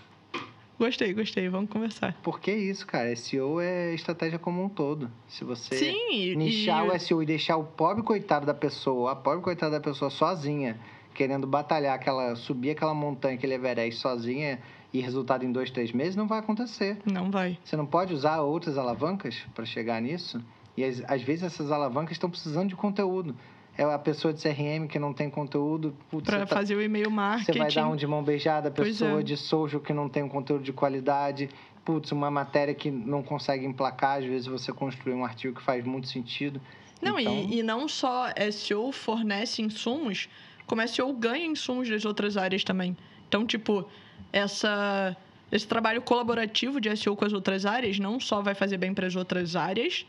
[0.79, 1.49] Gostei, gostei.
[1.49, 2.15] Vamos conversar.
[2.23, 3.15] Porque isso, cara.
[3.17, 5.11] SEO é estratégia como um todo.
[5.27, 6.91] Se você Sim, nichar e...
[6.91, 10.79] o SEO e deixar o pobre coitado da pessoa, a pobre coitada da pessoa sozinha,
[11.15, 14.61] querendo batalhar aquela, subir aquela montanha, aquele Everest sozinha
[14.93, 16.99] e resultado em dois, três meses, não vai acontecer.
[17.11, 17.59] Não vai.
[17.65, 20.43] Você não pode usar outras alavancas para chegar nisso.
[20.77, 23.35] E às, às vezes essas alavancas estão precisando de conteúdo
[23.79, 25.95] é a pessoa de CRM que não tem conteúdo.
[26.25, 27.53] Para tá, fazer o e-mail marketing.
[27.53, 29.23] Você vai dar um de mão beijada, a pessoa é.
[29.23, 31.51] de social que não tem um conteúdo de qualidade.
[31.85, 35.85] Putz, uma matéria que não consegue emplacar, às vezes você construi um artigo que faz
[35.85, 36.61] muito sentido.
[37.01, 37.33] Não, então...
[37.33, 40.29] e, e não só SEO fornece insumos,
[40.67, 42.97] como SEO ganha insumos das outras áreas também.
[43.29, 43.89] Então, tipo,
[44.33, 45.17] essa,
[45.53, 49.07] esse trabalho colaborativo de SEO com as outras áreas não só vai fazer bem para
[49.07, 50.07] as outras áreas,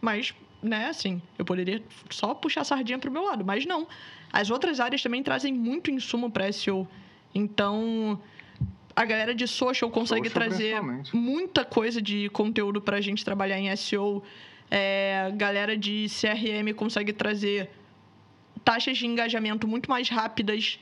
[0.00, 3.86] mas né, assim, eu poderia só puxar a sardinha pro meu lado, mas não.
[4.32, 6.86] As outras áreas também trazem muito insumo para SEO.
[7.34, 8.20] Então,
[8.94, 10.82] a galera de social consegue social trazer
[11.12, 14.22] muita coisa de conteúdo para a gente trabalhar em SEO.
[14.70, 17.70] É, a galera de CRM consegue trazer
[18.64, 20.78] taxas de engajamento muito mais rápidas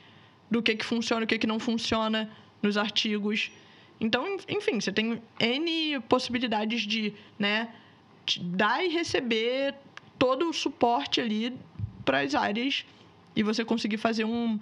[0.49, 2.29] do que, que funciona e o que, que não funciona
[2.61, 3.51] nos artigos.
[3.99, 7.69] Então, enfim, você tem N possibilidades de, né,
[8.35, 9.75] dar e receber
[10.19, 11.57] todo o suporte ali
[12.03, 12.85] para as áreas
[13.35, 14.59] e você conseguir fazer um,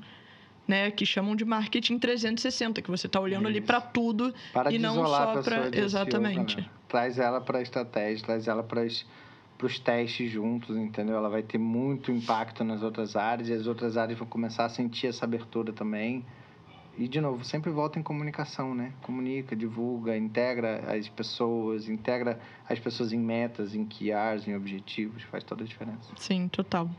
[0.67, 4.77] né, que chamam de marketing 360, que você está olhando ali para tudo para e
[4.77, 6.55] não só para exatamente.
[6.55, 11.15] SEO, traz ela para a estratégia, traz ela para os testes juntos, entendeu?
[11.15, 14.69] Ela vai ter muito impacto nas outras áreas e as outras áreas vão começar a
[14.69, 16.25] sentir essa abertura também.
[16.97, 18.93] E, de novo, sempre volta em comunicação, né?
[19.01, 22.39] Comunica, divulga, integra as pessoas, integra
[22.69, 26.09] as pessoas em metas, em QRs, em objetivos, faz toda a diferença.
[26.17, 26.89] Sim, total.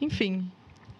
[0.00, 0.50] Enfim,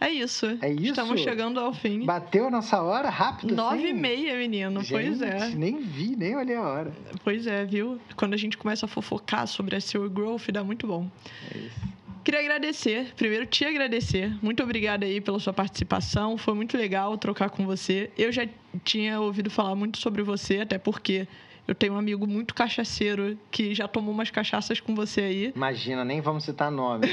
[0.00, 0.46] é isso.
[0.62, 0.84] É isso.
[0.84, 2.06] Estamos chegando ao fim.
[2.06, 3.88] Bateu a nossa hora rápido Nove assim?
[3.88, 4.80] e meia, menino.
[4.82, 5.50] Gente, pois é.
[5.50, 6.92] nem vi, nem olhei a hora.
[7.22, 8.00] Pois é, viu?
[8.16, 11.06] Quando a gente começa a fofocar sobre SEO e Growth, dá muito bom.
[11.54, 11.99] É isso.
[12.30, 14.32] Queria agradecer, primeiro te agradecer.
[14.40, 16.38] Muito obrigada aí pela sua participação.
[16.38, 18.08] Foi muito legal trocar com você.
[18.16, 18.46] Eu já
[18.84, 21.26] tinha ouvido falar muito sobre você, até porque
[21.66, 25.52] eu tenho um amigo muito cachaceiro que já tomou umas cachaças com você aí.
[25.56, 27.08] Imagina, nem vamos citar nome.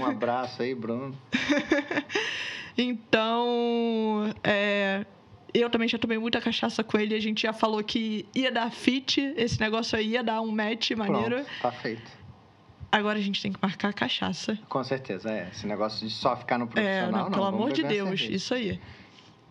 [0.00, 1.12] um abraço aí, Bruno.
[2.78, 5.04] então, é,
[5.52, 7.16] eu também já tomei muita cachaça com ele.
[7.16, 10.92] A gente já falou que ia dar fit, esse negócio aí ia dar um match
[10.92, 11.34] maneiro.
[11.34, 12.21] Pronto, tá feito.
[12.92, 14.58] Agora a gente tem que marcar a cachaça.
[14.68, 15.48] Com certeza, é.
[15.50, 18.78] Esse negócio de só ficar no profissional, é, não, pelo amor de Deus, isso aí.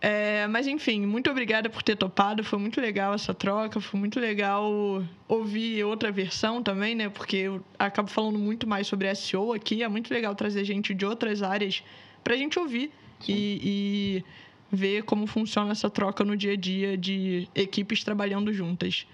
[0.00, 2.44] É, mas enfim, muito obrigada por ter topado.
[2.44, 3.80] Foi muito legal essa troca.
[3.80, 7.08] Foi muito legal ouvir outra versão também, né?
[7.08, 9.82] Porque eu acabo falando muito mais sobre SEO aqui.
[9.82, 11.82] É muito legal trazer gente de outras áreas
[12.22, 12.92] para a gente ouvir
[13.28, 14.24] e, e,
[14.70, 19.06] ver como funciona essa troca no dia a dia de equipes trabalhando juntas.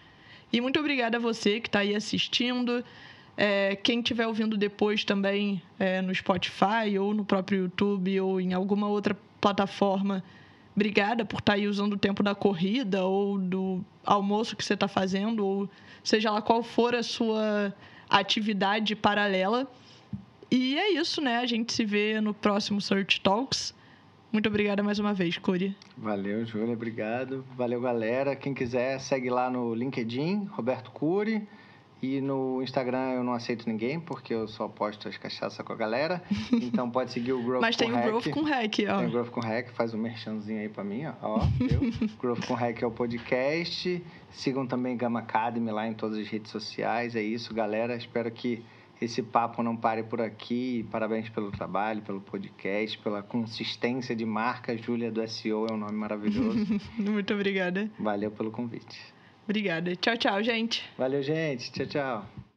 [0.50, 2.82] E muito obrigada a você que está aí assistindo.
[3.40, 8.52] É, quem estiver ouvindo depois também é, no Spotify ou no próprio YouTube ou em
[8.52, 10.24] alguma outra plataforma,
[10.74, 14.74] obrigada por estar tá aí usando o tempo da corrida ou do almoço que você
[14.74, 15.70] está fazendo, ou
[16.02, 17.72] seja lá qual for a sua
[18.10, 19.70] atividade paralela.
[20.50, 21.38] E é isso, né?
[21.38, 23.72] A gente se vê no próximo Search Talks.
[24.32, 25.76] Muito obrigada mais uma vez, Curi.
[25.96, 26.72] Valeu, Júlia.
[26.72, 27.44] Obrigado.
[27.56, 28.34] Valeu, galera.
[28.34, 31.46] Quem quiser, segue lá no LinkedIn, Roberto Cury.
[32.00, 35.76] E no Instagram eu não aceito ninguém, porque eu só posto as cachaças com a
[35.76, 36.22] galera.
[36.68, 38.98] Então pode seguir o Growth Mas com tem o Growth com Hack, ó.
[38.98, 41.14] Tem o Growth com Hack, faz um merchanzinho aí pra mim, ó.
[41.22, 41.38] ó
[42.20, 44.04] Growth com Hack é o podcast.
[44.30, 47.16] Sigam também Gama Academy lá em todas as redes sociais.
[47.16, 47.96] É isso, galera.
[47.96, 48.62] Espero que
[49.00, 50.86] esse papo não pare por aqui.
[50.90, 54.76] Parabéns pelo trabalho, pelo podcast, pela consistência de marca.
[54.76, 56.80] Júlia do SEO é um nome maravilhoso.
[56.98, 57.90] Muito obrigada.
[57.98, 58.98] Valeu pelo convite.
[59.48, 59.96] Obrigada.
[59.96, 60.84] Tchau, tchau, gente.
[60.98, 61.72] Valeu, gente.
[61.72, 62.47] Tchau, tchau.